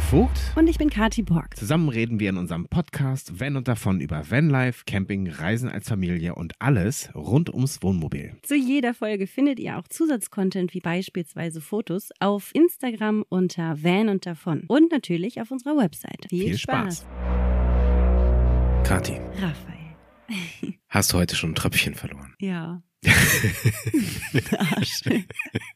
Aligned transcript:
Daniel 0.00 0.28
Vogt. 0.28 0.52
Und 0.56 0.66
ich 0.68 0.78
bin 0.78 0.90
Kati 0.90 1.22
Borg. 1.22 1.56
Zusammen 1.56 1.88
reden 1.88 2.20
wir 2.20 2.30
in 2.30 2.36
unserem 2.36 2.66
Podcast 2.66 3.38
Van 3.40 3.56
und 3.56 3.68
davon 3.68 4.00
über 4.00 4.30
Vanlife, 4.30 4.84
Camping, 4.86 5.28
Reisen 5.28 5.68
als 5.68 5.88
Familie 5.88 6.34
und 6.34 6.54
alles 6.58 7.10
rund 7.14 7.52
ums 7.52 7.82
Wohnmobil. 7.82 8.36
Zu 8.42 8.56
jeder 8.56 8.94
Folge 8.94 9.26
findet 9.26 9.58
ihr 9.60 9.78
auch 9.78 9.86
Zusatzcontent 9.88 10.74
wie 10.74 10.80
beispielsweise 10.80 11.60
Fotos 11.60 12.10
auf 12.18 12.50
Instagram 12.54 13.24
unter 13.28 13.82
Van 13.82 14.08
und 14.08 14.26
davon 14.26 14.64
und 14.68 14.90
natürlich 14.90 15.40
auf 15.40 15.50
unserer 15.50 15.76
Website. 15.76 16.26
Viel, 16.28 16.44
Viel 16.44 16.58
Spaß. 16.58 17.00
Spaß. 17.00 18.88
Kati. 18.88 19.20
Raphael. 19.34 20.74
Hast 20.88 21.12
du 21.12 21.18
heute 21.18 21.36
schon 21.36 21.50
ein 21.52 21.54
Tröpfchen 21.56 21.94
verloren? 21.94 22.34
Ja. 22.38 22.82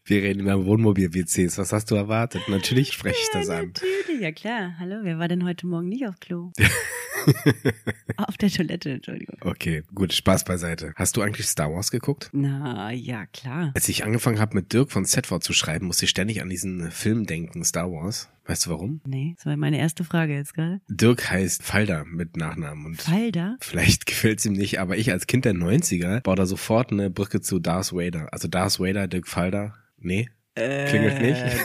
wir 0.04 0.22
reden 0.22 0.40
über 0.40 0.64
Wohnmobil-WCs. 0.66 1.56
Was 1.56 1.72
hast 1.72 1.90
du 1.90 1.94
erwartet? 1.94 2.42
Natürlich 2.48 2.92
spreche 2.92 3.16
ich 3.18 3.30
das 3.32 3.48
ja, 3.48 3.60
an. 3.60 3.68
Natürlich, 3.68 4.20
ja 4.20 4.30
klar. 4.32 4.74
Hallo, 4.78 4.96
wer 5.02 5.18
war 5.18 5.28
denn 5.28 5.44
heute 5.44 5.66
Morgen 5.66 5.88
nicht 5.88 6.06
auf 6.06 6.20
Klo? 6.20 6.52
auf 8.18 8.36
der 8.36 8.50
Toilette, 8.50 8.90
Entschuldigung. 8.90 9.38
Okay, 9.40 9.82
gut, 9.94 10.12
Spaß 10.12 10.44
beiseite. 10.44 10.92
Hast 10.96 11.16
du 11.16 11.22
eigentlich 11.22 11.46
Star 11.46 11.72
Wars 11.72 11.90
geguckt? 11.90 12.28
Na, 12.32 12.92
ja, 12.92 13.24
klar. 13.26 13.72
Als 13.74 13.88
ich 13.88 14.04
angefangen 14.04 14.38
habe, 14.38 14.54
mit 14.56 14.74
Dirk 14.74 14.92
von 14.92 15.06
Setford 15.06 15.42
zu 15.42 15.54
schreiben, 15.54 15.86
musste 15.86 16.04
ich 16.04 16.10
ständig 16.10 16.42
an 16.42 16.50
diesen 16.50 16.90
Film 16.90 17.24
denken, 17.26 17.64
Star 17.64 17.90
Wars. 17.90 18.28
Weißt 18.46 18.66
du 18.66 18.70
warum? 18.70 19.00
Nee, 19.06 19.34
das 19.36 19.46
war 19.46 19.56
meine 19.56 19.78
erste 19.78 20.04
Frage 20.04 20.34
jetzt 20.34 20.52
gerade. 20.52 20.82
Dirk 20.88 21.30
heißt 21.30 21.62
Falder 21.62 22.04
mit 22.04 22.36
Nachnamen. 22.36 22.84
Und 22.84 23.00
Falder? 23.00 23.56
Vielleicht 23.60 24.04
gefällt's 24.06 24.44
ihm 24.44 24.52
nicht, 24.52 24.80
aber 24.80 24.98
ich 24.98 25.10
als 25.10 25.26
Kind 25.26 25.46
der 25.46 25.54
90er 25.54 26.20
baue 26.20 26.36
da 26.36 26.44
sofort 26.44 26.92
eine 26.92 27.08
Brücke 27.14 27.40
zu 27.40 27.58
Darth 27.58 27.92
Vader. 27.92 28.28
Also 28.32 28.48
Darth 28.48 28.80
Vader, 28.80 29.06
Dirk 29.08 29.28
Falder. 29.28 29.74
Nee? 29.98 30.28
Klingelt 30.56 31.20
nicht. 31.20 31.40
Äh. 31.40 31.58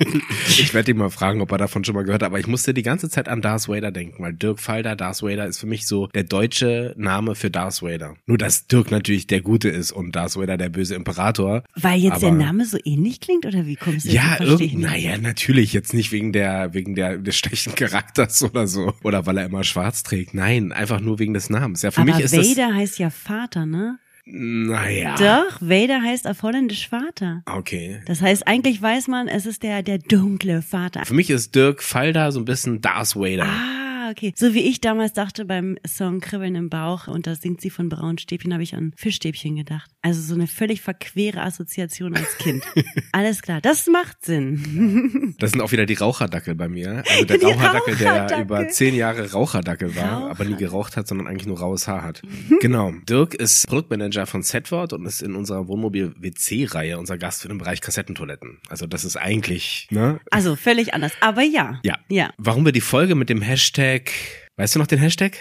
ich 0.48 0.74
werde 0.74 0.90
ihn 0.90 0.96
mal 0.96 1.10
fragen, 1.10 1.40
ob 1.40 1.52
er 1.52 1.58
davon 1.58 1.84
schon 1.84 1.94
mal 1.94 2.02
gehört 2.02 2.22
hat, 2.22 2.26
aber 2.26 2.40
ich 2.40 2.48
musste 2.48 2.74
die 2.74 2.82
ganze 2.82 3.08
Zeit 3.08 3.28
an 3.28 3.40
Darth 3.40 3.68
Vader 3.68 3.92
denken, 3.92 4.20
weil 4.20 4.32
Dirk 4.32 4.58
Falder, 4.58 4.96
Darth 4.96 5.22
Vader 5.22 5.46
ist 5.46 5.58
für 5.58 5.68
mich 5.68 5.86
so 5.86 6.08
der 6.08 6.24
deutsche 6.24 6.92
Name 6.96 7.36
für 7.36 7.52
Darth 7.52 7.82
Vader. 7.82 8.16
Nur, 8.26 8.38
dass 8.38 8.66
Dirk 8.66 8.90
natürlich 8.90 9.28
der 9.28 9.42
Gute 9.42 9.68
ist 9.68 9.92
und 9.92 10.16
Darth 10.16 10.36
Vader 10.36 10.56
der 10.56 10.70
böse 10.70 10.96
Imperator. 10.96 11.62
Weil 11.76 12.00
jetzt 12.00 12.14
aber, 12.14 12.20
der 12.20 12.32
Name 12.32 12.66
so 12.66 12.78
ähnlich 12.84 13.20
klingt 13.20 13.46
oder 13.46 13.64
wie 13.66 13.76
kommst 13.76 14.06
du 14.06 14.10
Ja, 14.10 14.38
naja, 14.72 15.18
natürlich 15.18 15.72
jetzt 15.72 15.94
nicht 15.94 16.10
wegen 16.10 16.32
der, 16.32 16.74
wegen 16.74 16.96
der, 16.96 17.18
des 17.18 17.36
schlechten 17.36 17.76
Charakters 17.76 18.42
oder 18.42 18.66
so. 18.66 18.92
Oder 19.04 19.24
weil 19.24 19.38
er 19.38 19.46
immer 19.46 19.62
schwarz 19.62 20.02
trägt. 20.02 20.34
Nein, 20.34 20.72
einfach 20.72 20.98
nur 20.98 21.20
wegen 21.20 21.34
des 21.34 21.48
Namens. 21.48 21.82
Ja, 21.82 21.92
für 21.92 22.00
aber 22.00 22.16
mich 22.16 22.24
ist 22.24 22.32
Vader 22.32 22.70
das, 22.70 22.76
heißt 22.76 22.98
ja 22.98 23.10
Vater, 23.10 23.66
ne? 23.66 24.00
Naja. 24.24 25.16
Doch, 25.16 25.60
Vader 25.60 26.00
heißt 26.00 26.28
auf 26.28 26.42
Holländisch 26.42 26.88
Vater. 26.88 27.42
Okay. 27.46 28.00
Das 28.06 28.20
heißt, 28.22 28.46
eigentlich 28.46 28.80
weiß 28.80 29.08
man, 29.08 29.26
es 29.28 29.46
ist 29.46 29.62
der, 29.62 29.82
der 29.82 29.98
dunkle 29.98 30.62
Vater. 30.62 31.04
Für 31.04 31.14
mich 31.14 31.30
ist 31.30 31.54
Dirk 31.54 31.82
Falda 31.82 32.30
so 32.30 32.40
ein 32.40 32.44
bisschen 32.44 32.80
Darth 32.80 33.16
Vader. 33.16 33.46
Ah 33.46 33.81
okay. 34.12 34.32
So 34.36 34.54
wie 34.54 34.60
ich 34.60 34.80
damals 34.80 35.12
dachte 35.12 35.44
beim 35.44 35.76
Song 35.86 36.20
Kribbeln 36.20 36.54
im 36.54 36.68
Bauch 36.68 37.08
und 37.08 37.26
da 37.26 37.34
singt 37.34 37.60
sie 37.60 37.70
von 37.70 37.88
Braunstäbchen, 37.88 38.52
habe 38.52 38.62
ich 38.62 38.74
an 38.74 38.92
Fischstäbchen 38.96 39.56
gedacht. 39.56 39.90
Also 40.02 40.20
so 40.20 40.34
eine 40.34 40.46
völlig 40.46 40.80
verquere 40.80 41.42
Assoziation 41.42 42.14
als 42.16 42.36
Kind. 42.38 42.62
Alles 43.12 43.42
klar, 43.42 43.60
das 43.60 43.86
macht 43.86 44.24
Sinn. 44.24 45.34
das 45.38 45.52
sind 45.52 45.60
auch 45.60 45.72
wieder 45.72 45.86
die 45.86 45.94
Raucherdackel 45.94 46.54
bei 46.54 46.68
mir. 46.68 47.02
Also 47.08 47.24
der 47.24 47.38
die 47.38 47.44
Raucherdackel, 47.46 47.96
der 47.96 48.40
über 48.40 48.68
zehn 48.68 48.94
Jahre 48.94 49.32
Raucherdackel 49.32 49.96
war, 49.96 50.22
Raucher. 50.22 50.30
aber 50.30 50.44
nie 50.44 50.56
geraucht 50.56 50.96
hat, 50.96 51.08
sondern 51.08 51.26
eigentlich 51.26 51.46
nur 51.46 51.58
raues 51.58 51.88
Haar 51.88 52.02
hat. 52.02 52.22
genau. 52.60 52.92
Dirk 53.08 53.34
ist 53.34 53.66
Produktmanager 53.68 54.26
von 54.26 54.42
Setwort 54.42 54.92
und 54.92 55.06
ist 55.06 55.22
in 55.22 55.34
unserer 55.34 55.66
Wohnmobil-WC-Reihe 55.68 56.98
unser 56.98 57.18
Gast 57.18 57.42
für 57.42 57.48
den 57.48 57.58
Bereich 57.58 57.80
Kassettentoiletten. 57.80 58.58
Also 58.68 58.86
das 58.86 59.04
ist 59.04 59.16
eigentlich, 59.16 59.88
ne? 59.90 60.20
Also 60.30 60.56
völlig 60.56 60.94
anders. 60.94 61.12
Aber 61.20 61.42
ja. 61.42 61.80
Ja. 61.84 61.98
Ja. 62.08 62.30
Warum 62.38 62.64
wir 62.64 62.72
die 62.72 62.80
Folge 62.80 63.14
mit 63.14 63.28
dem 63.28 63.40
Hashtag 63.42 64.01
Hashtag, 64.02 64.10
weißt 64.56 64.74
du 64.74 64.78
noch 64.78 64.86
den 64.86 64.98
Hashtag? 64.98 65.38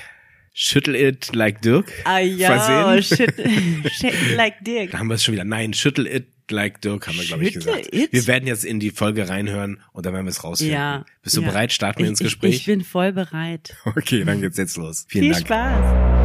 Schüttel 0.53 0.95
it 0.95 1.33
like 1.33 1.61
Dirk. 1.61 1.91
Ah 2.03 2.19
ja, 2.19 3.01
schüttel, 3.01 3.89
schüttel 3.91 4.35
like 4.35 4.63
Dirk. 4.65 4.91
Da 4.91 4.99
haben 4.99 5.07
wir 5.07 5.15
es 5.15 5.23
schon 5.23 5.33
wieder. 5.33 5.45
Nein, 5.45 5.73
schüttel 5.73 6.05
it 6.07 6.27
like 6.49 6.81
Dirk 6.81 7.07
haben 7.07 7.17
wir, 7.17 7.23
glaube 7.23 7.45
ich, 7.45 7.53
gesagt. 7.53 7.87
It? 7.93 8.11
Wir 8.11 8.27
werden 8.27 8.47
jetzt 8.47 8.65
in 8.65 8.81
die 8.81 8.91
Folge 8.91 9.29
reinhören 9.29 9.81
und 9.93 10.05
dann 10.05 10.13
werden 10.13 10.25
wir 10.25 10.31
es 10.31 10.43
rausfinden. 10.43 10.75
Ja, 10.75 11.05
Bist 11.23 11.37
du 11.37 11.41
ja. 11.41 11.47
bereit? 11.49 11.71
Starten 11.71 11.99
wir 11.99 12.09
ins 12.09 12.19
Gespräch? 12.19 12.51
Ich, 12.51 12.59
ich 12.61 12.65
bin 12.65 12.83
voll 12.83 13.13
bereit. 13.13 13.75
Okay, 13.85 14.25
dann 14.25 14.41
geht's 14.41 14.57
jetzt 14.57 14.75
los. 14.75 15.05
Vielen 15.07 15.33
Viel 15.33 15.33
Dank. 15.33 15.47
Spaß. 15.47 16.20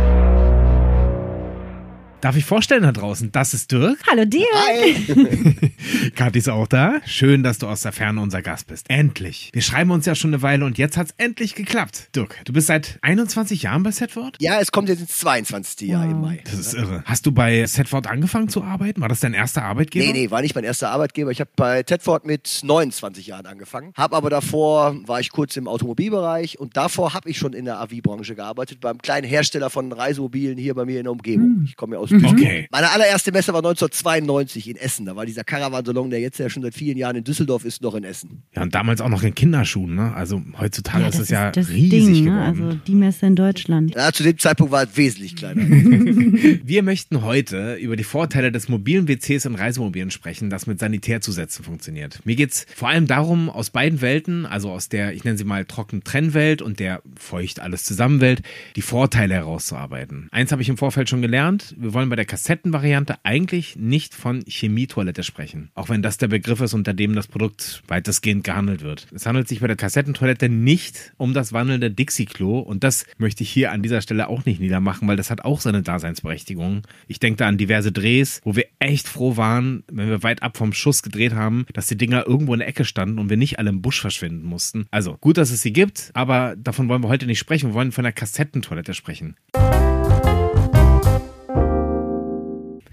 Darf 2.26 2.34
ich 2.34 2.44
vorstellen 2.44 2.82
da 2.82 2.91
draußen? 2.91 3.31
Das 3.31 3.54
ist 3.54 3.70
Dirk. 3.70 3.98
Hallo 4.10 4.25
Dirk. 4.25 4.48
Hi. 4.53 5.70
Kathi 6.16 6.41
ist 6.41 6.48
auch 6.48 6.66
da. 6.66 7.00
Schön, 7.06 7.44
dass 7.44 7.59
du 7.59 7.69
aus 7.69 7.82
der 7.82 7.92
Ferne 7.92 8.20
unser 8.20 8.42
Gast 8.42 8.66
bist. 8.66 8.91
Endlich. 8.91 9.50
Wir 9.53 9.62
schreiben 9.62 9.92
uns 9.92 10.06
ja 10.06 10.16
schon 10.16 10.31
eine 10.31 10.42
Weile 10.42 10.65
und 10.65 10.76
jetzt 10.76 10.97
hat's 10.97 11.15
endlich 11.19 11.54
geklappt. 11.54 12.09
Dirk, 12.16 12.41
du 12.44 12.53
bist 12.53 12.66
seit 12.66 12.98
21 13.03 13.62
Jahren 13.62 13.84
bei 13.84 13.92
Setford? 13.92 14.38
Ja, 14.41 14.59
es 14.60 14.72
kommt 14.72 14.88
jetzt 14.88 15.03
ins 15.03 15.19
22. 15.19 15.88
Jahr 15.88 16.04
im 16.04 16.20
Mai. 16.20 16.42
Das 16.42 16.54
ist 16.54 16.75
irre. 16.75 17.04
Hast 17.04 17.26
du 17.26 17.31
bei 17.31 17.65
Setford 17.65 18.09
angefangen 18.09 18.48
zu 18.48 18.65
arbeiten? 18.65 19.03
War 19.03 19.09
das 19.09 19.20
dein 19.20 19.32
erster 19.32 19.62
Arbeitgeber? 19.62 20.04
Nee, 20.04 20.12
nee, 20.12 20.31
war 20.32 20.42
nicht 20.42 20.56
mein 20.56 20.65
erster 20.65 20.91
Arbeitgeber. 20.91 21.31
Ich 21.31 21.38
habe 21.38 21.50
bei 21.54 21.84
Setford 21.88 22.26
mit 22.26 22.62
29 22.65 23.28
Jahren 23.28 23.47
angefangen. 23.47 23.92
Hab 23.97 24.12
aber 24.12 24.31
davor, 24.31 24.97
war 25.06 25.20
ich 25.20 25.31
kurz 25.31 25.56
im 25.56 25.69
Automobilbereich 25.69 26.59
und 26.59 26.76
davor 26.76 27.15
habe 27.15 27.31
ich 27.31 27.38
schon 27.38 27.53
in 27.53 27.66
der 27.66 27.81
AV-Branche 27.81 28.34
gearbeitet, 28.34 28.81
beim 28.81 28.98
kleinen 28.98 29.28
Hersteller 29.28 29.70
von 29.70 29.92
Reisemobilen 29.92 30.59
hier 30.59 30.75
bei 30.75 30.84
mir 30.84 30.98
in 30.98 31.04
der 31.04 31.12
Umgebung. 31.12 31.62
Ich 31.65 31.76
komme 31.76 31.94
ja 31.94 32.00
aus 32.00 32.16
Mhm. 32.19 32.27
Okay. 32.27 32.66
Meine 32.71 32.91
allererste 32.91 33.32
Messe 33.32 33.53
war 33.53 33.60
1992 33.60 34.71
in 34.71 34.77
Essen. 34.77 35.06
Da 35.06 35.16
war 35.16 35.27
dieser 35.27 35.44
Caravansalon, 35.44 36.10
der 36.10 36.21
jetzt 36.21 36.38
ja 36.38 36.49
schon 36.49 36.62
seit 36.62 36.75
vielen 36.75 36.97
Jahren 36.97 37.16
in 37.16 37.25
Düsseldorf 37.25 37.65
ist, 37.65 37.82
noch 37.82 37.94
in 37.94 38.04
Essen. 38.04 38.43
Ja, 38.54 38.62
und 38.62 38.75
damals 38.75 39.00
auch 39.00 39.09
noch 39.09 39.22
in 39.22 39.34
Kinderschuhen, 39.34 39.94
ne? 39.94 40.15
Also 40.15 40.43
heutzutage 40.59 41.03
ja, 41.03 41.09
ist 41.09 41.19
es 41.19 41.28
ja 41.28 41.50
das 41.50 41.69
riesig 41.69 41.91
Ding, 41.91 42.25
ne? 42.25 42.31
geworden. 42.31 42.62
Also 42.65 42.81
die 42.87 42.94
Messe 42.94 43.27
in 43.27 43.37
Deutschland. 43.37 43.94
Ja, 43.94 44.12
zu 44.12 44.22
dem 44.22 44.38
Zeitpunkt 44.38 44.72
war 44.72 44.84
es 44.84 44.97
wesentlich 44.97 45.37
kleiner. 45.37 45.62
Wir 45.66 46.82
möchten 46.82 47.22
heute 47.22 47.75
über 47.75 47.97
die 47.97 48.04
Vorteile 48.04 48.53
des 48.53 48.69
mobilen 48.69 49.09
WCs 49.09 49.44
in 49.44 49.54
Reisemobilen 49.54 50.10
sprechen, 50.10 50.50
das 50.50 50.66
mit 50.66 50.78
Sanitärzusätzen 50.78 51.65
funktioniert. 51.65 52.21
Mir 52.25 52.37
geht's 52.37 52.66
vor 52.75 52.88
allem 52.88 53.06
darum, 53.06 53.50
aus 53.50 53.71
beiden 53.71 54.00
Welten, 54.00 54.47
also 54.47 54.71
aus 54.71 54.88
der, 54.88 55.12
ich 55.15 55.25
nenne 55.25 55.38
sie 55.38 55.44
mal 55.44 55.65
trocken 55.65 56.04
Trennwelt 56.04 56.62
und 56.62 56.81
der 56.81 57.03
feucht 57.19 57.60
alles 57.60 57.84
zusammen 57.84 58.21
Welt, 58.21 58.43
die 58.77 58.83
Vorteile 58.83 59.34
herauszuarbeiten. 59.34 60.28
Eins 60.31 60.53
habe 60.53 60.62
ich 60.62 60.69
im 60.69 60.77
Vorfeld 60.77 61.09
schon 61.09 61.22
gelernt. 61.22 61.75
Wir 61.78 61.94
wollen 61.97 62.11
bei 62.11 62.17
der 62.17 62.27
Kassettenvariante 62.27 63.17
eigentlich 63.23 63.77
nicht 63.77 64.15
von 64.15 64.45
Chemietoilette 64.47 65.23
sprechen. 65.23 65.71
Auch 65.75 65.89
wenn 65.89 66.03
das 66.03 66.19
der 66.19 66.29
Begriff 66.29 66.61
ist, 66.61 66.75
unter 66.75 66.93
dem 66.93 67.15
das 67.15 67.27
Produkt 67.27 67.83
weitestgehend 67.89 68.45
gehandelt 68.45 68.83
wird. 68.83 69.07
Es 69.15 69.25
handelt 69.25 69.49
sich 69.49 69.61
bei 69.61 69.67
der 69.67 69.77
Kassettentoilette 69.77 70.51
nicht 70.51 71.15
um 71.17 71.33
das 71.33 71.55
wandelnde 71.55 71.91
Dixie-Klo 71.91 72.59
und 72.59 72.84
das 72.84 73.07
möchte 73.17 73.45
ich 73.45 73.51
hier 73.51 73.73
an 73.73 73.81
dieser 73.81 74.03
Stelle 74.03 74.29
auch 74.29 74.45
nicht 74.45 74.61
niedermachen, 74.61 75.09
weil 75.09 75.17
das 75.17 75.31
hat 75.31 75.47
auch 75.47 75.62
seine 75.62 75.81
Daseinsberechtigung. 75.81 76.83
Ich 77.09 77.19
denke 77.19 77.39
da 77.39 77.49
an 77.49 77.57
diverse 77.57 77.93
Drehs, 77.93 78.43
wo 78.45 78.55
wir 78.55 78.67
echt 78.78 79.09
froh 79.09 79.39
waren, 79.39 79.83
wenn 79.91 80.11
wir 80.11 80.23
weit 80.23 80.43
ab 80.43 80.59
vom 80.59 80.75
Schuss 80.75 81.03
gedreht 81.03 81.33
haben, 81.33 81.65
dass 81.73 81.87
die 81.87 81.97
Dinger 81.97 82.27
irgendwo 82.27 82.53
in 82.53 82.59
der 82.59 82.69
Ecke 82.69 82.84
standen 82.84 83.19
und 83.19 83.31
wir 83.31 83.39
nicht 83.39 83.59
alle 83.59 83.71
im 83.71 83.81
Busch 83.81 84.03
verschwinden 84.03 84.45
mussten. 84.45 84.87
Also 84.91 85.17
gut, 85.23 85.39
dass 85.39 85.51
es 85.51 85.63
sie 85.63 85.73
gibt, 85.73 86.11
aber 86.13 86.57
davon 86.57 86.91
wollen 86.91 87.03
wir 87.03 87.09
heute 87.09 87.25
nicht 87.25 87.39
sprechen. 87.39 87.71
Wir 87.71 87.75
wollen 87.75 87.93
von 87.93 88.05
der 88.05 88.13
Kassettentoilette 88.13 88.93
sprechen. 88.93 89.37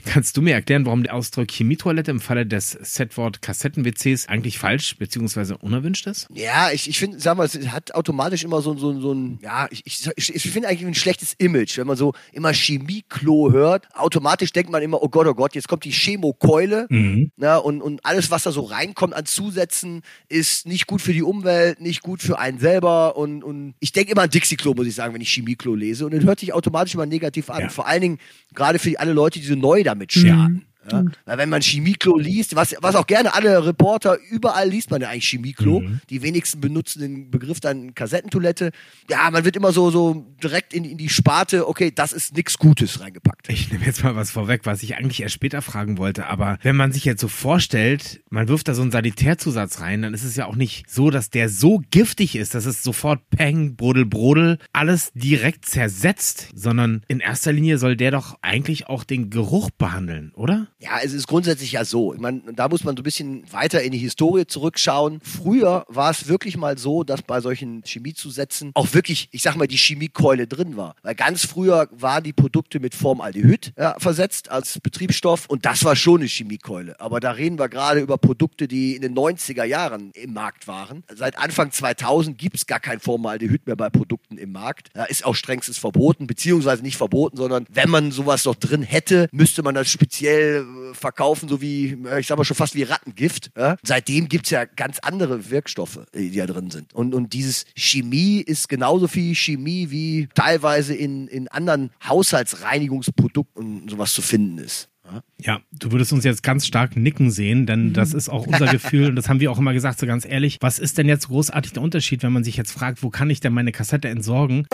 Kannst 0.06 0.36
du 0.38 0.42
mir 0.42 0.54
erklären, 0.54 0.86
warum 0.86 1.04
der 1.04 1.14
Ausdruck 1.16 1.50
Chemietoilette 1.50 2.12
im 2.12 2.20
Falle 2.20 2.46
des 2.46 2.72
Setwort 2.72 3.42
Kassetten-WCs 3.42 4.28
eigentlich 4.28 4.60
falsch 4.60 4.98
bzw. 4.98 5.56
unerwünscht 5.62 6.08
ist? 6.08 6.28
Ja, 6.34 6.72
ich, 6.72 6.90
ich 6.90 7.00
finde, 7.00 7.20
sag 7.20 7.38
mal, 7.38 7.46
es 7.46 7.58
hat 7.70 7.94
automatisch 7.96 8.44
immer 8.44 8.62
so, 8.62 8.76
so, 8.78 9.00
so 9.00 9.14
ein, 9.14 9.40
ja, 9.42 9.68
ich, 9.72 9.84
ich, 9.86 10.36
ich 10.36 10.52
finde 10.52 10.68
eigentlich 10.68 10.86
ein 10.86 10.96
schlechtes 10.96 11.34
Image, 11.38 11.78
wenn 11.78 11.88
man 11.88 11.96
so 11.98 12.14
immer 12.32 12.54
Chemieklo 12.54 13.52
hört. 13.52 13.88
Automatisch 13.96 14.52
denkt 14.52 14.72
man 14.72 14.82
immer, 14.82 15.02
oh 15.02 15.10
Gott, 15.10 15.28
oh 15.28 15.34
Gott, 15.34 15.56
jetzt 15.56 15.68
kommt 15.68 15.86
die 15.86 15.92
Chemokeule 15.92 16.88
Mhm. 16.90 17.32
na, 17.38 17.58
und, 17.58 17.82
und 17.82 18.06
alles, 18.06 18.30
was 18.32 18.44
da 18.44 18.52
so 18.52 18.62
reinkommt 18.62 19.14
an 19.14 19.26
Zusätzen, 19.26 20.02
ist 20.28 20.68
nicht 20.68 20.88
gut 20.88 21.02
für 21.02 21.14
die 21.14 21.24
Umwelt, 21.24 21.80
nicht 21.80 22.02
gut 22.02 22.22
für 22.22 22.40
einen 22.40 22.60
selber 22.60 23.16
und, 23.16 23.44
und 23.44 23.76
ich 23.80 23.92
denke 23.92 24.12
immer 24.12 24.24
an 24.24 24.30
Dixie-Klo, 24.30 24.74
muss 24.74 24.88
ich 24.88 24.96
sagen, 24.96 25.14
wenn 25.14 25.22
ich 25.22 25.30
Chemieklo 25.34 25.76
lese 25.76 26.06
und 26.06 26.14
dann 26.14 26.24
hört 26.24 26.40
sich 26.40 26.54
automatisch 26.54 26.94
immer 26.94 27.06
negativ 27.06 27.50
an. 27.50 27.62
Ja. 27.64 27.70
Vor 27.70 27.88
allen 27.88 28.02
Dingen 28.02 28.18
gerade 28.54 28.80
für 28.80 29.00
alle 29.00 29.14
Leute, 29.14 29.40
die 29.40 29.46
so 29.46 29.56
neu 29.56 29.84
damit 29.94 30.12
starten. 30.12 30.66
Ja? 30.92 31.06
Weil 31.26 31.38
wenn 31.38 31.50
man 31.50 31.62
Chemieklo 31.62 32.18
liest, 32.18 32.56
was, 32.56 32.76
was 32.82 32.96
auch 32.96 33.08
gerne 33.08 33.34
alle 33.34 33.66
Reporter, 33.66 34.18
überall 34.30 34.70
liest 34.70 34.92
man 34.92 35.02
ja 35.02 35.10
eigentlich 35.10 35.30
Chemieklo. 35.30 35.82
Mhm. 35.82 36.02
Die 36.10 36.22
wenigsten 36.22 36.62
benutzen 36.62 37.02
den 37.02 37.32
Begriff 37.32 37.60
dann 37.60 37.94
Kassettentoilette. 37.96 38.72
Ja, 39.10 39.30
man 39.32 39.46
wird 39.46 39.56
immer 39.56 39.72
so, 39.72 39.92
so 39.92 40.26
direkt 40.42 40.74
in, 40.74 40.86
in 40.86 40.98
die 40.98 41.10
Sparte, 41.10 41.68
okay, 41.68 41.92
das 41.94 42.14
ist 42.14 42.36
nichts 42.36 42.58
Gutes 42.58 43.00
reingepackt. 43.00 43.50
Ich 43.50 43.72
nehme 43.72 43.86
jetzt 43.86 44.04
mal 44.04 44.16
was 44.16 44.32
vorweg, 44.32 44.66
was 44.66 44.84
ich 44.84 44.96
eigentlich 44.96 45.22
erst 45.22 45.36
später 45.36 45.62
fragen 45.62 45.98
wollte. 45.98 46.28
Aber 46.28 46.58
wenn 46.62 46.76
man 46.76 46.92
sich 46.92 47.06
jetzt 47.06 47.22
so 47.22 47.28
vorstellt, 47.28 48.22
man 48.30 48.48
wirft 48.48 48.68
da 48.68 48.74
so 48.74 48.82
einen 48.82 48.92
Sanitärzusatz 48.92 49.80
rein, 49.80 50.02
dann 50.02 50.14
ist 50.14 50.24
es 50.24 50.36
ja 50.36 50.46
auch 50.46 50.56
nicht 50.56 50.90
so, 50.90 51.10
dass 51.10 51.30
der 51.30 51.50
so 51.50 51.82
giftig 51.92 52.36
ist, 52.36 52.56
dass 52.56 52.66
es 52.66 52.84
sofort 52.84 53.30
Peng, 53.30 53.76
Brodel, 53.76 54.06
Brodel 54.06 54.58
alles 54.72 55.12
direkt 55.14 55.66
zersetzt, 55.66 56.50
sondern 56.54 57.04
in 57.08 57.20
erster 57.20 57.54
Linie 57.54 57.78
soll 57.78 57.96
der 57.96 58.12
doch 58.12 58.38
eigentlich 58.42 58.88
auch 58.88 59.04
den 59.04 59.30
Geruch 59.30 59.70
behandeln, 59.72 60.32
oder? 60.34 60.68
Ja, 60.84 61.00
es 61.02 61.14
ist 61.14 61.28
grundsätzlich 61.28 61.72
ja 61.72 61.86
so. 61.86 62.14
Ich 62.14 62.20
meine, 62.20 62.42
da 62.54 62.68
muss 62.68 62.84
man 62.84 62.98
so 62.98 63.02
ein 63.02 63.06
bisschen 63.06 63.50
weiter 63.54 63.82
in 63.82 63.94
die 63.94 63.98
Historie 63.98 64.46
zurückschauen. 64.46 65.22
Früher 65.24 65.86
war 65.88 66.12
es 66.12 66.28
wirklich 66.28 66.58
mal 66.58 66.78
so, 66.78 67.06
dass 67.06 67.22
bei 67.22 67.40
solchen 67.40 67.84
Chemiezusätzen 67.86 68.72
auch 68.74 68.94
wirklich, 68.94 69.30
ich 69.32 69.44
sag 69.44 69.56
mal, 69.56 69.68
die 69.68 69.78
Chemiekeule 69.78 70.46
drin 70.46 70.76
war. 70.76 70.96
Weil 71.02 71.16
ganz 71.16 71.46
früher 71.46 71.88
waren 71.92 72.24
die 72.24 72.34
Produkte 72.34 72.82
mit 72.82 72.96
Formaldehyd 72.96 73.72
ja, 73.78 73.96
versetzt 73.98 74.52
als 74.52 74.82
Betriebsstoff 74.82 75.46
und 75.48 75.66
das 75.66 75.86
war 75.86 75.96
schon 75.96 76.20
eine 76.20 76.28
Chemiekeule. 76.28 77.00
Aber 77.00 77.22
da 77.22 77.32
reden 77.32 77.58
wir 77.58 77.70
gerade 77.70 78.02
über 78.02 78.18
Produkte, 78.18 78.68
die 78.68 78.98
in 78.98 79.02
den 79.04 79.16
90er 79.16 79.64
Jahren 79.64 80.12
im 80.16 80.34
Markt 80.34 80.68
waren. 80.68 81.06
Seit 81.16 81.38
Anfang 81.38 81.72
2000 81.72 82.38
gibt 82.38 82.58
es 82.58 82.68
gar 82.68 82.82
kein 82.82 83.00
Formaldehyd 83.00 83.68
mehr 83.68 83.78
bei 83.78 83.90
Produkten 83.90 84.38
im 84.38 84.52
Markt. 84.52 84.90
Ja, 84.98 85.06
ist 85.06 85.26
auch 85.26 85.36
strengstens 85.36 85.78
verboten, 85.78 86.28
beziehungsweise 86.28 86.84
nicht 86.84 86.98
verboten, 86.98 87.38
sondern 87.38 87.66
wenn 87.70 87.90
man 87.90 88.12
sowas 88.12 88.44
noch 88.44 88.56
drin 88.56 88.84
hätte, 88.84 89.30
müsste 89.32 89.64
man 89.64 89.76
das 89.76 89.90
speziell 89.90 90.66
verkaufen, 90.94 91.50
so 91.50 91.62
wie, 91.62 91.98
ich 92.20 92.28
sag 92.28 92.38
mal 92.38 92.44
schon 92.44 92.58
fast 92.58 92.76
wie 92.76 92.84
Rattengift. 92.84 93.52
Ja? 93.58 93.78
Seitdem 93.84 94.30
gibt's 94.30 94.50
ja 94.50 94.66
ganz 94.66 95.00
andere 95.00 95.50
Wirkstoffe, 95.50 96.00
die 96.14 96.36
da 96.36 96.46
drin 96.46 96.72
sind. 96.72 96.94
Und, 96.94 97.14
und 97.14 97.34
dieses 97.34 97.66
Chemie 97.76 98.42
ist 98.42 98.70
genauso 98.70 99.08
viel 99.08 99.36
Chemie 99.36 99.90
wie 99.90 100.28
teilweise 100.36 100.94
in, 100.94 101.28
in 101.28 101.48
anderen 101.48 101.92
Haushaltsreinigungsprodukten 102.08 103.88
sowas 103.90 104.14
zu 104.14 104.22
finden 104.22 104.58
ist. 104.58 104.90
Ja, 105.38 105.60
du 105.72 105.92
würdest 105.92 106.14
uns 106.14 106.24
jetzt 106.24 106.44
ganz 106.44 106.66
stark 106.66 106.96
nicken 106.96 107.30
sehen, 107.30 107.66
denn 107.66 107.94
das 107.94 108.14
ist 108.14 108.30
auch 108.30 108.48
unser 108.48 108.68
Gefühl 108.68 109.10
und 109.10 109.16
das 109.16 109.28
haben 109.28 109.42
wir 109.42 109.52
auch 109.52 109.60
immer 109.60 109.74
gesagt, 109.74 110.00
so 110.00 110.08
ganz 110.08 110.26
ehrlich. 110.26 110.58
Was 110.62 110.80
ist 110.80 110.98
denn 110.98 111.10
jetzt 111.10 111.28
großartig 111.28 111.74
der 111.74 111.84
Unterschied, 111.84 112.24
wenn 112.24 112.32
man 112.32 112.44
sich 112.44 112.56
jetzt 112.56 112.72
fragt, 112.72 113.04
wo 113.04 113.10
kann 113.10 113.30
ich 113.30 113.42
denn 113.42 113.54
meine 113.54 113.74
Kassette 113.74 114.08
entsorgen? 114.08 114.66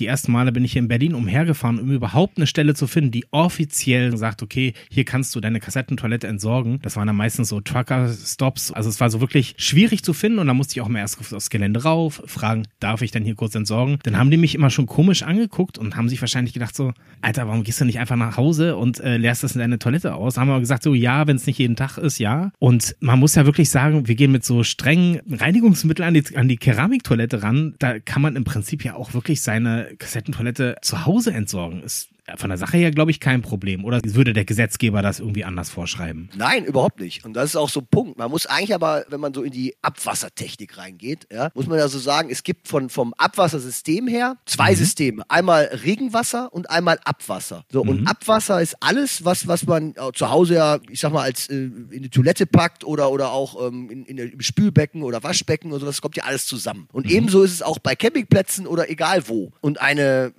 Die 0.00 0.06
ersten 0.06 0.32
Male 0.32 0.50
bin 0.50 0.64
ich 0.64 0.72
hier 0.72 0.82
in 0.82 0.88
Berlin 0.88 1.14
umhergefahren, 1.14 1.78
um 1.78 1.90
überhaupt 1.90 2.38
eine 2.38 2.46
Stelle 2.46 2.74
zu 2.74 2.86
finden, 2.86 3.10
die 3.10 3.26
offiziell 3.30 4.16
sagt, 4.16 4.42
okay, 4.42 4.72
hier 4.90 5.04
kannst 5.04 5.34
du 5.34 5.40
deine 5.40 5.60
Kassettentoilette 5.60 6.26
entsorgen. 6.26 6.80
Das 6.82 6.96
waren 6.96 7.06
dann 7.06 7.16
meistens 7.16 7.48
so 7.48 7.60
Trucker-Stops. 7.60 8.72
Also 8.72 8.88
es 8.88 9.00
war 9.00 9.10
so 9.10 9.20
wirklich 9.20 9.54
schwierig 9.58 10.02
zu 10.02 10.12
finden 10.12 10.38
und 10.38 10.46
da 10.46 10.54
musste 10.54 10.72
ich 10.72 10.80
auch 10.80 10.88
mal 10.88 11.00
erst 11.00 11.20
aufs 11.32 11.50
Gelände 11.50 11.82
rauf, 11.82 12.22
fragen, 12.26 12.66
darf 12.80 13.02
ich 13.02 13.10
denn 13.10 13.24
hier 13.24 13.34
kurz 13.34 13.54
entsorgen? 13.54 13.98
Dann 14.02 14.16
haben 14.16 14.30
die 14.30 14.38
mich 14.38 14.54
immer 14.54 14.70
schon 14.70 14.86
komisch 14.86 15.22
angeguckt 15.22 15.76
und 15.76 15.96
haben 15.96 16.08
sich 16.08 16.20
wahrscheinlich 16.20 16.54
gedacht 16.54 16.74
so, 16.74 16.92
Alter, 17.20 17.46
warum 17.46 17.62
gehst 17.62 17.80
du 17.80 17.84
nicht 17.84 17.98
einfach 17.98 18.16
nach 18.16 18.38
Hause 18.38 18.76
und 18.76 19.00
äh, 19.00 19.18
leerst 19.18 19.42
das 19.42 19.54
in 19.54 19.58
deine 19.58 19.78
Toilette 19.78 20.14
aus? 20.14 20.34
Da 20.34 20.40
haben 20.40 20.48
wir 20.48 20.60
gesagt 20.60 20.82
so, 20.82 20.94
ja, 20.94 21.26
wenn 21.26 21.36
es 21.36 21.46
nicht 21.46 21.58
jeden 21.58 21.76
Tag 21.76 21.98
ist, 21.98 22.18
ja. 22.18 22.52
Und 22.58 22.96
man 23.00 23.18
muss 23.18 23.34
ja 23.34 23.44
wirklich 23.44 23.68
sagen, 23.68 24.08
wir 24.08 24.14
gehen 24.14 24.32
mit 24.32 24.44
so 24.44 24.62
strengen 24.62 25.20
Reinigungsmitteln 25.30 26.08
an 26.08 26.14
die, 26.14 26.36
an 26.36 26.48
die 26.48 26.56
Keramiktoilette 26.56 27.42
ran. 27.42 27.74
Da 27.78 27.98
kann 27.98 28.22
man 28.22 28.36
im 28.36 28.44
Prinzip 28.44 28.84
ja 28.84 28.94
auch 28.94 29.12
wirklich 29.12 29.42
seine 29.42 29.89
Kassettentoilette 29.98 30.76
zu 30.82 31.06
Hause 31.06 31.32
entsorgen. 31.32 31.82
Ist 31.82 32.10
von 32.36 32.50
der 32.50 32.58
Sache 32.58 32.76
her, 32.76 32.90
glaube 32.90 33.10
ich, 33.10 33.20
kein 33.20 33.42
Problem. 33.42 33.84
Oder 33.84 34.00
würde 34.04 34.32
der 34.32 34.44
Gesetzgeber 34.44 35.02
das 35.02 35.20
irgendwie 35.20 35.44
anders 35.44 35.70
vorschreiben? 35.70 36.30
Nein, 36.36 36.64
überhaupt 36.64 37.00
nicht. 37.00 37.24
Und 37.24 37.34
das 37.34 37.50
ist 37.50 37.56
auch 37.56 37.68
so 37.68 37.80
ein 37.80 37.86
Punkt. 37.90 38.18
Man 38.18 38.30
muss 38.30 38.46
eigentlich 38.46 38.74
aber, 38.74 39.04
wenn 39.08 39.20
man 39.20 39.34
so 39.34 39.42
in 39.42 39.52
die 39.52 39.74
Abwassertechnik 39.82 40.78
reingeht, 40.78 41.26
ja, 41.32 41.50
muss 41.54 41.66
man 41.66 41.78
ja 41.78 41.88
so 41.88 41.98
sagen, 41.98 42.30
es 42.30 42.42
gibt 42.42 42.68
von, 42.68 42.90
vom 42.90 43.14
Abwassersystem 43.14 44.06
her 44.08 44.36
zwei 44.46 44.72
mhm. 44.72 44.76
Systeme. 44.76 45.22
Einmal 45.28 45.64
Regenwasser 45.84 46.52
und 46.52 46.70
einmal 46.70 46.98
Abwasser. 47.04 47.64
So, 47.70 47.84
mhm. 47.84 47.90
und 47.90 48.06
Abwasser 48.06 48.60
ist 48.60 48.76
alles, 48.80 49.24
was, 49.24 49.46
was 49.46 49.66
man 49.66 49.94
zu 50.14 50.30
Hause 50.30 50.54
ja, 50.54 50.78
ich 50.88 51.00
sag 51.00 51.12
mal, 51.12 51.22
als 51.22 51.48
äh, 51.48 51.54
in 51.54 52.02
die 52.02 52.10
Toilette 52.10 52.46
packt 52.46 52.84
oder, 52.84 53.10
oder 53.10 53.32
auch 53.32 53.66
ähm, 53.66 53.90
in, 53.90 54.04
in, 54.04 54.18
im 54.18 54.40
Spülbecken 54.40 55.02
oder 55.02 55.22
Waschbecken 55.22 55.70
oder 55.70 55.80
so, 55.80 55.86
das 55.86 56.00
kommt 56.00 56.16
ja 56.16 56.24
alles 56.24 56.46
zusammen. 56.46 56.88
Und 56.92 57.06
mhm. 57.06 57.12
ebenso 57.12 57.42
ist 57.42 57.52
es 57.52 57.62
auch 57.62 57.78
bei 57.78 57.94
Campingplätzen 57.94 58.66
oder 58.66 58.90
egal 58.90 59.28
wo. 59.28 59.52
Und 59.60 59.80
eine 59.80 60.32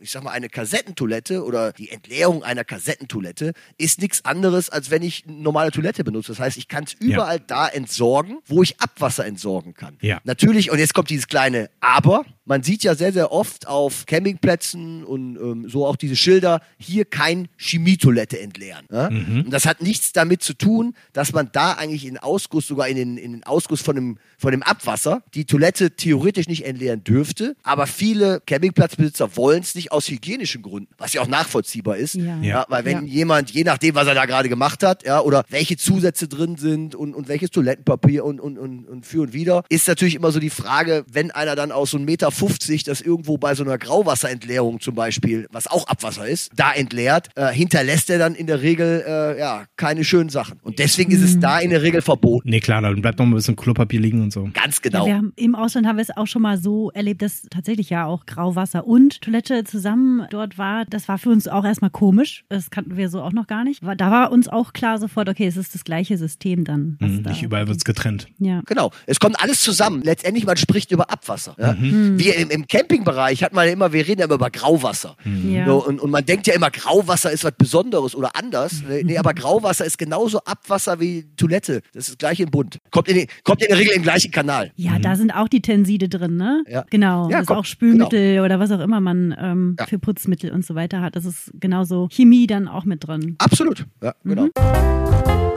ich 0.00 0.10
sag 0.10 0.22
mal, 0.22 0.30
eine 0.30 0.48
Kassettentoilette 0.48 1.44
oder 1.44 1.72
die 1.72 1.90
Entleerung 1.90 2.42
einer 2.42 2.64
Kassettentoilette 2.64 3.52
ist 3.76 4.00
nichts 4.00 4.24
anderes, 4.24 4.70
als 4.70 4.90
wenn 4.90 5.02
ich 5.02 5.24
eine 5.26 5.36
normale 5.36 5.70
Toilette 5.70 6.04
benutze. 6.04 6.32
Das 6.32 6.40
heißt, 6.40 6.56
ich 6.56 6.68
kann 6.68 6.84
es 6.84 6.94
überall 6.94 7.38
ja. 7.38 7.44
da 7.46 7.68
entsorgen, 7.68 8.38
wo 8.46 8.62
ich 8.62 8.80
Abwasser 8.80 9.26
entsorgen 9.26 9.74
kann. 9.74 9.98
Ja. 10.00 10.20
Natürlich, 10.24 10.70
und 10.70 10.78
jetzt 10.78 10.94
kommt 10.94 11.10
dieses 11.10 11.28
kleine 11.28 11.70
Aber, 11.80 12.24
man 12.48 12.62
sieht 12.62 12.82
ja 12.82 12.94
sehr, 12.94 13.12
sehr 13.12 13.30
oft 13.30 13.68
auf 13.68 14.06
Campingplätzen 14.06 15.04
und 15.04 15.36
ähm, 15.36 15.68
so 15.68 15.86
auch 15.86 15.96
diese 15.96 16.16
Schilder, 16.16 16.62
hier 16.78 17.04
kein 17.04 17.48
Chemietoilette 17.58 18.40
entleeren. 18.40 18.86
Ja? 18.90 19.10
Mhm. 19.10 19.42
Und 19.44 19.50
das 19.50 19.66
hat 19.66 19.82
nichts 19.82 20.12
damit 20.12 20.42
zu 20.42 20.54
tun, 20.54 20.94
dass 21.12 21.32
man 21.32 21.50
da 21.52 21.72
eigentlich 21.72 22.06
in 22.06 22.16
Ausguss, 22.16 22.66
sogar 22.66 22.88
in 22.88 22.96
den, 22.96 23.18
in 23.18 23.32
den 23.32 23.44
Ausguss 23.44 23.82
von 23.82 23.94
dem, 23.94 24.18
von 24.38 24.50
dem 24.50 24.62
Abwasser, 24.62 25.22
die 25.34 25.44
Toilette 25.44 25.94
theoretisch 25.94 26.48
nicht 26.48 26.64
entleeren 26.64 27.04
dürfte. 27.04 27.54
Aber 27.62 27.86
viele 27.86 28.40
Campingplatzbesitzer 28.46 29.36
wollen 29.36 29.60
es 29.60 29.74
nicht 29.74 29.92
aus 29.92 30.08
hygienischen 30.08 30.62
Gründen, 30.62 30.92
was 30.96 31.12
ja 31.12 31.20
auch 31.20 31.28
nachvollziehbar 31.28 31.98
ist. 31.98 32.14
Ja. 32.14 32.40
ja 32.40 32.66
weil 32.68 32.86
wenn 32.86 33.06
ja. 33.06 33.12
jemand, 33.12 33.50
je 33.50 33.64
nachdem, 33.64 33.94
was 33.94 34.06
er 34.06 34.14
da 34.14 34.24
gerade 34.24 34.48
gemacht 34.48 34.82
hat, 34.82 35.04
ja, 35.04 35.20
oder 35.20 35.44
welche 35.50 35.76
Zusätze 35.76 36.28
drin 36.28 36.56
sind 36.56 36.94
und, 36.94 37.14
und 37.14 37.28
welches 37.28 37.50
Toilettenpapier 37.50 38.24
und, 38.24 38.40
und, 38.40 38.56
und, 38.56 38.88
und 38.88 39.04
für 39.04 39.20
und 39.20 39.34
wieder, 39.34 39.64
ist 39.68 39.86
natürlich 39.86 40.14
immer 40.14 40.32
so 40.32 40.40
die 40.40 40.48
Frage, 40.48 41.04
wenn 41.12 41.30
einer 41.30 41.54
dann 41.54 41.72
aus 41.72 41.90
so 41.90 41.98
einem 41.98 42.06
Meter 42.06 42.30
50 42.38 42.84
das 42.84 43.00
irgendwo 43.00 43.36
bei 43.38 43.54
so 43.54 43.64
einer 43.64 43.78
Grauwasserentleerung 43.78 44.80
zum 44.80 44.94
Beispiel, 44.94 45.46
was 45.52 45.66
auch 45.66 45.86
Abwasser 45.86 46.26
ist, 46.26 46.50
da 46.56 46.72
entleert, 46.72 47.28
äh, 47.36 47.52
hinterlässt 47.52 48.10
er 48.10 48.18
dann 48.18 48.34
in 48.34 48.46
der 48.46 48.62
Regel 48.62 49.04
äh, 49.06 49.38
ja 49.38 49.64
keine 49.76 50.04
schönen 50.04 50.30
Sachen. 50.30 50.58
Und 50.62 50.78
deswegen 50.78 51.12
ist 51.12 51.22
es 51.22 51.38
da 51.38 51.58
in 51.58 51.70
der 51.70 51.82
Regel 51.82 52.02
verboten. 52.02 52.48
Nee, 52.48 52.60
klar, 52.60 52.82
dann 52.82 53.00
bleibt 53.02 53.18
noch 53.18 53.26
ein 53.26 53.34
bisschen 53.34 53.56
Klopapier 53.56 54.00
liegen 54.00 54.22
und 54.22 54.32
so. 54.32 54.48
Ganz 54.54 54.80
genau. 54.80 55.06
Ja, 55.06 55.18
haben, 55.18 55.32
Im 55.36 55.54
Ausland 55.54 55.86
haben 55.86 55.96
wir 55.96 56.02
es 56.02 56.16
auch 56.16 56.26
schon 56.26 56.42
mal 56.42 56.58
so 56.58 56.90
erlebt, 56.92 57.22
dass 57.22 57.42
tatsächlich 57.50 57.90
ja 57.90 58.06
auch 58.06 58.26
Grauwasser 58.26 58.86
und 58.86 59.20
Toilette 59.20 59.64
zusammen 59.64 60.26
dort 60.30 60.58
war. 60.58 60.84
Das 60.86 61.08
war 61.08 61.18
für 61.18 61.30
uns 61.30 61.48
auch 61.48 61.64
erstmal 61.64 61.90
komisch. 61.90 62.44
Das 62.48 62.70
kannten 62.70 62.96
wir 62.96 63.08
so 63.08 63.22
auch 63.22 63.32
noch 63.32 63.46
gar 63.46 63.64
nicht. 63.64 63.82
Da 63.82 64.10
war 64.10 64.32
uns 64.32 64.48
auch 64.48 64.72
klar 64.72 64.98
sofort, 64.98 65.28
okay, 65.28 65.46
es 65.46 65.56
ist 65.56 65.74
das 65.74 65.84
gleiche 65.84 66.16
System 66.16 66.64
dann. 66.64 66.96
Mhm, 67.00 67.22
nicht 67.22 67.42
überall 67.42 67.66
wird 67.68 67.78
es 67.78 67.84
getrennt. 67.84 68.28
Ja. 68.38 68.62
Genau. 68.66 68.90
Es 69.06 69.20
kommt 69.20 69.40
alles 69.40 69.60
zusammen. 69.62 70.02
Letztendlich, 70.02 70.46
man 70.46 70.56
spricht 70.56 70.90
über 70.92 71.10
Abwasser. 71.10 71.54
Ja? 71.58 71.72
Mhm. 71.72 72.16
Wir 72.28 72.36
im, 72.36 72.50
im 72.50 72.66
Campingbereich 72.66 73.42
hat 73.42 73.54
man 73.54 73.66
ja 73.66 73.72
immer, 73.72 73.92
wir 73.92 74.06
reden 74.06 74.20
ja 74.20 74.26
immer 74.26 74.34
über 74.34 74.50
Grauwasser. 74.50 75.16
Mhm. 75.24 75.54
Ja. 75.54 75.66
So, 75.66 75.86
und, 75.86 76.00
und 76.00 76.10
man 76.10 76.24
denkt 76.24 76.46
ja 76.46 76.54
immer, 76.54 76.70
Grauwasser 76.70 77.30
ist 77.32 77.44
was 77.44 77.52
Besonderes 77.52 78.14
oder 78.14 78.36
anders. 78.36 78.82
Nee, 78.86 79.02
nee, 79.02 79.18
aber 79.18 79.32
Grauwasser 79.32 79.84
ist 79.84 79.96
genauso 79.96 80.40
Abwasser 80.44 81.00
wie 81.00 81.24
Toilette. 81.36 81.80
Das 81.94 82.08
ist 82.08 82.18
gleich 82.18 82.40
im 82.40 82.50
Bund. 82.50 82.78
Kommt 82.90 83.08
in, 83.08 83.14
die, 83.14 83.26
kommt 83.44 83.62
in 83.62 83.68
der 83.68 83.78
Regel 83.78 83.94
im 83.94 84.02
gleichen 84.02 84.30
Kanal. 84.30 84.72
Ja, 84.76 84.92
mhm. 84.92 85.02
da 85.02 85.16
sind 85.16 85.30
auch 85.30 85.48
die 85.48 85.62
Tenside 85.62 86.08
drin, 86.08 86.36
ne? 86.36 86.64
Ja. 86.68 86.84
Genau. 86.90 87.30
Ja, 87.30 87.38
das 87.38 87.48
ist 87.48 87.56
auch 87.56 87.64
Spülmittel 87.64 88.34
genau. 88.34 88.44
oder 88.44 88.60
was 88.60 88.70
auch 88.70 88.80
immer 88.80 89.00
man 89.00 89.34
ähm, 89.38 89.76
ja. 89.78 89.86
für 89.86 89.98
Putzmittel 89.98 90.52
und 90.52 90.66
so 90.66 90.74
weiter 90.74 91.00
hat. 91.00 91.16
Das 91.16 91.24
ist 91.24 91.50
genauso 91.54 92.08
Chemie 92.10 92.46
dann 92.46 92.68
auch 92.68 92.84
mit 92.84 93.06
drin. 93.06 93.36
Absolut. 93.38 93.86
Ja, 94.02 94.14
genau. 94.22 94.44
Mhm 94.44 95.47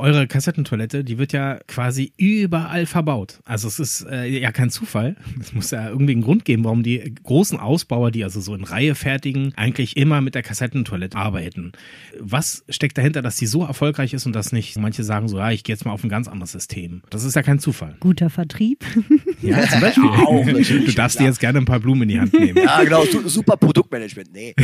eure 0.00 0.26
Kassettentoilette, 0.26 1.04
die 1.04 1.18
wird 1.18 1.32
ja 1.32 1.58
quasi 1.66 2.12
überall 2.16 2.86
verbaut. 2.86 3.40
Also 3.44 3.68
es 3.68 3.78
ist 3.78 4.06
äh, 4.10 4.26
ja 4.26 4.52
kein 4.52 4.70
Zufall. 4.70 5.16
Es 5.40 5.54
muss 5.54 5.70
ja 5.70 5.88
irgendwie 5.88 6.12
einen 6.12 6.22
Grund 6.22 6.44
geben, 6.44 6.64
warum 6.64 6.82
die 6.82 7.14
großen 7.22 7.58
Ausbauer, 7.58 8.10
die 8.10 8.24
also 8.24 8.40
so 8.40 8.54
in 8.54 8.62
Reihe 8.62 8.94
fertigen, 8.94 9.52
eigentlich 9.56 9.96
immer 9.96 10.20
mit 10.20 10.34
der 10.34 10.42
Kassettentoilette 10.42 11.16
arbeiten. 11.16 11.72
Was 12.18 12.64
steckt 12.68 12.98
dahinter, 12.98 13.22
dass 13.22 13.36
die 13.36 13.46
so 13.46 13.64
erfolgreich 13.64 14.12
ist 14.12 14.26
und 14.26 14.34
dass 14.34 14.52
nicht 14.52 14.78
manche 14.78 15.02
sagen 15.02 15.28
so, 15.28 15.38
ja, 15.38 15.50
ich 15.50 15.64
gehe 15.64 15.74
jetzt 15.74 15.86
mal 15.86 15.92
auf 15.92 16.04
ein 16.04 16.10
ganz 16.10 16.28
anderes 16.28 16.52
System. 16.52 17.02
Das 17.10 17.24
ist 17.24 17.34
ja 17.36 17.42
kein 17.42 17.58
Zufall. 17.58 17.96
Guter 18.00 18.30
Vertrieb. 18.30 18.84
Ja, 19.42 19.66
zum 19.66 19.80
Beispiel. 19.80 20.04
Auch, 20.08 20.44
du 20.44 20.92
darfst 20.92 21.18
dir 21.18 21.24
jetzt 21.24 21.40
gerne 21.40 21.58
ein 21.60 21.64
paar 21.64 21.80
Blumen 21.80 22.02
in 22.02 22.08
die 22.10 22.20
Hand 22.20 22.38
nehmen. 22.38 22.58
Ja, 22.62 22.84
genau. 22.84 23.04
Super 23.24 23.56
Produktmanagement. 23.56 24.30
Nee. 24.32 24.54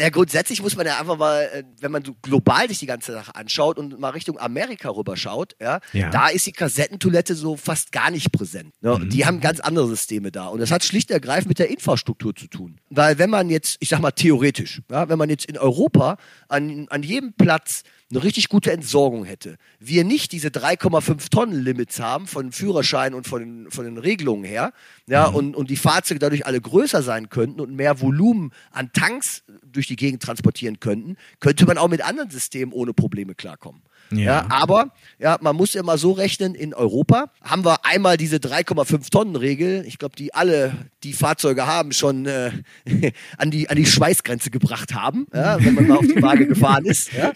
ja, 0.00 0.08
grundsätzlich 0.10 0.62
muss 0.62 0.76
man 0.76 0.86
ja 0.86 1.00
einfach 1.00 1.18
mal, 1.18 1.42
äh, 1.52 1.64
wenn 1.80 1.90
man 1.90 2.04
so 2.04 2.14
global 2.22 2.68
sich 2.68 2.78
die 2.78 2.86
ganze 2.86 3.12
Sache 3.12 3.34
anschaut, 3.34 3.59
schaut 3.60 3.78
und 3.78 3.98
mal 4.00 4.10
Richtung 4.10 4.38
Amerika 4.38 4.88
rüber 4.88 5.16
schaut, 5.16 5.54
ja, 5.60 5.80
ja. 5.92 6.08
da 6.10 6.28
ist 6.28 6.46
die 6.46 6.52
Kassettentoilette 6.52 7.34
so 7.34 7.56
fast 7.56 7.92
gar 7.92 8.10
nicht 8.10 8.32
präsent. 8.32 8.72
Ne? 8.80 8.98
Mhm. 8.98 9.10
Die 9.10 9.26
haben 9.26 9.40
ganz 9.40 9.60
andere 9.60 9.86
Systeme 9.86 10.32
da. 10.32 10.46
Und 10.46 10.60
das 10.60 10.70
hat 10.70 10.82
schlicht 10.82 11.10
und 11.10 11.14
ergreifend 11.14 11.48
mit 11.48 11.58
der 11.58 11.68
Infrastruktur 11.68 12.34
zu 12.34 12.46
tun. 12.46 12.80
Weil 12.88 13.18
wenn 13.18 13.28
man 13.28 13.50
jetzt, 13.50 13.76
ich 13.80 13.90
sag 13.90 14.00
mal 14.00 14.12
theoretisch, 14.12 14.80
ja, 14.90 15.10
wenn 15.10 15.18
man 15.18 15.28
jetzt 15.28 15.44
in 15.44 15.58
Europa 15.58 16.16
an, 16.48 16.86
an 16.88 17.02
jedem 17.02 17.34
Platz 17.34 17.82
eine 18.10 18.24
richtig 18.24 18.48
gute 18.48 18.72
Entsorgung 18.72 19.24
hätte, 19.24 19.56
wir 19.78 20.04
nicht 20.04 20.32
diese 20.32 20.48
3,5 20.48 21.30
Tonnen 21.30 21.62
Limits 21.62 22.00
haben 22.00 22.26
von 22.26 22.50
Führerschein 22.50 23.14
und 23.14 23.28
von 23.28 23.40
den, 23.40 23.70
von 23.70 23.84
den 23.84 23.98
Regelungen 23.98 24.44
her, 24.44 24.72
ja, 25.06 25.30
mhm. 25.30 25.36
und, 25.36 25.56
und 25.56 25.70
die 25.70 25.76
Fahrzeuge 25.76 26.18
dadurch 26.18 26.44
alle 26.46 26.60
größer 26.60 27.02
sein 27.02 27.28
könnten 27.28 27.60
und 27.60 27.74
mehr 27.74 28.00
Volumen 28.00 28.52
an 28.72 28.92
Tanks 28.92 29.44
durch 29.64 29.86
die 29.86 29.96
Gegend 29.96 30.22
transportieren 30.22 30.80
könnten, 30.80 31.16
könnte 31.38 31.66
man 31.66 31.78
auch 31.78 31.88
mit 31.88 32.02
anderen 32.02 32.30
Systemen 32.30 32.72
ohne 32.72 32.92
Probleme 32.92 33.34
klarkommen. 33.34 33.82
Ja. 34.12 34.30
Ja. 34.30 34.46
aber 34.48 34.90
ja, 35.18 35.38
man 35.40 35.54
muss 35.56 35.74
ja 35.74 35.82
mal 35.82 35.98
so 35.98 36.12
rechnen, 36.12 36.54
in 36.54 36.72
Europa 36.72 37.30
haben 37.42 37.64
wir 37.64 37.84
einmal 37.84 38.16
diese 38.16 38.36
3,5 38.36 39.10
Tonnen 39.10 39.36
Regel, 39.36 39.84
ich 39.86 39.98
glaube, 39.98 40.16
die 40.16 40.32
alle, 40.34 40.72
die 41.02 41.12
Fahrzeuge 41.12 41.66
haben, 41.66 41.92
schon 41.92 42.26
äh, 42.26 42.50
an, 43.38 43.50
die, 43.50 43.68
an 43.68 43.76
die 43.76 43.86
Schweißgrenze 43.86 44.50
gebracht 44.50 44.94
haben, 44.94 45.26
ja, 45.34 45.62
wenn 45.62 45.74
man 45.74 45.86
mal 45.86 45.98
auf 45.98 46.06
die 46.06 46.22
Waage 46.22 46.46
gefahren 46.48 46.84
ist. 46.86 47.12
Ja. 47.12 47.32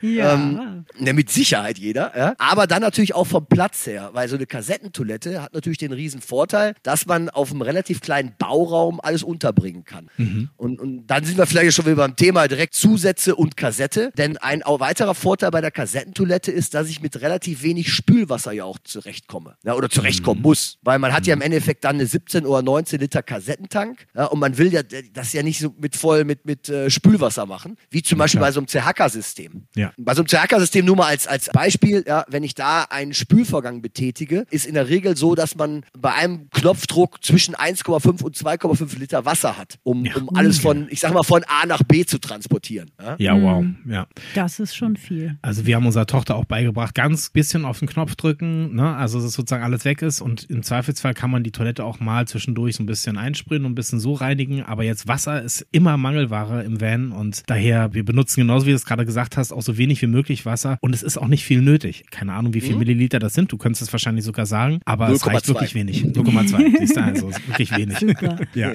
Ja. 0.00 0.34
Ähm, 0.34 0.84
ja, 0.98 1.12
mit 1.12 1.30
Sicherheit 1.30 1.78
jeder. 1.78 2.16
Ja. 2.16 2.34
Aber 2.38 2.66
dann 2.66 2.82
natürlich 2.82 3.14
auch 3.14 3.26
vom 3.26 3.46
Platz 3.46 3.86
her, 3.86 4.10
weil 4.12 4.28
so 4.28 4.36
eine 4.36 4.46
Kassettentoilette 4.46 5.42
hat 5.42 5.52
natürlich 5.54 5.78
den 5.78 5.92
riesen 5.92 6.20
Vorteil, 6.20 6.74
dass 6.82 7.06
man 7.06 7.28
auf 7.28 7.50
einem 7.50 7.62
relativ 7.62 8.00
kleinen 8.00 8.34
Bauraum 8.38 9.00
alles 9.00 9.22
unterbringen 9.22 9.84
kann. 9.84 10.08
Und, 10.56 10.80
und 10.80 11.06
dann 11.06 11.24
sind 11.24 11.38
wir 11.38 11.46
vielleicht 11.46 11.74
schon 11.74 11.86
wieder 11.86 11.96
beim 11.96 12.16
Thema 12.16 12.48
direkt 12.48 12.74
Zusätze 12.74 13.34
und 13.36 13.56
Kassette. 13.56 14.12
Denn 14.16 14.36
ein 14.38 14.62
auch 14.62 14.80
weiterer 14.80 15.14
Vorteil 15.14 15.50
bei 15.50 15.60
der 15.60 15.70
Kassettentoilette 16.16 16.50
ist, 16.50 16.74
dass 16.74 16.88
ich 16.88 17.00
mit 17.02 17.20
relativ 17.20 17.62
wenig 17.62 17.92
Spülwasser 17.92 18.52
ja 18.52 18.64
auch 18.64 18.78
zurechtkomme. 18.82 19.56
Ja, 19.64 19.74
oder 19.74 19.88
zurechtkommen 19.90 20.42
muss. 20.42 20.78
Weil 20.82 20.98
man 20.98 21.12
hat 21.12 21.26
ja 21.26 21.34
im 21.34 21.40
Endeffekt 21.42 21.84
dann 21.84 21.96
eine 21.96 22.06
17 22.06 22.46
oder 22.46 22.62
19 22.62 23.00
Liter 23.00 23.22
Kassettentank. 23.22 24.06
Ja, 24.14 24.26
und 24.26 24.40
man 24.40 24.56
will 24.58 24.72
ja 24.72 24.82
das 25.12 25.32
ja 25.32 25.42
nicht 25.42 25.58
so 25.60 25.74
mit 25.78 25.96
voll 25.96 26.24
mit, 26.24 26.46
mit 26.46 26.68
äh, 26.68 26.90
Spülwasser 26.90 27.46
machen. 27.46 27.76
Wie 27.90 28.02
zum 28.02 28.18
Beispiel 28.18 28.38
klar. 28.38 28.48
bei 28.48 28.52
so 28.52 28.60
einem 28.60 28.66
CHK-System. 28.66 29.66
Ja. 29.76 29.92
Bei 29.98 30.14
so 30.14 30.22
einem 30.22 30.28
CHK-System 30.28 30.84
nur 30.84 30.96
mal 30.96 31.06
als, 31.08 31.26
als 31.26 31.48
Beispiel, 31.52 32.04
ja, 32.06 32.24
wenn 32.28 32.42
ich 32.42 32.54
da 32.54 32.82
einen 32.84 33.12
Spülvorgang 33.14 33.82
betätige, 33.82 34.46
ist 34.50 34.66
in 34.66 34.74
der 34.74 34.88
Regel 34.88 35.16
so, 35.16 35.34
dass 35.34 35.54
man 35.56 35.84
bei 35.98 36.14
einem 36.14 36.48
Knopfdruck 36.50 37.22
zwischen 37.24 37.54
1,5 37.54 38.22
und 38.22 38.36
2,5 38.36 38.98
Liter 38.98 39.24
Wasser 39.24 39.56
hat, 39.58 39.78
um, 39.82 40.04
Ja. 40.04 40.16
um 40.16 40.34
alles 40.34 40.58
von, 40.58 40.86
ich 40.90 41.00
sag 41.00 41.12
mal, 41.12 41.22
von 41.22 41.42
A 41.44 41.66
nach 41.66 41.82
B 41.82 42.04
zu 42.04 42.18
transportieren. 42.18 42.90
Ja? 43.00 43.16
Ja, 43.18 43.40
wow. 43.40 43.64
Ja. 43.86 44.06
Das 44.34 44.58
ist 44.58 44.74
schon 44.74 44.96
viel. 44.96 45.36
Also 45.42 45.66
wir 45.66 45.76
haben 45.76 45.84
unserer 46.06 46.18
Tochter 46.18 46.36
auch 46.36 46.44
beigebracht, 46.44 46.94
ganz 46.94 47.30
bisschen 47.30 47.64
auf 47.64 47.78
den 47.80 47.88
Knopf 47.88 48.14
drücken, 48.16 48.74
ne? 48.74 48.94
also 48.96 49.20
dass 49.20 49.32
sozusagen 49.32 49.62
alles 49.62 49.84
weg 49.84 50.02
ist 50.02 50.20
und 50.20 50.48
im 50.48 50.62
Zweifelsfall 50.62 51.14
kann 51.14 51.30
man 51.30 51.42
die 51.42 51.50
Toilette 51.50 51.84
auch 51.84 52.00
mal 52.00 52.26
zwischendurch 52.26 52.76
so 52.76 52.82
ein 52.82 52.86
bisschen 52.86 53.18
einsprühen 53.18 53.64
und 53.64 53.72
ein 53.72 53.74
bisschen 53.74 54.00
so 54.00 54.14
reinigen, 54.14 54.62
aber 54.62 54.84
jetzt 54.84 55.08
Wasser 55.08 55.42
ist 55.42 55.66
immer 55.72 55.96
Mangelware 55.96 56.62
im 56.62 56.80
Van 56.80 57.12
und 57.12 57.42
daher, 57.46 57.92
wir 57.94 58.04
benutzen 58.04 58.40
genauso 58.40 58.66
wie 58.66 58.70
du 58.70 58.76
es 58.76 58.86
gerade 58.86 59.04
gesagt 59.04 59.36
hast, 59.36 59.52
auch 59.52 59.62
so 59.62 59.76
wenig 59.78 60.00
wie 60.02 60.06
möglich 60.06 60.46
Wasser 60.46 60.78
und 60.80 60.94
es 60.94 61.02
ist 61.02 61.18
auch 61.18 61.28
nicht 61.28 61.44
viel 61.44 61.60
nötig. 61.60 62.04
Keine 62.10 62.32
Ahnung, 62.32 62.54
wie 62.54 62.60
viel 62.60 62.76
Milliliter 62.76 63.18
das 63.18 63.34
sind, 63.34 63.50
du 63.52 63.58
könntest 63.58 63.82
es 63.82 63.92
wahrscheinlich 63.92 64.24
sogar 64.24 64.46
sagen, 64.46 64.80
aber 64.84 65.08
es 65.08 65.22
0,2. 65.22 65.26
reicht 65.32 65.48
wirklich 65.48 65.74
wenig. 65.74 66.04
0,2, 66.04 66.78
siehst 66.78 66.96
du, 66.96 67.02
also 67.02 67.28
es 67.30 67.46
wirklich 67.46 67.76
wenig. 67.76 67.98
Super. 68.06 68.38
Ja. 68.54 68.74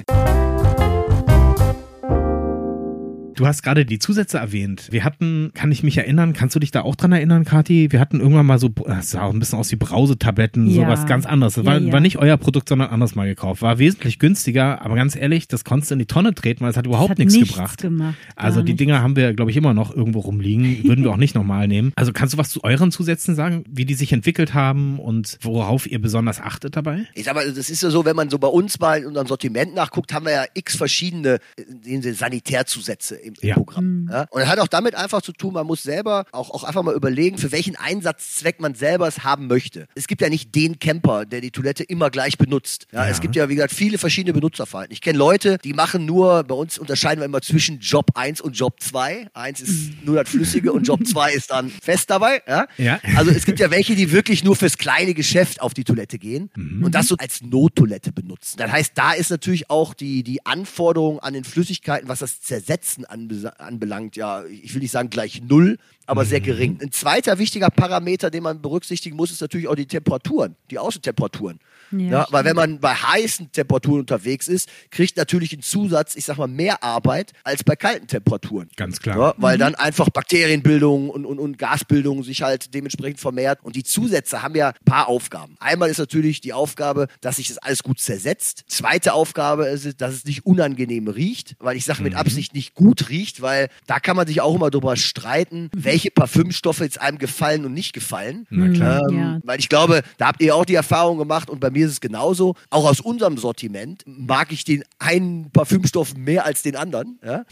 Du 3.35 3.47
hast 3.47 3.63
gerade 3.63 3.85
die 3.85 3.97
Zusätze 3.99 4.37
erwähnt. 4.37 4.87
Wir 4.91 5.03
hatten, 5.03 5.51
kann 5.53 5.71
ich 5.71 5.83
mich 5.83 5.97
erinnern, 5.97 6.33
kannst 6.33 6.55
du 6.55 6.59
dich 6.59 6.71
da 6.71 6.81
auch 6.81 6.95
dran 6.95 7.11
erinnern, 7.11 7.45
Kathi? 7.45 7.91
Wir 7.91 7.99
hatten 7.99 8.19
irgendwann 8.19 8.45
mal 8.45 8.59
so, 8.59 8.69
das 8.69 9.11
sah 9.11 9.23
auch 9.23 9.33
ein 9.33 9.39
bisschen 9.39 9.57
aus 9.57 9.71
wie 9.71 9.77
Brausetabletten, 9.77 10.67
Ja. 10.67 10.83
sowas 10.83 11.05
ganz 11.05 11.25
anderes. 11.25 11.53
Das 11.55 11.63
Ja, 11.65 11.71
war, 11.71 11.79
ja. 11.79 11.93
war 11.93 11.99
nicht 12.01 12.17
euer 12.17 12.37
Produkt, 12.37 12.67
sondern 12.69 12.89
anders 12.89 13.15
mal 13.15 13.27
gekauft. 13.27 13.61
War 13.61 13.79
wesentlich 13.79 14.19
günstiger, 14.19 14.81
aber 14.81 14.95
ganz 14.95 15.15
ehrlich, 15.15 15.47
das 15.47 15.63
konntest 15.63 15.91
du 15.91 15.95
in 15.95 15.99
die 15.99 16.05
Tonne 16.05 16.35
treten, 16.35 16.61
weil 16.61 16.71
es 16.71 16.77
hat 16.77 16.85
überhaupt 16.85 17.11
hat 17.11 17.19
nichts, 17.19 17.33
nichts 17.35 17.53
gebracht. 17.53 17.81
gemacht, 17.81 18.15
also 18.35 18.61
die 18.61 18.73
nicht. 18.73 18.81
Dinger 18.81 19.01
haben 19.01 19.15
wir, 19.15 19.33
glaube 19.33 19.49
ich, 19.51 19.57
immer 19.57 19.73
noch 19.73 19.95
irgendwo 19.95 20.19
rumliegen. 20.19 20.83
Würden 20.83 21.03
wir 21.03 21.11
auch 21.11 21.17
nicht 21.17 21.35
nochmal 21.35 21.67
nehmen. 21.67 21.93
Also 21.95 22.11
kannst 22.13 22.33
du 22.33 22.37
was 22.37 22.49
zu 22.49 22.63
euren 22.63 22.91
Zusätzen 22.91 23.35
sagen, 23.35 23.63
wie 23.69 23.85
die 23.85 23.93
sich 23.93 24.11
entwickelt 24.13 24.53
haben 24.53 24.99
und 24.99 25.37
worauf 25.41 25.89
ihr 25.89 26.01
besonders 26.01 26.41
achtet 26.41 26.75
dabei? 26.75 27.05
Ich 27.15 27.23
sag 27.25 27.35
mal, 27.35 27.51
das 27.51 27.69
ist 27.69 27.81
ja 27.81 27.89
so, 27.89 28.03
wenn 28.05 28.15
man 28.15 28.29
so 28.29 28.37
bei 28.39 28.47
uns 28.49 28.79
mal 28.79 28.99
in 28.99 29.05
unserem 29.07 29.27
Sortiment 29.27 29.73
nachguckt, 29.73 30.13
haben 30.13 30.25
wir 30.25 30.33
ja 30.33 30.43
x 30.53 30.75
verschiedene 30.75 31.39
äh, 31.85 32.01
Sanitärzusätze 32.13 33.20
im, 33.21 33.33
im 33.39 33.47
Ja. 33.49 33.55
Programm. 33.55 34.07
Ja? 34.11 34.25
Und 34.29 34.41
das 34.41 34.49
hat 34.49 34.59
auch 34.59 34.67
damit 34.67 34.95
einfach 34.95 35.21
zu 35.21 35.31
tun, 35.31 35.53
man 35.53 35.65
muss 35.67 35.83
selber 35.83 36.25
auch, 36.31 36.49
auch 36.51 36.63
einfach 36.63 36.83
mal 36.83 36.95
überlegen, 36.95 37.37
für 37.37 37.51
welchen 37.51 37.75
Einsatzzweck 37.75 38.59
man 38.59 38.75
selber 38.75 39.07
es 39.07 39.23
haben 39.23 39.47
möchte. 39.47 39.87
Es 39.95 40.07
gibt 40.07 40.21
ja 40.21 40.29
nicht 40.29 40.53
den 40.55 40.79
Camper, 40.79 41.25
der 41.25 41.41
die 41.41 41.51
Toilette 41.51 41.83
immer 41.83 42.09
gleich 42.09 42.37
benutzt. 42.37 42.87
Ja, 42.91 43.05
Ja. 43.05 43.09
Es 43.11 43.21
gibt 43.21 43.35
ja, 43.35 43.49
wie 43.49 43.55
gesagt, 43.55 43.73
viele 43.73 43.97
verschiedene 43.97 44.33
Benutzerverhalten. 44.33 44.93
Ich 44.93 45.01
kenne 45.01 45.17
Leute, 45.17 45.57
die 45.63 45.73
machen 45.73 46.05
nur, 46.05 46.43
bei 46.43 46.55
uns 46.55 46.77
unterscheiden 46.77 47.21
wir 47.21 47.25
immer 47.25 47.41
zwischen 47.41 47.79
Job 47.79 48.11
1 48.15 48.41
und 48.41 48.53
Job 48.57 48.79
2. 48.79 49.27
Eins 49.33 49.61
ist 49.61 50.03
nur 50.03 50.15
das 50.15 50.29
Flüssige 50.29 50.71
und 50.73 50.87
Job 50.87 51.05
2 51.05 51.33
ist 51.33 51.51
dann 51.51 51.69
fest 51.69 52.09
dabei. 52.09 52.41
Ja? 52.47 52.67
Ja. 52.77 52.99
Also 53.15 53.31
es 53.31 53.45
gibt 53.45 53.59
ja 53.59 53.69
welche, 53.71 53.95
die 53.95 54.11
wirklich 54.11 54.43
nur 54.43 54.55
fürs 54.55 54.77
kleine 54.77 55.13
Geschäft 55.13 55.61
auf 55.61 55.73
die 55.73 55.83
Toilette 55.83 56.17
gehen 56.19 56.49
und 56.55 56.93
das 56.95 57.07
so 57.07 57.15
als 57.17 57.41
Nottoilette 57.41 58.11
benutzen. 58.11 58.57
Das 58.57 58.71
heißt, 58.71 58.91
da 58.95 59.13
ist 59.13 59.29
natürlich 59.29 59.69
auch 59.69 59.93
die, 59.93 60.23
die 60.23 60.45
Anforderung 60.45 61.19
an 61.19 61.33
den 61.33 61.43
Flüssigkeiten, 61.43 62.07
was 62.07 62.19
das 62.19 62.41
Zersetzen 62.41 63.05
anbelangt, 63.11 64.15
ja, 64.15 64.43
ich 64.45 64.73
will 64.73 64.81
nicht 64.81 64.91
sagen 64.91 65.09
gleich 65.09 65.41
null, 65.41 65.77
aber 66.11 66.25
sehr 66.25 66.41
gering. 66.41 66.77
Ein 66.81 66.91
zweiter 66.91 67.39
wichtiger 67.39 67.69
Parameter, 67.69 68.29
den 68.29 68.43
man 68.43 68.61
berücksichtigen 68.61 69.15
muss, 69.15 69.31
ist 69.31 69.39
natürlich 69.39 69.69
auch 69.69 69.75
die 69.75 69.85
Temperaturen, 69.85 70.57
die 70.69 70.77
Außentemperaturen. 70.77 71.59
Ja, 71.91 71.99
Ja, 72.11 72.27
weil 72.31 72.43
wenn 72.45 72.55
man 72.55 72.79
bei 72.79 72.93
heißen 72.93 73.51
Temperaturen 73.51 74.01
unterwegs 74.01 74.47
ist, 74.47 74.67
kriegt 74.89 75.15
natürlich 75.17 75.53
ein 75.53 75.61
Zusatz, 75.61 76.15
ich 76.15 76.25
sag 76.25 76.37
mal, 76.37 76.47
mehr 76.47 76.83
Arbeit 76.83 77.31
als 77.43 77.63
bei 77.63 77.75
kalten 77.75 78.07
Temperaturen. 78.07 78.69
Ganz 78.75 78.99
klar. 78.99 79.17
Ja, 79.17 79.33
weil 79.37 79.57
dann 79.57 79.75
einfach 79.75 80.09
Bakterienbildung 80.09 81.09
und, 81.09 81.25
und, 81.25 81.39
und 81.39 81.57
Gasbildung 81.57 82.23
sich 82.23 82.41
halt 82.41 82.73
dementsprechend 82.73 83.19
vermehrt. 83.19 83.59
Und 83.63 83.75
die 83.77 83.83
Zusätze 83.83 84.41
haben 84.41 84.55
ja 84.55 84.69
ein 84.69 84.85
paar 84.85 85.07
Aufgaben. 85.07 85.55
Einmal 85.59 85.89
ist 85.89 85.97
natürlich 85.97 86.41
die 86.41 86.51
Aufgabe, 86.51 87.07
dass 87.21 87.37
sich 87.37 87.47
das 87.47 87.57
alles 87.57 87.83
gut 87.83 87.99
zersetzt. 87.99 88.65
Zweite 88.67 89.13
Aufgabe 89.13 89.67
ist, 89.67 90.01
dass 90.01 90.13
es 90.13 90.25
nicht 90.25 90.45
unangenehm 90.45 91.07
riecht, 91.07 91.55
weil 91.59 91.77
ich 91.77 91.85
sage 91.85 92.03
mit 92.03 92.15
Absicht 92.15 92.53
nicht 92.53 92.75
gut 92.75 93.09
riecht, 93.09 93.41
weil 93.41 93.69
da 93.87 93.99
kann 93.99 94.15
man 94.17 94.27
sich 94.27 94.41
auch 94.41 94.55
immer 94.55 94.69
drüber 94.69 94.95
streiten, 94.97 95.69
welche 95.75 96.00
Parfümstoffe 96.09 96.79
jetzt 96.79 96.99
einem 96.99 97.17
gefallen 97.17 97.65
und 97.65 97.73
nicht 97.73 97.93
gefallen. 97.93 98.47
Na 98.49 98.69
klar. 98.69 99.01
Ähm, 99.09 99.17
Ja. 99.17 99.39
Weil 99.43 99.59
ich 99.59 99.69
glaube, 99.69 100.01
da 100.17 100.27
habt 100.27 100.41
ihr 100.41 100.55
auch 100.55 100.65
die 100.65 100.75
Erfahrung 100.75 101.17
gemacht 101.17 101.49
und 101.49 101.59
bei 101.59 101.69
mir 101.69 101.85
ist 101.85 101.91
es 101.93 102.01
genauso. 102.01 102.55
Auch 102.69 102.85
aus 102.89 102.99
unserem 103.01 103.37
Sortiment 103.37 104.03
mag 104.05 104.51
ich 104.51 104.63
den 104.63 104.83
einen 104.99 105.51
Parfümstoff 105.51 106.15
mehr 106.15 106.45
als 106.45 106.61
den 106.63 106.75
anderen. 106.75 107.19
Ja? 107.25 107.43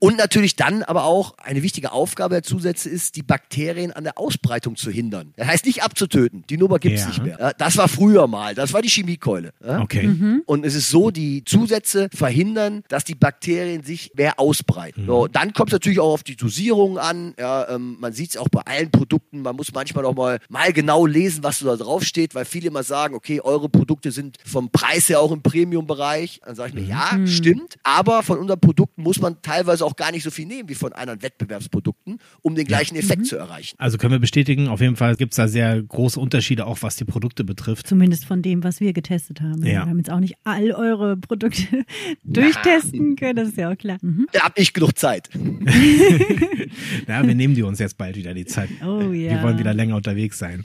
Und 0.00 0.16
natürlich 0.18 0.56
dann 0.56 0.82
aber 0.82 1.04
auch 1.04 1.36
eine 1.38 1.62
wichtige 1.62 1.92
Aufgabe 1.92 2.34
der 2.36 2.42
Zusätze 2.42 2.88
ist, 2.88 3.16
die 3.16 3.22
Bakterien 3.22 3.92
an 3.92 4.04
der 4.04 4.18
Ausbreitung 4.18 4.76
zu 4.76 4.90
hindern. 4.90 5.32
Das 5.36 5.46
heißt 5.48 5.66
nicht 5.66 5.82
abzutöten, 5.82 6.44
die 6.50 6.56
Nummer 6.58 6.78
gibt 6.78 6.96
es 6.96 7.02
Ja. 7.02 7.08
nicht 7.08 7.22
mehr. 7.22 7.38
Ja? 7.40 7.52
Das 7.54 7.76
war 7.76 7.88
früher 7.88 8.26
mal, 8.26 8.54
das 8.54 8.72
war 8.72 8.82
die 8.82 8.88
Chemiekeule. 8.90 9.52
Ja? 9.64 9.80
Okay. 9.80 10.40
Und 10.46 10.64
es 10.66 10.74
ist 10.74 10.90
so, 10.90 11.10
die 11.10 11.44
Zusätze 11.44 12.08
verhindern, 12.14 12.82
dass 12.88 13.04
die 13.04 13.14
Bakterien 13.14 13.82
sich 13.84 14.12
mehr 14.14 14.38
ausbreiten. 14.38 15.06
So, 15.06 15.26
dann 15.28 15.52
kommt 15.52 15.70
es 15.70 15.72
natürlich 15.74 16.00
auch 16.00 16.12
auf 16.12 16.22
die 16.22 16.36
Dosierung 16.36 16.98
an. 16.98 17.34
Ja, 17.38 17.68
ähm, 17.68 17.85
man 17.98 18.12
sieht 18.12 18.30
es 18.30 18.36
auch 18.36 18.48
bei 18.48 18.60
allen 18.62 18.90
Produkten. 18.90 19.42
Man 19.42 19.56
muss 19.56 19.72
manchmal 19.72 20.04
noch 20.04 20.14
mal, 20.14 20.38
mal 20.48 20.72
genau 20.72 21.06
lesen, 21.06 21.42
was 21.42 21.60
da 21.60 21.76
drauf 21.76 22.04
steht, 22.04 22.34
weil 22.34 22.44
viele 22.44 22.68
immer 22.68 22.82
sagen, 22.82 23.14
okay, 23.14 23.40
eure 23.40 23.68
Produkte 23.68 24.10
sind 24.10 24.38
vom 24.44 24.70
Preis 24.70 25.08
her 25.08 25.20
auch 25.20 25.32
im 25.32 25.42
Premium-Bereich. 25.42 26.40
Dann 26.44 26.54
sage 26.56 26.70
ich 26.70 26.74
mir, 26.74 26.88
ja, 26.88 27.18
stimmt. 27.26 27.76
Aber 27.82 28.22
von 28.22 28.38
unseren 28.38 28.60
Produkten 28.60 29.02
muss 29.02 29.20
man 29.20 29.40
teilweise 29.42 29.84
auch 29.84 29.96
gar 29.96 30.12
nicht 30.12 30.22
so 30.22 30.30
viel 30.30 30.46
nehmen 30.46 30.68
wie 30.68 30.74
von 30.74 30.92
anderen 30.92 31.22
Wettbewerbsprodukten, 31.22 32.18
um 32.42 32.54
den 32.54 32.66
gleichen 32.66 32.96
Effekt 32.96 33.26
zu 33.26 33.36
erreichen. 33.36 33.76
Also 33.78 33.98
können 33.98 34.12
wir 34.12 34.18
bestätigen, 34.18 34.68
auf 34.68 34.80
jeden 34.80 34.96
Fall 34.96 35.16
gibt 35.16 35.32
es 35.32 35.36
da 35.36 35.48
sehr 35.48 35.82
große 35.82 36.18
Unterschiede, 36.18 36.66
auch 36.66 36.78
was 36.82 36.96
die 36.96 37.04
Produkte 37.04 37.44
betrifft. 37.44 37.86
Zumindest 37.86 38.24
von 38.24 38.42
dem, 38.42 38.64
was 38.64 38.80
wir 38.80 38.92
getestet 38.92 39.40
haben. 39.40 39.64
Ja. 39.64 39.84
Wir 39.84 39.90
haben 39.90 39.98
jetzt 39.98 40.10
auch 40.10 40.20
nicht 40.20 40.36
all 40.44 40.72
eure 40.72 41.16
Produkte 41.16 41.84
durchtesten 42.24 43.16
können, 43.16 43.36
das 43.36 43.48
ist 43.48 43.58
ja 43.58 43.70
auch 43.70 43.76
klar. 43.76 43.98
Mhm. 44.02 44.26
Da 44.32 44.40
hab 44.44 44.58
ich 44.58 44.72
genug 44.72 44.98
Zeit. 44.98 45.28
Ja, 47.08 47.26
wir 47.26 47.34
nehmen 47.34 47.54
die 47.54 47.62
uns 47.62 47.75
jetzt 47.78 47.98
bald 47.98 48.16
wieder 48.16 48.34
die 48.34 48.44
Zeit. 48.44 48.68
Oh 48.82 49.12
ja. 49.12 49.32
Wir 49.32 49.42
wollen 49.42 49.58
wieder 49.58 49.74
länger 49.74 49.96
unterwegs 49.96 50.38
sein. 50.38 50.62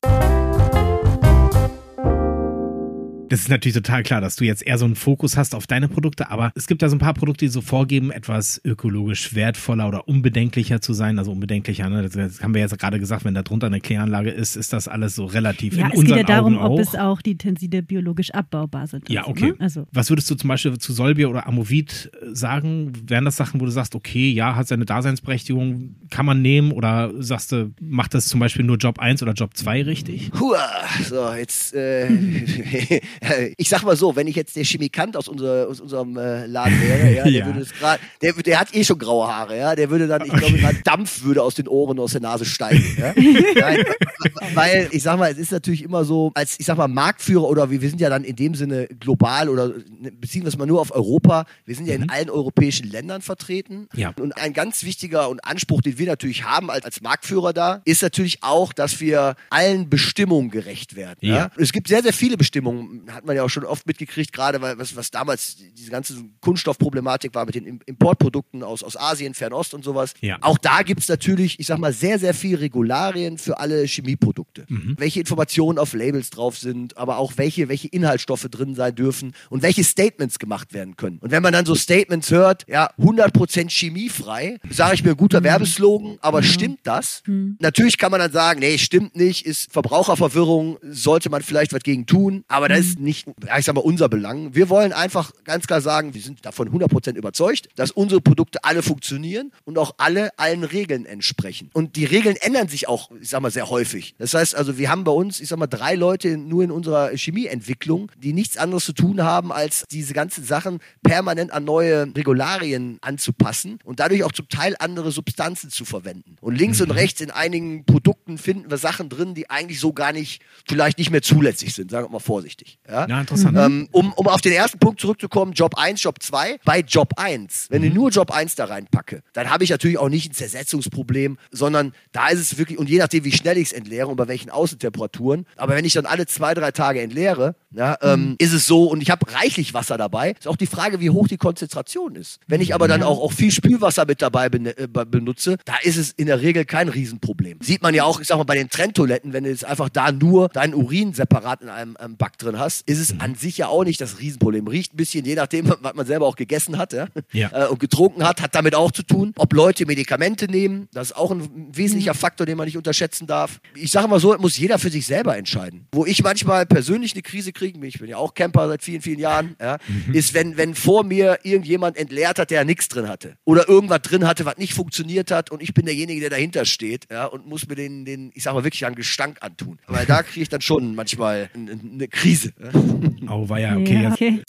Das 3.31 3.39
ist 3.39 3.47
natürlich 3.49 3.75
total 3.75 4.03
klar, 4.03 4.19
dass 4.19 4.35
du 4.35 4.43
jetzt 4.43 4.61
eher 4.67 4.77
so 4.77 4.83
einen 4.83 4.95
Fokus 4.95 5.37
hast 5.37 5.55
auf 5.55 5.65
deine 5.65 5.87
Produkte, 5.87 6.29
aber 6.29 6.51
es 6.53 6.67
gibt 6.67 6.81
ja 6.81 6.89
so 6.89 6.97
ein 6.97 6.99
paar 6.99 7.13
Produkte, 7.13 7.45
die 7.45 7.49
so 7.49 7.61
vorgeben, 7.61 8.11
etwas 8.11 8.59
ökologisch 8.65 9.33
wertvoller 9.33 9.87
oder 9.87 10.09
unbedenklicher 10.09 10.81
zu 10.81 10.91
sein. 10.91 11.17
Also 11.17 11.31
unbedenklicher, 11.31 11.89
ne? 11.89 12.09
das 12.09 12.43
haben 12.43 12.53
wir 12.53 12.59
jetzt 12.59 12.77
gerade 12.77 12.99
gesagt, 12.99 13.23
wenn 13.23 13.33
da 13.33 13.41
drunter 13.41 13.67
eine 13.67 13.79
Kläranlage 13.79 14.31
ist, 14.31 14.57
ist 14.57 14.73
das 14.73 14.89
alles 14.89 15.15
so 15.15 15.23
relativ 15.27 15.77
Ja, 15.77 15.85
in 15.85 15.85
es 15.85 15.91
geht 15.91 15.99
unseren 16.01 16.17
ja 16.17 16.23
darum, 16.25 16.57
Augen 16.57 16.73
ob 16.73 16.79
auch. 16.79 16.79
es 16.81 16.95
auch 16.95 17.21
die 17.21 17.37
Tenside 17.37 17.81
biologisch 17.81 18.31
abbaubar 18.31 18.87
sind. 18.87 19.09
Ja, 19.09 19.21
Also, 19.21 19.31
okay. 19.31 19.45
ne? 19.51 19.55
Also, 19.59 19.87
Was 19.93 20.09
würdest 20.09 20.29
du 20.29 20.35
zum 20.35 20.49
Beispiel 20.49 20.77
zu 20.77 20.91
Solbier 20.91 21.29
oder 21.29 21.47
Amovit 21.47 22.11
äh, 22.21 22.35
sagen? 22.35 22.91
Wären 23.07 23.23
das 23.23 23.37
Sachen, 23.37 23.61
wo 23.61 23.65
du 23.65 23.71
sagst, 23.71 23.95
okay, 23.95 24.29
ja, 24.29 24.57
hat 24.57 24.67
seine 24.67 24.83
Daseinsberechtigung, 24.83 25.95
kann 26.09 26.25
man 26.25 26.41
nehmen? 26.41 26.73
Oder 26.73 27.11
sagst 27.19 27.53
du, 27.53 27.71
macht 27.79 28.13
das 28.13 28.27
zum 28.27 28.41
Beispiel 28.41 28.65
nur 28.65 28.75
Job 28.75 28.99
1 28.99 29.23
oder 29.23 29.31
Job 29.31 29.55
2 29.55 29.83
richtig? 29.83 30.31
Hua, 30.37 30.59
so, 31.07 31.31
jetzt 31.31 31.73
äh, 31.73 32.09
Äh, 33.21 33.53
Ich 33.57 33.69
sag 33.69 33.83
mal 33.83 33.95
so, 33.95 34.15
wenn 34.15 34.27
ich 34.27 34.35
jetzt 34.35 34.55
der 34.55 34.63
Chemikant 34.63 35.15
aus, 35.15 35.27
unser, 35.27 35.67
aus 35.69 35.79
unserem 35.79 36.17
äh, 36.17 36.45
Laden 36.47 36.81
wäre, 36.81 37.13
ja, 37.13 37.23
der 37.23 37.31
Ja. 37.31 37.45
würde 37.45 37.59
das 37.59 37.71
grad, 37.73 37.99
der, 38.21 38.33
der 38.33 38.59
hat 38.59 38.73
eh 38.75 38.83
schon 38.83 38.97
graue 38.97 39.27
Haare, 39.27 39.57
ja, 39.57 39.75
der 39.75 39.89
würde 39.89 40.07
dann, 40.07 40.25
ich 40.25 40.33
glaube, 40.33 40.57
gerade 40.57 40.79
Dampf 40.83 41.23
würde 41.23 41.43
aus 41.43 41.55
den 41.55 41.67
Ohren 41.67 41.97
und 41.97 42.03
aus 42.03 42.11
der 42.13 42.21
Nase 42.21 42.45
steigen. 42.45 42.83
Ja? 42.97 43.13
Nein, 43.15 43.85
weil 44.55 44.89
ich 44.91 45.03
sag 45.03 45.17
mal, 45.19 45.31
es 45.31 45.37
ist 45.37 45.51
natürlich 45.51 45.83
immer 45.83 46.03
so, 46.03 46.31
als 46.33 46.59
ich 46.59 46.65
sag 46.65 46.77
mal 46.77 46.87
Marktführer 46.87 47.47
oder 47.47 47.69
wir, 47.69 47.81
wir 47.81 47.89
sind 47.89 48.01
ja 48.01 48.09
dann 48.09 48.23
in 48.23 48.35
dem 48.35 48.55
Sinne 48.55 48.87
global 48.99 49.49
oder 49.49 49.67
ne, 49.67 50.11
beziehen 50.11 50.41
wir 50.41 50.47
es 50.49 50.57
mal 50.57 50.65
nur 50.65 50.81
auf 50.81 50.91
Europa. 50.93 51.45
Wir 51.65 51.75
sind 51.75 51.87
ja 51.87 51.95
in 51.95 52.09
allen 52.09 52.29
europäischen 52.29 52.89
Ländern 52.89 53.21
vertreten. 53.21 53.87
Ja. 53.93 54.13
Und 54.19 54.35
ein 54.37 54.53
ganz 54.53 54.83
wichtiger 54.83 55.29
und 55.29 55.45
Anspruch, 55.45 55.81
den 55.81 55.97
wir 55.99 56.07
natürlich 56.07 56.43
haben 56.43 56.69
als, 56.71 56.85
als 56.85 57.01
Marktführer 57.01 57.53
da, 57.53 57.81
ist 57.85 58.01
natürlich 58.01 58.39
auch, 58.41 58.73
dass 58.73 58.99
wir 58.99 59.35
allen 59.51 59.89
Bestimmungen 59.89 60.49
gerecht 60.49 60.95
werden. 60.95 61.17
Ja. 61.21 61.35
Ja. 61.35 61.51
Es 61.57 61.71
gibt 61.71 61.87
sehr, 61.87 62.01
sehr 62.03 62.13
viele 62.13 62.35
Bestimmungen, 62.37 63.07
hat 63.13 63.25
man 63.25 63.35
ja 63.35 63.43
auch 63.43 63.49
schon 63.49 63.65
oft 63.65 63.85
mitgekriegt, 63.87 64.33
gerade 64.33 64.61
weil 64.61 64.77
was, 64.79 64.95
was 64.95 65.11
damals 65.11 65.57
diese 65.77 65.91
ganze 65.91 66.15
Kunststoffproblematik 66.41 67.33
war 67.33 67.45
mit 67.45 67.55
den 67.55 67.65
Im- 67.65 67.79
Importprodukten 67.85 68.63
aus, 68.63 68.83
aus 68.83 68.97
Asien, 68.97 69.33
Fernost 69.33 69.73
und 69.73 69.83
sowas. 69.83 70.13
Ja. 70.21 70.37
Auch 70.41 70.57
da 70.57 70.81
gibt's 70.83 71.07
natürlich, 71.07 71.59
ich 71.59 71.67
sag 71.67 71.79
mal, 71.79 71.93
sehr, 71.93 72.19
sehr 72.19 72.33
viel 72.33 72.57
Regularien 72.57 73.37
für 73.37 73.59
alle 73.59 73.83
Chemieprodukte. 73.85 74.65
Welche 74.97 75.19
Informationen 75.19 75.77
auf 75.79 75.93
Labels 75.93 76.29
drauf 76.29 76.57
sind, 76.57 76.97
aber 76.97 77.17
auch 77.17 77.33
welche, 77.37 77.69
welche 77.69 77.87
Inhaltsstoffe 77.87 78.47
drin 78.49 78.75
sein 78.75 78.95
dürfen 78.95 79.33
und 79.49 79.61
welche 79.63 79.83
Statements 79.83 80.39
gemacht 80.39 80.73
werden 80.73 80.95
können. 80.95 81.17
Und 81.19 81.31
wenn 81.31 81.43
man 81.43 81.53
dann 81.53 81.65
so 81.65 81.75
Statements 81.75 82.31
hört, 82.31 82.65
ja, 82.67 82.89
100% 82.97 83.69
chemiefrei, 83.69 84.59
sage 84.69 84.95
ich 84.95 85.03
mir, 85.03 85.15
guter 85.15 85.43
Werbeslogan, 85.43 86.17
aber 86.21 86.43
stimmt 86.43 86.79
das? 86.83 87.23
Natürlich 87.59 87.97
kann 87.97 88.11
man 88.11 88.19
dann 88.19 88.31
sagen, 88.31 88.59
nee, 88.59 88.77
stimmt 88.77 89.15
nicht, 89.15 89.45
ist 89.45 89.71
Verbraucherverwirrung, 89.71 90.77
sollte 90.83 91.29
man 91.29 91.41
vielleicht 91.41 91.73
was 91.73 91.81
gegen 91.83 92.05
tun, 92.05 92.43
aber 92.47 92.67
das 92.69 92.79
ist 92.79 92.90
nicht, 92.99 93.27
ja, 93.45 93.57
ich 93.57 93.65
sag 93.65 93.75
mal, 93.75 93.81
unser 93.81 94.09
Belang. 94.09 94.55
Wir 94.55 94.69
wollen 94.69 94.93
einfach 94.93 95.31
ganz 95.43 95.67
klar 95.67 95.81
sagen, 95.81 96.13
wir 96.13 96.21
sind 96.21 96.45
davon 96.45 96.69
100% 96.69 97.15
überzeugt, 97.15 97.69
dass 97.75 97.91
unsere 97.91 98.21
Produkte 98.21 98.63
alle 98.63 98.83
funktionieren 98.83 99.51
und 99.65 99.77
auch 99.77 99.95
alle 99.97 100.37
allen 100.37 100.63
Regeln 100.63 101.05
entsprechen. 101.05 101.69
Und 101.73 101.95
die 101.95 102.05
Regeln 102.05 102.35
ändern 102.35 102.67
sich 102.67 102.87
auch, 102.87 103.11
ich 103.19 103.29
sag 103.29 103.41
mal, 103.41 103.51
sehr 103.51 103.69
häufig. 103.69 104.15
Das 104.17 104.33
heißt 104.33 104.55
also, 104.55 104.77
wir 104.77 104.89
haben 104.89 105.03
bei 105.03 105.11
uns, 105.11 105.39
ich 105.39 105.47
sag 105.47 105.59
mal, 105.59 105.67
drei 105.67 105.95
Leute 105.95 106.37
nur 106.37 106.63
in 106.63 106.71
unserer 106.71 107.15
Chemieentwicklung, 107.15 108.11
die 108.17 108.33
nichts 108.33 108.57
anderes 108.57 108.85
zu 108.85 108.93
tun 108.93 109.21
haben, 109.21 109.51
als 109.51 109.85
diese 109.91 110.13
ganzen 110.13 110.43
Sachen 110.43 110.79
permanent 111.03 111.51
an 111.51 111.63
neue 111.63 112.13
Regularien 112.15 112.97
anzupassen 113.01 113.79
und 113.83 113.99
dadurch 113.99 114.23
auch 114.23 114.31
zum 114.31 114.49
Teil 114.49 114.75
andere 114.79 115.11
Substanzen 115.11 115.69
zu 115.69 115.85
verwenden. 115.85 116.35
Und 116.41 116.55
links 116.55 116.81
und 116.81 116.91
rechts 116.91 117.21
in 117.21 117.31
einigen 117.31 117.85
Produkten 117.85 118.37
finden 118.37 118.69
wir 118.69 118.77
Sachen 118.77 119.09
drin, 119.09 119.33
die 119.33 119.49
eigentlich 119.49 119.79
so 119.79 119.93
gar 119.93 120.13
nicht, 120.13 120.41
vielleicht 120.67 120.97
nicht 120.97 121.11
mehr 121.11 121.21
zulässig 121.21 121.73
sind, 121.73 121.91
sagen 121.91 122.07
wir 122.07 122.11
mal 122.11 122.19
vorsichtig. 122.19 122.79
Ja? 122.89 123.07
Ja, 123.07 123.21
interessant. 123.21 123.57
Ähm, 123.57 123.87
um, 123.91 124.11
um 124.13 124.27
auf 124.27 124.41
den 124.41 124.53
ersten 124.53 124.79
Punkt 124.79 124.99
zurückzukommen, 124.99 125.53
Job 125.53 125.75
1, 125.77 126.01
Job 126.03 126.21
2. 126.21 126.59
Bei 126.65 126.79
Job 126.81 127.13
1, 127.17 127.67
wenn 127.69 127.83
ich 127.83 127.93
nur 127.93 128.09
Job 128.09 128.31
1 128.31 128.55
da 128.55 128.65
reinpacke, 128.65 129.21
dann 129.33 129.49
habe 129.49 129.63
ich 129.63 129.69
natürlich 129.69 129.97
auch 129.97 130.09
nicht 130.09 130.31
ein 130.31 130.33
Zersetzungsproblem, 130.33 131.37
sondern 131.51 131.93
da 132.11 132.27
ist 132.29 132.39
es 132.39 132.57
wirklich, 132.57 132.77
und 132.77 132.89
je 132.89 132.97
nachdem, 132.99 133.23
wie 133.23 133.31
schnell 133.31 133.57
ich 133.57 133.67
es 133.69 133.73
entleere 133.73 134.07
und 134.07 134.15
bei 134.17 134.27
welchen 134.27 134.49
Außentemperaturen, 134.49 135.45
aber 135.55 135.75
wenn 135.75 135.85
ich 135.85 135.93
dann 135.93 136.05
alle 136.05 136.25
zwei, 136.25 136.53
drei 136.53 136.71
Tage 136.71 137.01
entleere, 137.01 137.55
ja, 137.71 137.97
ähm, 138.01 138.35
ist 138.39 138.53
es 138.53 138.65
so, 138.65 138.85
und 138.85 139.01
ich 139.01 139.09
habe 139.09 139.31
reichlich 139.33 139.73
Wasser 139.73 139.97
dabei, 139.97 140.31
ist 140.31 140.47
auch 140.47 140.57
die 140.57 140.67
Frage, 140.67 140.99
wie 140.99 141.09
hoch 141.09 141.27
die 141.27 141.37
Konzentration 141.37 142.15
ist. 142.15 142.39
Wenn 142.47 142.61
ich 142.61 142.73
aber 142.73 142.87
dann 142.87 143.03
auch, 143.03 143.19
auch 143.21 143.31
viel 143.31 143.51
Spülwasser 143.51 144.05
mit 144.05 144.21
dabei 144.21 144.49
bene- 144.49 144.77
äh, 144.77 144.87
benutze, 144.87 145.57
da 145.65 145.75
ist 145.83 145.97
es 145.97 146.11
in 146.11 146.27
der 146.27 146.41
Regel 146.41 146.65
kein 146.65 146.89
Riesenproblem. 146.89 147.59
Sieht 147.61 147.81
man 147.81 147.93
ja 147.93 148.03
auch, 148.03 148.19
ich 148.19 148.27
sag 148.27 148.37
mal, 148.37 148.43
bei 148.43 148.55
den 148.55 148.69
Trenntoiletten, 148.69 149.33
wenn 149.33 149.43
du 149.45 149.49
jetzt 149.49 149.65
einfach 149.65 149.89
da 149.89 150.11
nur 150.11 150.49
deinen 150.49 150.73
Urin 150.73 151.13
separat 151.13 151.61
in 151.61 151.69
einem, 151.69 151.95
einem 151.97 152.17
Back 152.17 152.37
drin 152.37 152.59
hast, 152.59 152.80
ist 152.85 152.99
es 152.99 153.19
an 153.19 153.35
sich 153.35 153.57
ja 153.57 153.67
auch 153.67 153.83
nicht 153.83 154.01
das 154.01 154.19
Riesenproblem. 154.19 154.67
Riecht 154.67 154.93
ein 154.93 154.97
bisschen, 154.97 155.25
je 155.25 155.35
nachdem, 155.35 155.73
was 155.81 155.93
man 155.93 156.05
selber 156.05 156.27
auch 156.27 156.35
gegessen 156.35 156.77
hat 156.77 156.93
ja? 156.93 157.07
Ja. 157.31 157.65
Äh, 157.65 157.67
und 157.69 157.79
getrunken 157.79 158.23
hat, 158.23 158.41
hat 158.41 158.55
damit 158.55 158.75
auch 158.75 158.91
zu 158.91 159.03
tun. 159.03 159.33
Ob 159.37 159.53
Leute 159.53 159.85
Medikamente 159.85 160.45
nehmen, 160.45 160.87
das 160.93 161.11
ist 161.11 161.15
auch 161.15 161.31
ein 161.31 161.69
wesentlicher 161.73 162.13
Faktor, 162.13 162.45
den 162.45 162.57
man 162.57 162.65
nicht 162.65 162.77
unterschätzen 162.77 163.27
darf. 163.27 163.59
Ich 163.75 163.91
sage 163.91 164.07
mal 164.07 164.19
so, 164.19 164.35
muss 164.37 164.57
jeder 164.57 164.79
für 164.79 164.89
sich 164.89 165.05
selber 165.05 165.37
entscheiden. 165.37 165.87
Wo 165.91 166.05
ich 166.05 166.23
manchmal 166.23 166.65
persönlich 166.65 167.13
eine 167.13 167.21
Krise 167.21 167.51
kriege, 167.53 167.85
ich 167.85 167.99
bin 167.99 168.09
ja 168.09 168.17
auch 168.17 168.33
Camper 168.33 168.67
seit 168.67 168.83
vielen, 168.83 169.01
vielen 169.01 169.19
Jahren, 169.19 169.55
ja, 169.59 169.77
ist, 170.13 170.33
wenn, 170.33 170.57
wenn 170.57 170.75
vor 170.75 171.03
mir 171.03 171.39
irgendjemand 171.43 171.97
entleert 171.97 172.39
hat, 172.39 172.51
der 172.51 172.65
nichts 172.65 172.87
drin 172.87 173.07
hatte. 173.07 173.35
Oder 173.45 173.67
irgendwas 173.67 174.01
drin 174.01 174.27
hatte, 174.27 174.45
was 174.45 174.57
nicht 174.57 174.73
funktioniert 174.73 175.31
hat 175.31 175.51
und 175.51 175.61
ich 175.61 175.73
bin 175.73 175.85
derjenige, 175.85 176.21
der 176.21 176.29
dahinter 176.29 176.65
steht 176.65 177.07
ja, 177.11 177.25
und 177.25 177.47
muss 177.47 177.67
mir 177.67 177.75
den, 177.75 178.05
den, 178.05 178.31
ich 178.33 178.43
sag 178.43 178.53
mal, 178.53 178.63
wirklich 178.63 178.85
einen 178.85 178.95
Gestank 178.95 179.37
antun. 179.41 179.79
Weil 179.87 180.05
da 180.05 180.23
kriege 180.23 180.43
ich 180.43 180.49
dann 180.49 180.61
schon 180.61 180.95
manchmal 180.95 181.49
eine, 181.53 181.71
eine 181.71 182.07
Krise. 182.07 182.53
Oh, 183.29 183.47
war 183.47 183.59
ja, 183.59 183.77
okay. 183.77 183.93
ja, 183.93 184.01
Jetzt 184.09 184.13
okay. 184.13 184.41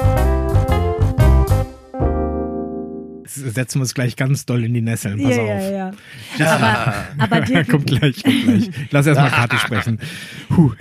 setzen 3.25 3.79
wir 3.79 3.83
uns 3.83 3.95
gleich 3.95 4.17
ganz 4.17 4.45
doll 4.45 4.65
in 4.65 4.75
die 4.75 4.83
Nesseln. 4.83 5.23
Pass 5.23 5.37
Ja, 5.37 5.43
auf. 5.43 5.49
ja, 5.49 5.71
ja. 6.39 6.53
Aber, 6.55 6.95
aber 7.37 7.41
Dirk, 7.47 7.69
kommt 7.69 7.87
gleich, 7.87 8.23
kommt 8.23 8.45
gleich. 8.45 8.71
Lass 8.91 9.07
erst 9.07 9.21
mal 9.21 9.31
Kathi 9.31 9.57
sprechen. 9.59 9.99
Puh. 10.49 10.73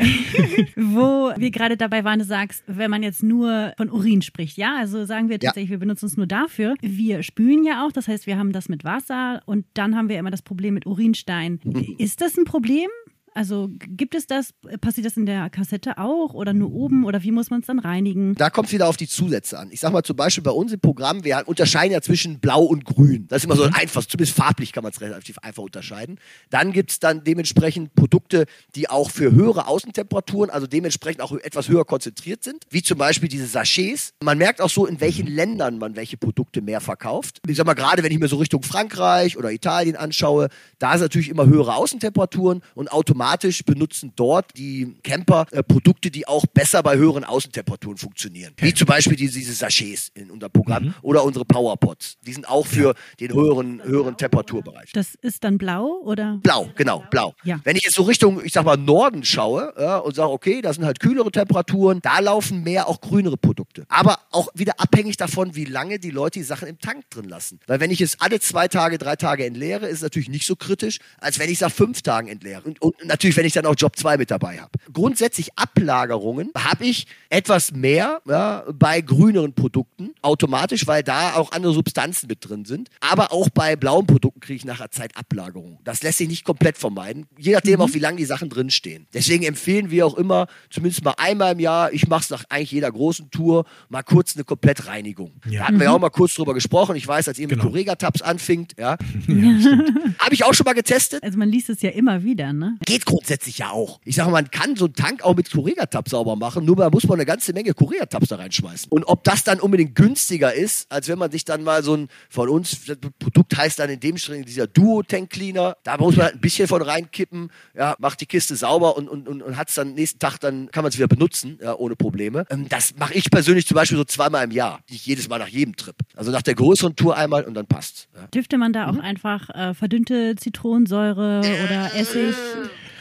wo 0.75 1.31
wir 1.37 1.51
gerade 1.51 1.77
dabei 1.77 2.03
waren, 2.03 2.19
du 2.19 2.25
sagst, 2.25 2.63
wenn 2.67 2.91
man 2.91 3.03
jetzt 3.03 3.23
nur 3.23 3.73
von 3.77 3.89
Urin 3.89 4.21
spricht, 4.21 4.57
ja, 4.57 4.75
also 4.77 5.05
sagen 5.05 5.29
wir 5.29 5.35
Ja. 5.35 5.49
tatsächlich, 5.49 5.69
wir 5.71 5.79
benutzen 5.79 6.07
es 6.07 6.17
nur 6.17 6.27
dafür. 6.27 6.75
Wir 6.81 7.23
spülen 7.23 7.63
ja 7.63 7.85
auch, 7.85 7.91
das 7.91 8.07
heißt, 8.07 8.27
wir 8.27 8.37
haben 8.37 8.51
das 8.51 8.67
mit 8.67 8.83
Wasser 8.83 9.41
und 9.45 9.65
dann 9.75 9.95
haben 9.95 10.09
wir 10.09 10.19
immer 10.19 10.31
das 10.31 10.41
Problem 10.41 10.73
mit 10.73 10.85
Urinstein. 10.85 11.59
Ist 11.99 12.19
das 12.21 12.37
ein 12.37 12.43
Problem? 12.45 12.89
Also 13.33 13.69
gibt 13.79 14.13
es 14.13 14.27
das, 14.27 14.53
passiert 14.81 15.05
das 15.05 15.15
in 15.15 15.25
der 15.25 15.49
Kassette 15.49 15.97
auch 15.97 16.33
oder 16.33 16.53
nur 16.53 16.73
oben 16.73 17.05
oder 17.05 17.23
wie 17.23 17.31
muss 17.31 17.49
man 17.49 17.61
es 17.61 17.67
dann 17.67 17.79
reinigen? 17.79 18.35
Da 18.35 18.49
kommt 18.49 18.67
es 18.67 18.73
wieder 18.73 18.89
auf 18.89 18.97
die 18.97 19.07
Zusätze 19.07 19.57
an. 19.57 19.69
Ich 19.71 19.79
sag 19.79 19.93
mal 19.93 20.03
zum 20.03 20.17
Beispiel 20.17 20.43
bei 20.43 20.51
uns 20.51 20.73
im 20.73 20.81
Programm, 20.81 21.23
wir 21.23 21.43
unterscheiden 21.45 21.93
ja 21.93 22.01
zwischen 22.01 22.39
Blau 22.39 22.63
und 22.63 22.83
Grün. 22.83 23.27
Das 23.29 23.37
ist 23.37 23.45
immer 23.45 23.55
so 23.55 23.63
ein 23.63 23.73
einfach, 23.73 24.05
zumindest 24.05 24.35
farblich 24.37 24.73
kann 24.73 24.83
man 24.83 24.91
es 24.91 24.99
relativ 24.99 25.37
einfach 25.39 25.63
unterscheiden. 25.63 26.19
Dann 26.49 26.73
gibt 26.73 26.91
es 26.91 26.99
dann 26.99 27.23
dementsprechend 27.23 27.95
Produkte, 27.95 28.45
die 28.75 28.89
auch 28.89 29.09
für 29.09 29.31
höhere 29.31 29.67
Außentemperaturen, 29.67 30.49
also 30.49 30.67
dementsprechend 30.67 31.21
auch 31.21 31.31
etwas 31.31 31.69
höher 31.69 31.85
konzentriert 31.85 32.43
sind, 32.43 32.65
wie 32.69 32.83
zum 32.83 32.97
Beispiel 32.97 33.29
diese 33.29 33.47
Sachets. 33.47 34.13
Man 34.21 34.37
merkt 34.37 34.59
auch 34.59 34.69
so, 34.69 34.85
in 34.85 34.99
welchen 34.99 35.27
Ländern 35.27 35.77
man 35.77 35.95
welche 35.95 36.17
Produkte 36.17 36.61
mehr 36.61 36.81
verkauft. 36.81 37.39
Ich 37.47 37.55
sag 37.55 37.65
mal, 37.65 37.75
gerade 37.75 38.03
wenn 38.03 38.11
ich 38.11 38.19
mir 38.19 38.27
so 38.27 38.37
Richtung 38.37 38.63
Frankreich 38.63 39.37
oder 39.37 39.51
Italien 39.51 39.95
anschaue, 39.95 40.49
da 40.79 40.95
ist 40.95 41.01
natürlich 41.01 41.29
immer 41.29 41.45
höhere 41.45 41.75
Außentemperaturen 41.75 42.61
und 42.75 42.91
automatisch 42.91 43.20
benutzen 43.65 44.13
dort 44.15 44.57
die 44.57 44.97
Camper 45.03 45.45
äh, 45.51 45.63
Produkte, 45.63 46.11
die 46.11 46.27
auch 46.27 46.45
besser 46.45 46.83
bei 46.83 46.97
höheren 46.97 47.23
Außentemperaturen 47.23 47.97
funktionieren. 47.97 48.53
Wie 48.57 48.73
zum 48.73 48.87
Beispiel 48.87 49.15
diese, 49.15 49.37
diese 49.39 49.53
Sachets 49.53 50.11
in 50.13 50.31
unserem 50.31 50.51
Programm 50.51 50.93
oder 51.01 51.23
unsere 51.23 51.45
Powerpots. 51.45 52.17
Die 52.25 52.33
sind 52.33 52.47
auch 52.47 52.65
für 52.67 52.95
den 53.19 53.33
höheren, 53.33 53.83
höheren 53.83 54.17
Temperaturbereich. 54.17 54.91
Das 54.93 55.15
ist 55.15 55.43
dann 55.43 55.57
blau 55.57 56.01
oder? 56.03 56.39
Blau, 56.43 56.69
genau, 56.75 57.03
blau. 57.09 57.33
Ja. 57.43 57.59
Wenn 57.63 57.75
ich 57.75 57.83
jetzt 57.83 57.95
so 57.95 58.03
Richtung, 58.03 58.43
ich 58.43 58.53
sag 58.53 58.65
mal, 58.65 58.77
Norden 58.77 59.23
schaue 59.23 59.73
ja, 59.79 59.97
und 59.97 60.15
sage, 60.15 60.31
okay, 60.31 60.61
da 60.61 60.73
sind 60.73 60.85
halt 60.85 60.99
kühlere 60.99 61.31
Temperaturen, 61.31 62.01
da 62.01 62.19
laufen 62.19 62.63
mehr 62.63 62.87
auch 62.87 63.01
grünere 63.01 63.37
Produkte. 63.37 63.85
Aber 63.89 64.19
auch 64.31 64.49
wieder 64.53 64.79
abhängig 64.79 65.17
davon, 65.17 65.55
wie 65.55 65.65
lange 65.65 65.99
die 65.99 66.11
Leute 66.11 66.39
die 66.39 66.45
Sachen 66.45 66.67
im 66.67 66.79
Tank 66.79 67.09
drin 67.09 67.29
lassen. 67.29 67.59
Weil 67.67 67.79
wenn 67.79 67.91
ich 67.91 68.01
es 68.01 68.19
alle 68.19 68.39
zwei 68.39 68.67
Tage, 68.67 68.97
drei 68.97 69.15
Tage 69.15 69.45
entleere, 69.45 69.87
ist 69.87 69.97
es 69.97 70.01
natürlich 70.01 70.29
nicht 70.29 70.45
so 70.45 70.55
kritisch, 70.55 70.99
als 71.19 71.39
wenn 71.39 71.47
ich 71.47 71.55
es 71.55 71.61
nach 71.61 71.71
fünf 71.71 72.01
Tagen 72.01 72.27
entleere. 72.27 72.63
Und, 72.63 72.81
und 72.81 73.05
natürlich, 73.11 73.37
wenn 73.37 73.45
ich 73.45 73.53
dann 73.53 73.65
auch 73.65 73.75
Job 73.77 73.95
2 73.95 74.17
mit 74.17 74.31
dabei 74.31 74.59
habe. 74.59 74.71
Grundsätzlich 74.91 75.51
Ablagerungen 75.57 76.51
habe 76.57 76.85
ich 76.85 77.07
etwas 77.29 77.71
mehr 77.71 78.21
ja, 78.27 78.63
bei 78.73 79.01
grüneren 79.01 79.53
Produkten, 79.53 80.11
automatisch, 80.21 80.87
weil 80.87 81.03
da 81.03 81.33
auch 81.35 81.51
andere 81.51 81.73
Substanzen 81.73 82.27
mit 82.27 82.47
drin 82.47 82.65
sind. 82.65 82.89
Aber 82.99 83.31
auch 83.31 83.49
bei 83.49 83.75
blauen 83.75 84.07
Produkten 84.07 84.39
kriege 84.39 84.57
ich 84.57 84.65
nachher 84.65 84.91
Zeit 84.91 85.15
Ablagerung. 85.17 85.79
Das 85.83 86.01
lässt 86.03 86.17
sich 86.19 86.27
nicht 86.27 86.43
komplett 86.43 86.77
vermeiden, 86.77 87.27
je 87.37 87.53
nachdem 87.53 87.81
auch, 87.81 87.93
wie 87.93 87.99
lange 87.99 88.17
die 88.17 88.25
Sachen 88.25 88.49
drinstehen. 88.49 89.07
Deswegen 89.13 89.43
empfehlen 89.43 89.91
wir 89.91 90.05
auch 90.05 90.15
immer, 90.15 90.47
zumindest 90.69 91.03
mal 91.03 91.13
einmal 91.17 91.53
im 91.53 91.59
Jahr, 91.59 91.91
ich 91.93 92.07
mache 92.07 92.21
es 92.21 92.29
nach 92.29 92.43
eigentlich 92.49 92.71
jeder 92.71 92.91
großen 92.91 93.29
Tour, 93.31 93.65
mal 93.89 94.03
kurz 94.03 94.35
eine 94.35 94.43
Komplettreinigung. 94.43 95.31
Ja. 95.49 95.59
Da 95.61 95.67
hatten 95.67 95.79
wir 95.79 95.85
ja 95.85 95.91
auch 95.91 95.99
mal 95.99 96.09
kurz 96.09 96.33
drüber 96.35 96.53
gesprochen. 96.53 96.95
Ich 96.95 97.07
weiß, 97.07 97.27
als 97.27 97.37
ihr 97.39 97.47
mit 97.47 97.57
Genau. 97.59 97.69
Correga-Tabs 97.69 98.21
anfingt, 98.21 98.73
ja, 98.79 98.97
habe 100.19 100.33
ich 100.33 100.43
auch 100.43 100.53
schon 100.53 100.63
mal 100.65 100.73
getestet. 100.73 101.23
Also 101.23 101.37
man 101.37 101.49
liest 101.49 101.69
es 101.69 101.81
ja 101.81 101.89
immer 101.91 102.23
wieder, 102.23 102.53
ne? 102.53 102.77
Geht 102.85 103.00
grundsätzlich 103.05 103.59
ja 103.59 103.71
auch. 103.71 103.99
Ich 104.03 104.15
sage, 104.15 104.31
man 104.31 104.49
kann 104.51 104.75
so 104.75 104.85
einen 104.85 104.93
Tank 104.93 105.23
auch 105.23 105.35
mit 105.35 105.51
Corega-Tab 105.51 106.09
sauber 106.09 106.35
machen, 106.35 106.65
nur 106.65 106.75
da 106.75 106.89
muss 106.89 107.07
man 107.07 107.17
eine 107.17 107.25
ganze 107.25 107.53
Menge 107.53 107.73
Corega-Tabs 107.73 108.29
da 108.29 108.35
reinschmeißen. 108.37 108.91
Und 108.91 109.05
ob 109.05 109.23
das 109.23 109.43
dann 109.43 109.59
unbedingt 109.59 109.95
günstiger 109.95 110.53
ist, 110.53 110.91
als 110.91 111.07
wenn 111.07 111.19
man 111.19 111.31
sich 111.31 111.45
dann 111.45 111.63
mal 111.63 111.83
so 111.83 111.95
ein, 111.95 112.07
von 112.29 112.49
uns, 112.49 112.85
das 112.85 112.97
Produkt 113.19 113.57
heißt 113.57 113.79
dann 113.79 113.89
in 113.89 113.99
dem 113.99 114.17
Schritt 114.17 114.47
dieser 114.47 114.67
Duo-Tank-Cleaner, 114.67 115.77
da 115.83 115.97
muss 115.97 116.15
man 116.15 116.25
halt 116.25 116.35
ein 116.35 116.41
bisschen 116.41 116.67
von 116.67 116.81
reinkippen, 116.81 117.51
ja, 117.75 117.95
macht 117.99 118.21
die 118.21 118.25
Kiste 118.25 118.55
sauber 118.55 118.97
und, 118.97 119.07
und, 119.09 119.27
und, 119.27 119.41
und 119.41 119.57
hat 119.57 119.69
es 119.69 119.75
dann 119.75 119.93
nächsten 119.93 120.19
Tag, 120.19 120.39
dann 120.39 120.69
kann 120.71 120.83
man 120.83 120.89
es 120.89 120.97
wieder 120.97 121.07
benutzen, 121.07 121.59
ja, 121.61 121.75
ohne 121.75 121.95
Probleme. 121.95 122.45
Ähm, 122.49 122.67
das 122.69 122.95
mache 122.97 123.13
ich 123.13 123.29
persönlich 123.29 123.67
zum 123.67 123.75
Beispiel 123.75 123.97
so 123.97 124.03
zweimal 124.03 124.43
im 124.43 124.51
Jahr, 124.51 124.79
nicht 124.89 125.05
jedes 125.05 125.29
Mal 125.29 125.39
nach 125.39 125.47
jedem 125.47 125.75
Trip. 125.75 125.95
Also 126.15 126.31
nach 126.31 126.41
der 126.41 126.55
größeren 126.55 126.95
Tour 126.95 127.15
einmal 127.15 127.43
und 127.43 127.53
dann 127.53 127.67
passt. 127.67 128.07
Ja. 128.15 128.27
Dürfte 128.27 128.57
man 128.57 128.73
da 128.73 128.89
auch 128.89 128.97
einfach 128.97 129.49
äh, 129.49 129.73
verdünnte 129.73 130.35
Zitronensäure 130.35 131.39
oder 131.39 131.95
Essig? 131.95 132.35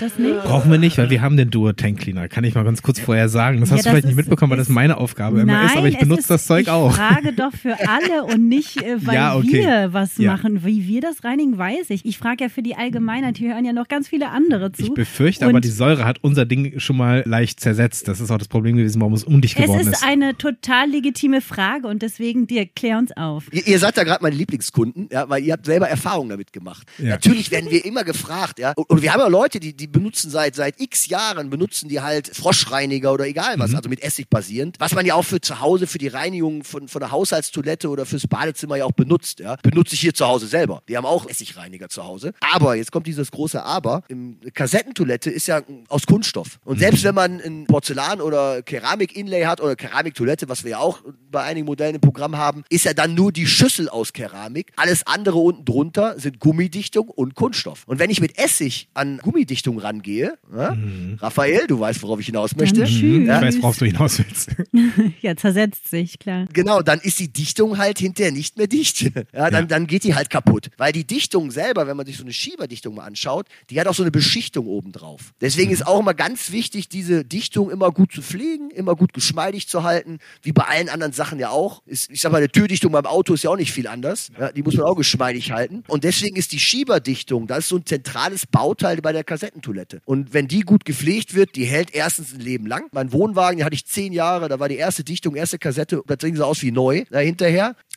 Das 0.01 0.19
nicht? 0.19 0.43
Brauchen 0.45 0.71
wir 0.71 0.79
nicht, 0.79 0.97
weil 0.99 1.11
wir 1.11 1.21
haben 1.21 1.37
den 1.37 1.51
Duo 1.51 1.73
Tank 1.73 1.99
Cleaner. 2.01 2.29
Kann 2.29 2.43
ich 2.45 2.55
mal 2.55 2.65
ganz 2.65 2.83
kurz 2.83 2.99
vorher 2.99 3.29
sagen. 3.29 3.61
Das 3.61 3.69
Ja, 3.71 3.77
hast 3.77 3.85
du 3.85 3.85
das 3.85 3.93
vielleicht 3.93 4.07
nicht 4.07 4.17
mitbekommen, 4.17 4.51
weil 4.51 4.59
das 4.59 4.69
ist- 4.69 4.75
meine 4.75 4.97
Aufgabe 4.97 5.41
immer 5.41 5.53
Nein, 5.53 5.67
ist, 5.67 5.77
aber 5.77 5.89
ich 5.89 5.95
es 5.95 6.01
benutze 6.01 6.21
ist, 6.23 6.31
das 6.31 6.47
Zeug 6.47 6.63
ich 6.63 6.71
auch. 6.71 6.93
frage 6.95 7.33
doch 7.33 7.53
für 7.53 7.77
alle 7.89 8.25
und 8.25 8.49
nicht, 8.49 8.83
äh, 8.83 8.97
weil 9.07 9.15
Ja, 9.15 9.37
okay. 9.37 9.53
wir 9.53 9.93
was 9.93 10.17
Ja. 10.19 10.33
machen. 10.33 10.65
Wie 10.65 10.87
wir 10.89 11.01
das 11.01 11.23
reinigen, 11.25 11.59
weiß 11.59 11.91
ich. 11.91 12.05
Ich 12.05 12.19
frage 12.19 12.45
ja 12.45 12.49
für 12.51 12.63
die 12.63 12.75
Allgemeinheit, 12.77 13.37
hier 13.39 13.55
hören 13.55 13.65
ja 13.65 13.73
noch 13.73 13.89
ganz 13.89 14.09
viele 14.09 14.31
andere 14.31 14.73
zu. 14.73 14.83
Ich 14.83 14.95
befürchte 14.95 15.45
aber, 15.45 15.55
Und 15.55 15.65
die 15.65 15.69
Säure 15.69 16.05
hat 16.05 16.19
unser 16.23 16.47
Ding 16.47 16.79
schon 16.81 16.97
mal 16.97 17.23
leicht 17.27 17.61
zersetzt. 17.61 18.09
Das 18.09 18.21
ist 18.21 18.31
auch 18.31 18.39
das 18.39 18.49
Problem 18.49 18.77
gewesen, 18.77 19.01
warum 19.01 19.13
es 19.15 19.25
undicht 19.25 19.59
es 19.59 19.65
geworden 19.65 19.81
ist 19.81 19.89
ist. 19.95 20.05
eine 20.05 20.37
total 20.39 20.89
legitime 20.89 21.41
Frage 21.41 21.87
und 21.89 22.03
deswegen, 22.03 22.47
dir 22.47 22.67
klär 22.67 22.99
uns 22.99 23.13
auf. 23.17 23.45
Ihr, 23.53 23.67
ihr 23.67 23.79
seid 23.79 23.97
da 23.97 24.05
gerade 24.05 24.23
meine 24.23 24.37
Lieblingskunden, 24.37 25.09
ja, 25.13 25.29
weil 25.29 25.43
ihr 25.43 25.53
habt 25.53 25.67
selber 25.67 25.89
Erfahrungen 25.89 26.31
damit 26.31 26.53
gemacht. 26.53 26.87
Ja. 26.99 27.11
Natürlich 27.11 27.51
werden 27.51 27.71
wir 27.71 27.85
immer 27.85 28.05
gefragt, 28.05 28.59
ja. 28.59 28.73
Und, 28.77 28.89
und 28.89 29.03
wir 29.03 29.13
haben 29.13 29.21
ja 29.21 29.29
Leute, 29.29 29.61
die, 29.61 29.77
die 29.77 29.90
benutzen 29.93 30.31
seit, 30.31 30.55
seit 30.55 30.81
x 30.81 31.09
Jahren, 31.09 31.51
benutzen 31.51 31.89
die 31.89 32.01
halt 32.01 32.29
Froschreiniger 32.35 33.13
oder 33.13 33.27
egal 33.27 33.57
Mhm. 33.57 33.61
was, 33.61 33.75
also 33.75 33.89
mit 33.89 34.03
Essig 34.03 34.29
basierend. 34.29 34.77
Was 34.79 34.95
man 34.95 35.05
ja 35.07 35.15
auch 35.15 35.25
für 35.25 35.41
zu 35.41 35.61
Hause, 35.61 35.87
für 35.87 35.99
die 35.99 36.09
Reinigung 36.09 36.65
von, 36.65 36.89
von 36.89 37.01
der 37.01 37.11
Haushaltstoilette 37.11 37.89
oder 37.89 38.07
fürs 38.07 38.27
Badezimmer 38.27 38.77
ja 38.77 38.85
auch 38.85 38.93
benutzt, 38.93 39.41
ja. 39.41 39.57
Benutze 39.63 39.95
ich 39.95 40.01
hier 40.01 40.15
zu 40.15 40.27
Hause 40.27 40.47
selber. 40.47 40.83
Die 40.89 40.97
haben 40.97 41.07
auch 41.07 41.29
Essigreiniger 41.29 41.89
zu 41.89 42.05
Hause. 42.05 42.33
Aber, 42.55 42.75
jetzt 42.77 42.93
kommt 42.93 43.07
dieses 43.07 43.31
große 43.31 43.63
Aber, 43.63 44.03
im 44.09 44.39
Kassettentoilette 44.55 45.31
ist 45.31 45.47
ja 45.49 45.63
aus 45.89 46.07
Kunststoff. 46.07 46.59
Und 46.65 46.77
Mhm. 46.77 46.81
selbst 46.81 47.05
wenn 47.05 47.15
man 47.15 47.41
ein 47.41 47.67
Porzellan- 47.67 48.21
oder 48.21 48.63
Keramik-Inlay 48.63 49.45
hat 49.45 49.61
oder 49.61 49.77
Keramiktoilette, 49.77 50.49
was 50.49 50.65
wir 50.65 50.73
ja 50.73 50.79
auch 50.79 51.01
bei 51.31 51.43
einigen 51.43 51.67
Modellen 51.67 51.97
im 51.97 52.01
Programm 52.01 52.37
haben, 52.37 52.65
ist 52.69 52.85
ja 52.85 52.95
dann 52.95 53.15
nur 53.15 53.33
die 53.33 53.47
Schüssel 53.47 53.89
aus 53.89 54.13
Keramik. 54.13 54.73
Alles 54.77 55.07
andere 55.07 55.39
unten 55.39 55.65
drunter 55.65 56.19
sind 56.19 56.39
Gummidichtung 56.41 57.09
und 57.09 57.35
Kunststoff. 57.35 57.83
Und 57.87 57.99
wenn 57.99 58.11
ich 58.11 58.21
mit 58.21 58.39
Essig 58.39 58.89
an 58.95 59.19
Gummidichtung 59.19 59.79
rangehe, 59.83 60.35
ja, 60.55 60.77
Raphael, 61.19 61.67
du 61.67 61.79
weißt, 61.81 62.03
worauf 62.03 62.21
ich 62.21 62.27
hinaus 62.27 62.55
möchte. 62.57 62.81
Mhm. 62.81 63.23
Ich 63.23 63.29
Ja, 63.29 63.41
weiß, 63.41 63.61
worauf 63.63 63.79
du 63.79 63.85
hinaus 63.87 64.19
willst. 64.19 64.51
Ja, 65.23 65.37
zersetzt 65.37 65.91
sich, 65.91 66.19
klar. 66.19 66.47
Genau, 66.53 66.81
dann 66.83 67.01
ist 67.01 67.19
die 67.21 67.33
Dichtung 67.33 67.79
halt 67.79 67.99
hinterher 67.99 68.33
nicht 68.33 68.57
mehr 68.57 68.67
dicht. 68.67 69.01
Ja, 69.33 69.51
dann, 69.51 69.53
Ja. 69.53 69.63
dann 69.63 69.87
geht 69.87 70.05
die 70.05 70.15
halt 70.15 70.31
kaputt. 70.31 70.71
Weil 70.77 70.93
die 70.93 71.05
Dichtung 71.07 71.51
selber, 71.51 71.87
wenn 71.87 71.97
man 71.97 72.07
sich 72.07 72.17
so 72.17 72.23
eine 72.23 72.33
Schieberdichtung 72.33 72.95
mal 72.95 73.05
anschaut, 73.05 73.47
die 73.71 73.81
hat 73.81 73.87
auch 73.87 73.95
so 73.95 74.03
eine 74.03 74.11
Beschichtung 74.11 74.67
obendrauf. 74.67 75.33
Deswegen 75.41 75.71
ist 75.71 75.87
auch 75.87 76.01
immer 76.01 76.15
ganz 76.15 76.51
wichtig, 76.53 76.89
diese 76.89 77.25
Dichtung 77.25 77.71
immer 77.71 77.91
gut 77.91 78.13
zu 78.13 78.23
pflegen, 78.23 78.71
immer 78.71 78.97
gut 78.97 79.13
geschmeidig 79.13 79.69
zu 79.69 79.83
halten, 79.83 80.19
wie 80.43 80.53
bei 80.53 80.65
allen 80.65 80.89
anderen 80.89 81.13
Sachen 81.13 81.39
ja 81.39 81.51
auch. 81.51 81.83
Ist, 81.87 82.11
ich 82.11 82.21
sag 82.21 82.33
mal, 82.33 82.39
eine 82.39 82.49
Türdichtung 82.49 82.93
beim 82.93 83.07
Auto 83.07 83.35
ist 83.35 83.45
ja 83.45 83.51
auch 83.51 83.57
nicht 83.57 83.73
viel 83.73 83.87
anders. 83.87 84.31
Ja, 84.39 84.53
die 84.53 84.63
muss 84.63 84.75
man 84.77 84.87
auch 84.87 84.97
geschmeidig 84.97 85.53
halten. 85.53 85.85
Und 85.89 86.05
deswegen 86.05 86.37
ist 86.37 86.53
die 86.53 86.59
Schieberdichtung, 86.61 87.47
das 87.47 87.61
ist 87.61 87.69
so 87.69 87.77
ein 87.77 87.87
zentrales 87.87 88.47
Bauteil 88.47 89.01
bei 89.01 89.13
der 89.13 89.25
Kassettentoilette. 89.71 90.03
Und 90.05 90.35
wenn 90.35 90.49
die 90.49 90.61
gut 90.61 90.85
gepflegt 90.85 91.35
wird, 91.35 91.57
die 91.57 91.65
hält 91.65 91.95
erstens 91.95 92.35
ein 92.35 92.41
Leben 92.41 92.67
lang. 92.67 92.89
Mein 92.93 93.13
Wohnwagen, 93.13 93.59
den 93.59 93.65
hatte 93.65 93.75
ich 93.75 93.87
zehn 93.87 94.13
Jahre, 94.13 94.49
da 94.49 94.59
war 94.59 94.69
die 94.69 94.77
erste 94.77 95.05
Dichtung, 95.05 95.37
erste 95.37 95.59
Kassette, 95.59 96.03
das 96.07 96.19
Ding 96.19 96.37
sah 96.37 96.45
aus 96.45 96.63
wie 96.63 96.73
neu 96.73 97.05
da. 97.11 97.21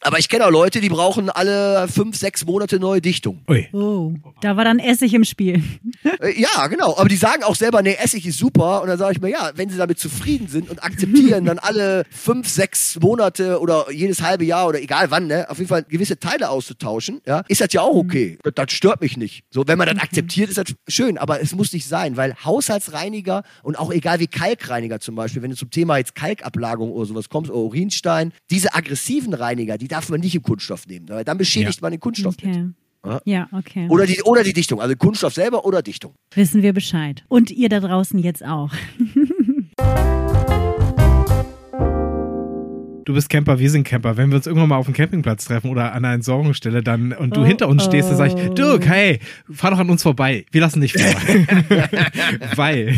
Aber 0.04 0.20
ich 0.20 0.28
kenne 0.28 0.46
auch 0.46 0.52
Leute, 0.52 0.82
die 0.82 0.90
brauchen 0.90 1.30
alle 1.30 1.88
fünf, 1.88 2.18
sechs 2.18 2.46
Monate 2.46 2.80
neue 2.80 3.02
Dichtung. 3.02 3.42
Ui. 3.50 3.70
Oh, 3.72 4.14
da 4.42 4.58
war 4.58 4.66
dann 4.66 4.80
Essig 4.80 5.14
im 5.14 5.24
Spiel. 5.24 5.64
Äh, 6.22 6.40
ja, 6.40 6.68
genau. 6.68 6.98
Aber 6.98 7.08
die 7.08 7.16
sagen 7.16 7.44
auch 7.44 7.56
selber, 7.56 7.82
nee, 7.82 7.96
Essig 7.96 8.26
ist 8.28 8.38
super. 8.38 8.82
Und 8.82 8.90
dann 8.90 8.98
sage 8.98 9.14
ich 9.14 9.22
mir, 9.22 9.30
ja, 9.30 9.52
wenn 9.56 9.70
sie 9.70 9.78
damit 9.78 10.00
zufrieden 10.00 10.48
sind 10.48 10.70
und 10.70 10.84
akzeptieren, 10.84 11.46
dann 11.46 11.60
alle 11.60 12.04
fünf, 12.10 12.50
sechs 12.50 13.00
Monate 13.00 13.60
oder 13.60 13.92
jedes 13.92 14.22
halbe 14.22 14.44
Jahr 14.44 14.68
oder 14.68 14.82
egal 14.82 15.10
wann, 15.10 15.28
ne, 15.28 15.50
auf 15.50 15.58
jeden 15.58 15.70
Fall 15.70 15.84
gewisse 15.84 16.20
Teile 16.20 16.50
auszutauschen, 16.50 17.22
ja, 17.26 17.44
ist 17.48 17.62
das 17.62 17.72
ja 17.72 17.82
auch 17.82 17.96
okay. 17.96 18.38
Das, 18.44 18.54
das 18.56 18.72
stört 18.74 19.00
mich 19.00 19.16
nicht. 19.16 19.46
So, 19.52 19.64
wenn 19.68 19.78
man 19.78 19.88
das 19.88 19.98
akzeptiert, 20.00 20.50
ist 20.50 20.58
das 20.58 20.76
schön. 20.90 21.18
Aber 21.18 21.42
es 21.42 21.54
muss 21.54 21.72
nicht 21.72 21.88
sein, 21.88 22.18
weil 22.18 22.36
Haushaltsreiniger 22.44 23.44
und 23.64 23.80
auch 23.80 23.92
egal 23.92 24.20
wie 24.20 24.28
Kalkreiniger 24.28 25.00
zum 25.00 25.16
Beispiel, 25.16 25.42
wenn 25.42 25.52
du 25.52 25.56
zum 25.56 25.70
Thema 25.70 25.98
jetzt 25.98 26.16
Kalkablagerung 26.16 26.92
oder 26.92 27.06
sowas 27.06 27.30
kommst, 27.30 27.52
oder 27.52 27.62
Urinstein, 27.62 28.34
diese 28.50 28.74
aggressiven 28.74 29.34
Reiniger, 29.34 29.78
die 29.78 29.88
darf 29.94 30.10
man 30.10 30.20
nicht 30.20 30.36
im 30.36 30.42
Kunststoff 30.44 30.88
nehmen. 30.88 31.08
Weil 31.10 31.24
dann 31.24 31.38
beschädigt 31.38 31.76
Ja. 31.80 31.82
man 31.82 31.92
den 31.92 32.00
Kunststoff 32.00 32.36
mit. 32.42 32.56
Okay. 32.56 32.70
Ja. 33.06 33.22
Ja, 33.26 33.50
okay. 33.52 33.88
Oder 33.90 34.06
die, 34.06 34.22
oder 34.24 34.44
die 34.44 34.54
Dichtung, 34.54 34.80
also 34.82 34.96
Kunststoff 34.96 35.34
selber 35.34 35.66
oder 35.66 35.82
Dichtung. 35.82 36.14
Wissen 36.36 36.62
wir 36.62 36.72
Bescheid. 36.74 37.24
Und 37.28 37.52
ihr 37.52 37.68
da 37.70 37.80
draußen 37.82 38.18
jetzt 38.20 38.46
auch. 38.46 38.72
Du 43.06 43.14
bist 43.14 43.30
Camper, 43.30 43.60
wir 43.60 43.70
sind 43.70 43.84
Camper. 43.84 44.16
Wenn 44.16 44.30
wir 44.30 44.38
uns 44.38 44.48
irgendwann 44.48 44.70
mal 44.70 44.78
auf 44.78 44.86
dem 44.86 44.94
Campingplatz 44.94 45.46
treffen 45.46 45.70
oder 45.70 45.92
an 45.92 46.06
einer 46.06 46.14
Entsorgungsstelle 46.14 46.82
dann 46.82 47.12
und 47.12 47.36
du 47.36 47.42
Oh, 47.42 47.46
hinter 47.46 47.68
uns 47.68 47.84
stehst, 47.84 48.10
dann 48.10 48.16
sag 48.16 48.28
ich, 48.28 48.36
oh. 48.36 48.54
Dirk, 48.54 48.88
hey, 48.88 49.20
fahr 49.52 49.72
doch 49.72 49.80
an 49.80 49.90
uns 49.90 50.04
vorbei. 50.04 50.46
Wir 50.52 50.62
lassen 50.62 50.80
dich 50.80 50.94
vor. 50.94 51.04
Weil 52.56 52.98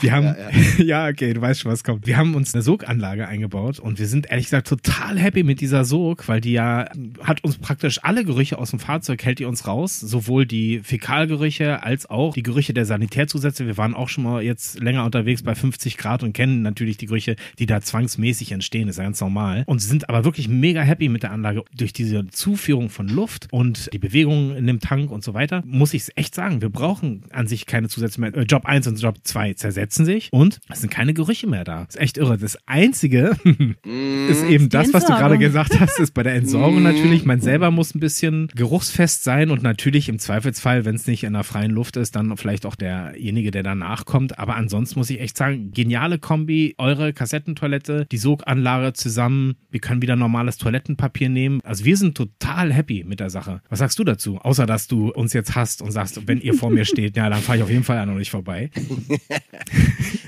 wir 0.00 0.12
haben, 0.12 0.34
ja, 0.78 1.08
okay, 1.08 1.34
du 1.34 1.42
weißt 1.42 1.60
schon, 1.60 1.70
was 1.70 1.84
kommt. 1.84 2.06
Wir 2.06 2.16
haben 2.16 2.34
uns 2.34 2.54
eine 2.54 2.62
Soganlage 2.62 3.28
eingebaut 3.28 3.78
und 3.78 3.98
wir 3.98 4.06
sind 4.06 4.30
ehrlich 4.30 4.46
gesagt 4.46 4.68
total 4.68 5.18
happy 5.18 5.42
mit 5.42 5.60
dieser 5.60 5.84
Sog, 5.84 6.26
weil 6.28 6.40
die 6.40 6.52
ja 6.52 6.88
hat 7.22 7.44
uns 7.44 7.58
praktisch 7.58 8.02
alle 8.02 8.24
Gerüche 8.24 8.56
aus 8.56 8.70
dem 8.70 8.78
Fahrzeug 8.78 9.22
hält 9.24 9.40
die 9.40 9.44
uns 9.44 9.66
raus, 9.66 10.00
sowohl 10.00 10.46
die 10.46 10.80
Fäkalgerüche 10.82 11.82
als 11.82 12.08
auch 12.08 12.32
die 12.32 12.42
Gerüche 12.42 12.72
der 12.72 12.86
Sanitärzusätze. 12.86 13.66
Wir 13.66 13.76
waren 13.76 13.94
auch 13.94 14.08
schon 14.08 14.24
mal 14.24 14.42
jetzt 14.42 14.80
länger 14.80 15.04
unterwegs 15.04 15.42
bei 15.42 15.54
50 15.54 15.98
Grad 15.98 16.22
und 16.22 16.32
kennen 16.32 16.62
natürlich 16.62 16.96
die 16.96 17.06
Gerüche, 17.06 17.36
die 17.58 17.66
da 17.66 17.82
zwangsmäßig 17.82 18.52
entstehen. 18.52 18.86
Das 18.86 19.01
ja 19.01 19.01
ganz 19.02 19.20
normal. 19.20 19.64
Und 19.66 19.80
sind 19.80 20.08
aber 20.08 20.24
wirklich 20.24 20.48
mega 20.48 20.82
happy 20.82 21.08
mit 21.08 21.22
der 21.22 21.32
Anlage 21.32 21.64
durch 21.76 21.92
diese 21.92 22.26
Zuführung 22.28 22.90
von 22.90 23.08
Luft 23.08 23.48
und 23.50 23.92
die 23.92 23.98
Bewegung 23.98 24.56
in 24.56 24.66
dem 24.66 24.80
Tank 24.80 25.10
und 25.10 25.24
so 25.24 25.34
weiter. 25.34 25.62
Muss 25.66 25.94
ich 25.94 26.08
echt 26.16 26.34
sagen, 26.34 26.62
wir 26.62 26.70
brauchen 26.70 27.24
an 27.30 27.46
sich 27.46 27.66
keine 27.66 27.88
Zusätze 27.88 28.20
mehr. 28.20 28.34
Äh, 28.34 28.42
Job 28.42 28.66
1 28.66 28.86
und 28.86 29.00
Job 29.00 29.16
2 29.22 29.54
zersetzen 29.54 30.04
sich 30.04 30.28
und 30.32 30.60
es 30.68 30.80
sind 30.80 30.90
keine 30.90 31.14
Gerüche 31.14 31.46
mehr 31.46 31.64
da. 31.64 31.84
Das 31.84 31.96
ist 31.96 32.00
echt 32.00 32.18
irre. 32.18 32.38
Das 32.38 32.58
Einzige 32.66 33.36
ist 34.28 34.44
eben 34.44 34.68
das, 34.68 34.92
was 34.92 35.06
du 35.06 35.12
gerade 35.12 35.38
gesagt 35.38 35.78
hast, 35.78 35.98
ist 36.00 36.14
bei 36.14 36.22
der 36.22 36.34
Entsorgung 36.34 36.82
natürlich. 36.82 37.24
Man 37.24 37.40
selber 37.40 37.70
muss 37.70 37.94
ein 37.94 38.00
bisschen 38.00 38.48
geruchsfest 38.54 39.24
sein 39.24 39.50
und 39.50 39.62
natürlich 39.62 40.08
im 40.08 40.18
Zweifelsfall, 40.18 40.84
wenn 40.84 40.94
es 40.94 41.06
nicht 41.06 41.24
in 41.24 41.32
der 41.32 41.44
freien 41.44 41.70
Luft 41.70 41.96
ist, 41.96 42.16
dann 42.16 42.36
vielleicht 42.36 42.66
auch 42.66 42.76
derjenige, 42.76 43.50
der 43.50 43.62
danach 43.62 44.04
kommt. 44.04 44.38
Aber 44.38 44.56
ansonsten 44.56 44.98
muss 44.98 45.10
ich 45.10 45.20
echt 45.20 45.36
sagen, 45.36 45.72
geniale 45.72 46.18
Kombi, 46.18 46.74
eure 46.78 47.12
Kassettentoilette, 47.12 48.06
die 48.10 48.18
Soganlage 48.18 48.91
zusammen. 48.94 49.56
Wir 49.70 49.80
können 49.80 50.02
wieder 50.02 50.16
normales 50.16 50.56
Toilettenpapier 50.56 51.28
nehmen. 51.28 51.60
Also 51.64 51.84
wir 51.84 51.96
sind 51.96 52.16
total 52.16 52.72
happy 52.72 53.04
mit 53.04 53.20
der 53.20 53.30
Sache. 53.30 53.62
Was 53.68 53.78
sagst 53.78 53.98
du 53.98 54.04
dazu? 54.04 54.38
Außer, 54.38 54.66
dass 54.66 54.86
du 54.86 55.10
uns 55.10 55.32
jetzt 55.32 55.54
hast 55.54 55.82
und 55.82 55.90
sagst, 55.92 56.26
wenn 56.26 56.40
ihr 56.40 56.54
vor 56.54 56.70
mir 56.70 56.84
steht, 56.84 57.16
ja, 57.16 57.28
dann 57.28 57.40
fahre 57.40 57.58
ich 57.58 57.64
auf 57.64 57.70
jeden 57.70 57.84
Fall 57.84 57.98
an 57.98 58.10
euch 58.10 58.30
vorbei. 58.30 58.70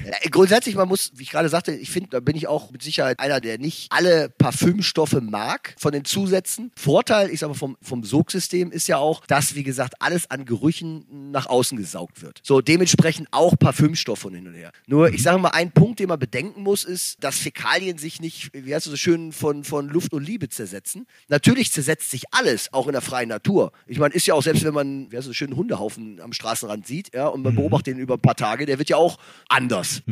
Äh, 0.04 0.28
Grundsätzlich, 0.28 0.74
man 0.74 0.86
muss, 0.86 1.12
wie 1.16 1.22
ich 1.22 1.30
gerade 1.30 1.48
sagte, 1.48 1.72
ich 1.72 1.90
finde, 1.90 2.10
da 2.10 2.20
bin 2.20 2.36
ich 2.36 2.46
auch 2.46 2.70
mit 2.70 2.82
Sicherheit 2.82 3.18
einer, 3.20 3.40
der 3.40 3.58
nicht 3.58 3.90
alle 3.90 4.28
Parfümstoffe 4.28 5.18
mag 5.22 5.74
von 5.78 5.92
den 5.92 6.04
Zusätzen. 6.04 6.72
Vorteil, 6.76 7.30
ich 7.30 7.40
sag 7.40 7.48
mal, 7.48 7.54
vom, 7.54 7.78
vom 7.80 8.04
Sogsystem 8.04 8.70
ist 8.70 8.86
ja 8.86 8.98
auch, 8.98 9.24
dass, 9.26 9.54
wie 9.54 9.62
gesagt, 9.62 9.94
alles 10.00 10.30
an 10.30 10.44
Gerüchen 10.44 11.30
nach 11.30 11.46
außen 11.46 11.78
gesaugt 11.78 12.20
wird. 12.20 12.40
So, 12.42 12.60
dementsprechend 12.60 13.28
auch 13.30 13.58
Parfümstoffe 13.58 14.18
von 14.18 14.34
hin 14.34 14.46
und 14.46 14.54
her. 14.54 14.72
Nur, 14.86 15.12
ich 15.12 15.22
sage 15.22 15.38
mal, 15.38 15.50
ein 15.50 15.70
Punkt, 15.70 16.00
den 16.00 16.08
man 16.08 16.18
bedenken 16.18 16.62
muss, 16.62 16.84
ist, 16.84 17.22
dass 17.22 17.38
Fäkalien 17.38 17.98
sich 17.98 18.20
nicht, 18.20 18.53
wie 18.54 18.74
heißt 18.74 18.86
es 18.86 18.90
so 18.92 18.96
schön, 18.96 19.32
von, 19.32 19.64
von 19.64 19.88
Luft 19.88 20.12
und 20.12 20.24
Liebe 20.24 20.48
zersetzen. 20.48 21.06
Natürlich 21.28 21.72
zersetzt 21.72 22.10
sich 22.10 22.22
alles, 22.30 22.72
auch 22.72 22.86
in 22.86 22.92
der 22.92 23.02
freien 23.02 23.28
Natur. 23.28 23.72
Ich 23.86 23.98
meine, 23.98 24.14
ist 24.14 24.26
ja 24.26 24.34
auch, 24.34 24.42
selbst 24.42 24.64
wenn 24.64 24.74
man, 24.74 25.10
wie 25.10 25.16
heißt 25.16 25.26
es, 25.26 25.26
so 25.26 25.32
schön 25.32 25.56
Hundehaufen 25.56 26.20
am 26.20 26.32
Straßenrand 26.32 26.86
sieht, 26.86 27.12
ja, 27.14 27.26
und 27.26 27.42
man 27.42 27.54
beobachtet 27.56 27.94
den 27.94 27.98
über 27.98 28.14
ein 28.14 28.20
paar 28.20 28.36
Tage, 28.36 28.64
der 28.64 28.78
wird 28.78 28.88
ja 28.88 28.96
auch 28.96 29.18
anders. 29.48 30.02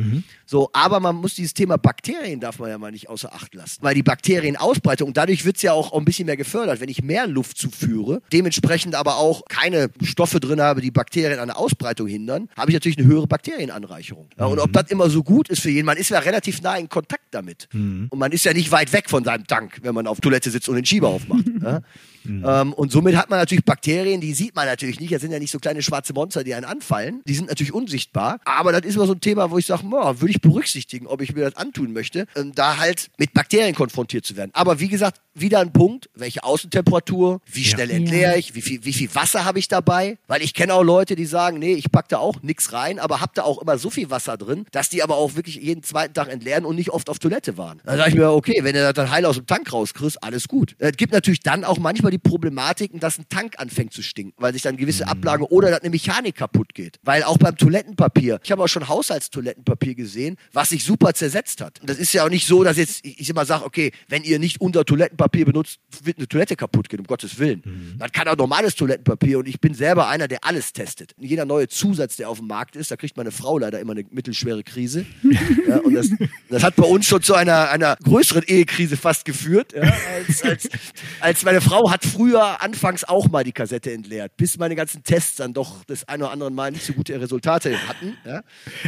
So, 0.45 0.69
aber 0.73 0.99
man 0.99 1.15
muss 1.15 1.35
dieses 1.35 1.53
Thema 1.53 1.77
Bakterien 1.77 2.39
darf 2.41 2.59
man 2.59 2.69
ja 2.69 2.77
mal 2.77 2.91
nicht 2.91 3.09
außer 3.09 3.33
Acht 3.33 3.55
lassen. 3.55 3.81
Weil 3.81 3.95
die 3.95 4.03
Bakterienausbreitung, 4.03 5.07
und 5.07 5.17
dadurch 5.17 5.45
wird 5.45 5.55
es 5.55 5.61
ja 5.61 5.71
auch 5.71 5.93
ein 5.93 6.03
bisschen 6.03 6.25
mehr 6.25 6.37
gefördert, 6.37 6.81
wenn 6.81 6.89
ich 6.89 7.01
mehr 7.01 7.27
Luft 7.27 7.57
zuführe, 7.57 8.21
dementsprechend 8.33 8.95
aber 8.95 9.17
auch 9.17 9.45
keine 9.47 9.89
Stoffe 10.03 10.39
drin 10.41 10.59
habe, 10.59 10.81
die 10.81 10.91
Bakterien 10.91 11.39
an 11.39 11.47
der 11.47 11.57
Ausbreitung 11.57 12.07
hindern, 12.07 12.49
habe 12.57 12.71
ich 12.71 12.73
natürlich 12.73 12.97
eine 12.97 13.07
höhere 13.07 13.27
Bakterienanreicherung. 13.27 14.27
Ja, 14.37 14.47
und 14.47 14.59
ob 14.59 14.73
das 14.73 14.91
immer 14.91 15.09
so 15.09 15.23
gut 15.23 15.47
ist 15.47 15.61
für 15.61 15.69
jeden, 15.69 15.85
man 15.85 15.97
ist 15.97 16.09
ja 16.09 16.19
relativ 16.19 16.61
nah 16.61 16.75
in 16.75 16.89
Kontakt 16.89 17.23
damit. 17.31 17.69
Und 18.09 18.19
man 18.19 18.32
ist 18.33 18.45
ja 18.45 18.53
nicht 18.53 18.71
weit 18.71 18.91
weg 18.93 19.09
von 19.09 19.23
seinem 19.23 19.47
Tank, 19.47 19.79
wenn 19.83 19.93
man 19.95 20.07
auf 20.07 20.19
Toilette 20.19 20.49
sitzt 20.51 20.67
und 20.69 20.75
den 20.75 20.85
Schieber 20.85 21.09
aufmacht. 21.09 21.45
ja? 21.61 21.81
Ähm, 22.25 22.71
und 22.71 22.89
somit 22.89 23.17
hat 23.17 23.29
man 23.29 23.39
natürlich 23.39 23.65
Bakterien, 23.65 24.21
die 24.21 24.33
sieht 24.33 24.55
man 24.55 24.65
natürlich 24.65 24.97
nicht. 24.99 25.11
Das 25.13 25.21
sind 25.21 25.31
ja 25.33 25.39
nicht 25.39 25.51
so 25.51 25.59
kleine 25.59 25.81
schwarze 25.81 26.13
Monster, 26.13 26.45
die 26.45 26.53
einen 26.53 26.63
anfallen. 26.63 27.21
Die 27.27 27.33
sind 27.35 27.49
natürlich 27.49 27.73
unsichtbar. 27.73 28.39
Aber 28.45 28.71
das 28.71 28.83
ist 28.83 28.95
immer 28.95 29.05
so 29.07 29.11
ein 29.13 29.19
Thema, 29.19 29.51
wo 29.51 29.57
ich 29.57 29.65
sage, 29.65 29.83
würde 29.83 30.29
ich 30.29 30.39
berücksichtigen, 30.39 31.05
ob 31.05 31.19
ich 31.21 31.35
mir 31.35 31.43
das 31.43 31.57
antun 31.57 31.91
möchte, 31.91 32.25
ähm, 32.37 32.53
da 32.55 32.77
halt 32.77 33.09
mit 33.17 33.33
Bakterien 33.33 33.75
konfrontiert 33.75 34.25
zu 34.25 34.37
werden. 34.37 34.51
Aber 34.53 34.79
wie 34.79 34.87
gesagt, 34.87 35.19
wieder 35.35 35.59
ein 35.59 35.73
Punkt, 35.73 36.09
welche 36.15 36.43
Außentemperatur, 36.43 37.41
wie 37.51 37.61
Ja. 37.63 37.67
schnell 37.67 37.89
entleere 37.91 38.37
ich, 38.37 38.55
wie 38.55 38.61
viel, 38.61 38.85
wie 38.85 38.93
viel 38.93 39.13
Wasser 39.15 39.45
habe 39.45 39.59
ich 39.59 39.67
dabei, 39.67 40.17
weil 40.27 40.41
ich 40.43 40.53
kenne 40.53 40.73
auch 40.75 40.83
Leute, 40.83 41.15
die 41.15 41.25
sagen, 41.25 41.59
nee, 41.59 41.73
ich 41.73 41.91
pack 41.91 42.07
da 42.09 42.19
auch 42.19 42.41
nichts 42.41 42.71
rein, 42.71 42.99
aber 42.99 43.19
hab 43.19 43.33
da 43.33 43.43
auch 43.43 43.61
immer 43.61 43.77
so 43.77 43.89
viel 43.89 44.09
Wasser 44.09 44.37
drin, 44.37 44.65
dass 44.71 44.89
die 44.89 45.03
aber 45.03 45.17
auch 45.17 45.35
wirklich 45.35 45.55
jeden 45.55 45.83
zweiten 45.83 46.13
Tag 46.13 46.29
entleeren 46.29 46.65
und 46.65 46.75
nicht 46.75 46.91
oft 46.91 47.09
auf 47.09 47.19
Toilette 47.19 47.57
waren. 47.57 47.81
Dann 47.83 47.97
sage 47.97 48.11
ich 48.11 48.15
mir, 48.15 48.22
okay, 48.31 48.59
wenn 48.61 48.73
du 48.73 48.81
das 48.81 48.93
dann 48.93 49.11
heil 49.11 49.25
aus 49.25 49.35
dem 49.35 49.45
Tank 49.45 49.71
rauskriegst, 49.71 50.23
alles 50.23 50.47
gut. 50.47 50.75
Es 50.79 50.97
gibt 50.97 51.13
natürlich 51.13 51.41
dann 51.41 51.63
auch 51.63 51.77
manchmal 51.77 52.11
die 52.11 52.17
Problematiken, 52.17 52.99
dass 52.99 53.17
ein 53.17 53.25
Tank 53.29 53.55
anfängt 53.57 53.93
zu 53.93 54.01
stinken, 54.01 54.33
weil 54.37 54.53
sich 54.53 54.61
dann 54.61 54.77
gewisse 54.77 55.07
Ablagen 55.07 55.45
oder 55.45 55.69
dass 55.69 55.81
eine 55.81 55.89
Mechanik 55.89 56.35
kaputt 56.35 56.73
geht. 56.73 56.99
Weil 57.03 57.23
auch 57.23 57.37
beim 57.37 57.55
Toilettenpapier, 57.55 58.39
ich 58.43 58.51
habe 58.51 58.63
auch 58.63 58.67
schon 58.67 58.87
Haushaltstoilettenpapier 58.87 59.95
gesehen, 59.95 60.37
was 60.51 60.69
sich 60.69 60.83
super 60.83 61.13
zersetzt 61.13 61.61
hat. 61.61 61.79
Und 61.81 61.89
das 61.89 61.97
ist 61.97 62.13
ja 62.13 62.25
auch 62.25 62.29
nicht 62.29 62.47
so, 62.47 62.63
dass 62.63 62.77
jetzt 62.77 63.05
ich 63.05 63.29
immer 63.29 63.45
sage, 63.45 63.65
okay, 63.65 63.91
wenn 64.07 64.23
ihr 64.23 64.39
nicht 64.39 64.61
unter 64.61 64.85
Toilettenpapier 64.85 65.45
benutzt, 65.45 65.79
wird 66.03 66.17
eine 66.17 66.27
Toilette 66.27 66.55
kaputt 66.55 66.89
gehen, 66.89 66.99
um 66.99 67.07
Gottes 67.07 67.39
Willen. 67.39 67.95
Man 67.99 68.11
kann 68.11 68.27
auch 68.27 68.37
normales 68.37 68.75
Toilettenpapier 68.75 69.39
und 69.39 69.47
ich 69.47 69.59
bin 69.59 69.73
selber 69.73 70.07
einer, 70.07 70.27
der 70.27 70.43
alles 70.43 70.73
testet. 70.73 71.13
Jeder 71.19 71.45
neue 71.45 71.67
Zusatz, 71.67 72.17
der 72.17 72.29
auf 72.29 72.39
dem 72.39 72.47
Markt 72.47 72.75
ist, 72.75 72.91
da 72.91 72.97
kriegt 72.97 73.17
meine 73.17 73.31
Frau 73.31 73.57
leider 73.57 73.79
immer 73.79 73.93
eine 73.93 74.05
mittelschwere 74.09 74.63
Krise. 74.63 75.05
ja, 75.67 75.77
und 75.79 75.93
das, 75.93 76.09
das 76.49 76.63
hat 76.63 76.75
bei 76.75 76.85
uns 76.85 77.05
schon 77.05 77.21
zu 77.21 77.33
einer, 77.33 77.69
einer 77.69 77.97
größeren 78.13 78.43
Ehekrise 78.43 78.95
fast 78.97 79.25
geführt. 79.25 79.73
Ja, 79.73 79.91
als, 80.27 80.43
als, 80.43 80.69
als 81.19 81.43
meine 81.43 81.61
Frau 81.61 81.89
hat 81.89 82.05
früher 82.05 82.61
anfangs 82.61 83.03
auch 83.03 83.29
mal 83.29 83.43
die 83.43 83.51
Kassette 83.51 83.91
entleert, 83.91 84.37
bis 84.37 84.57
meine 84.57 84.75
ganzen 84.75 85.03
Tests 85.03 85.37
dann 85.37 85.53
doch 85.53 85.83
das 85.85 86.07
ein 86.07 86.21
oder 86.21 86.31
andere 86.31 86.51
Mal 86.51 86.71
nicht 86.71 86.85
so 86.85 86.93
gute 86.93 87.19
Resultate 87.19 87.75
hatten. 87.87 88.15
Ja. 88.25 88.41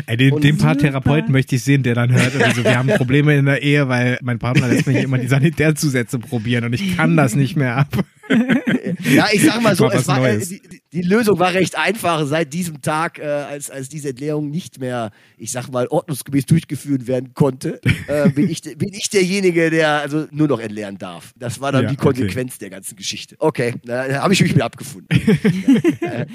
Ey, 0.06 0.18
den, 0.18 0.40
den 0.40 0.58
paar. 0.58 0.76
Therapeuten 0.76 1.32
möchte 1.32 1.56
ich 1.56 1.64
sehen, 1.64 1.84
der 1.84 1.96
dann 1.96 2.12
hört, 2.12 2.36
also 2.42 2.64
wir 2.64 2.78
haben 2.78 2.90
Probleme 2.90 3.36
in 3.36 3.46
der 3.46 3.62
Ehe, 3.62 3.88
weil 3.88 4.20
mein 4.22 4.40
Partner 4.40 4.68
lässt 4.68 4.86
mich 4.88 4.98
immer 4.98 5.18
die 5.18 5.28
Sanitärzusätze 5.28 6.20
probieren 6.20 6.66
und 6.66 6.74
ich 6.74 6.98
kann 6.98 7.16
das 7.16 7.34
nicht 7.36 7.56
mehr 7.56 7.78
ab. 7.78 7.88
Ja, 9.04 9.28
ich 9.32 9.44
sag 9.44 9.62
mal 9.62 9.76
so, 9.76 9.86
War 9.86 9.94
es 9.94 10.08
war, 10.08 10.28
äh, 10.28 10.40
die- 10.40 10.62
die 10.96 11.02
Lösung 11.02 11.38
war 11.40 11.54
recht 11.54 11.78
einfach. 11.78 12.26
Seit 12.26 12.54
diesem 12.54 12.82
Tag, 12.82 13.20
äh, 13.20 13.26
als, 13.26 13.70
als 13.70 13.90
diese 13.90 14.10
Entleerung 14.10 14.50
nicht 14.50 14.80
mehr, 14.80 15.12
ich 15.38 15.52
sag 15.52 15.70
mal, 15.70 15.88
ordnungsgemäß 15.88 16.46
durchgeführt 16.46 17.06
werden 17.06 17.34
konnte, 17.34 17.82
äh, 18.08 18.30
bin, 18.30 18.50
ich, 18.50 18.62
bin 18.62 18.94
ich 18.94 19.10
derjenige, 19.10 19.70
der 19.70 20.00
also 20.00 20.28
nur 20.32 20.48
noch 20.48 20.60
entleeren 20.60 20.98
darf. 20.98 21.34
Das 21.36 21.60
war 21.60 21.74
dann 21.74 21.84
Ja, 21.84 21.90
die 21.90 21.98
Konsequenz 21.98 22.60
der 22.60 22.70
ganzen 22.70 22.96
Geschichte. 22.96 23.36
Okay, 23.40 23.76
da 23.84 24.22
habe 24.22 24.34
ich 24.34 24.42
mich 24.42 24.56
wieder 24.56 24.64
abgefunden. 24.64 25.08
ja, 26.02 26.08
äh. 26.22 26.26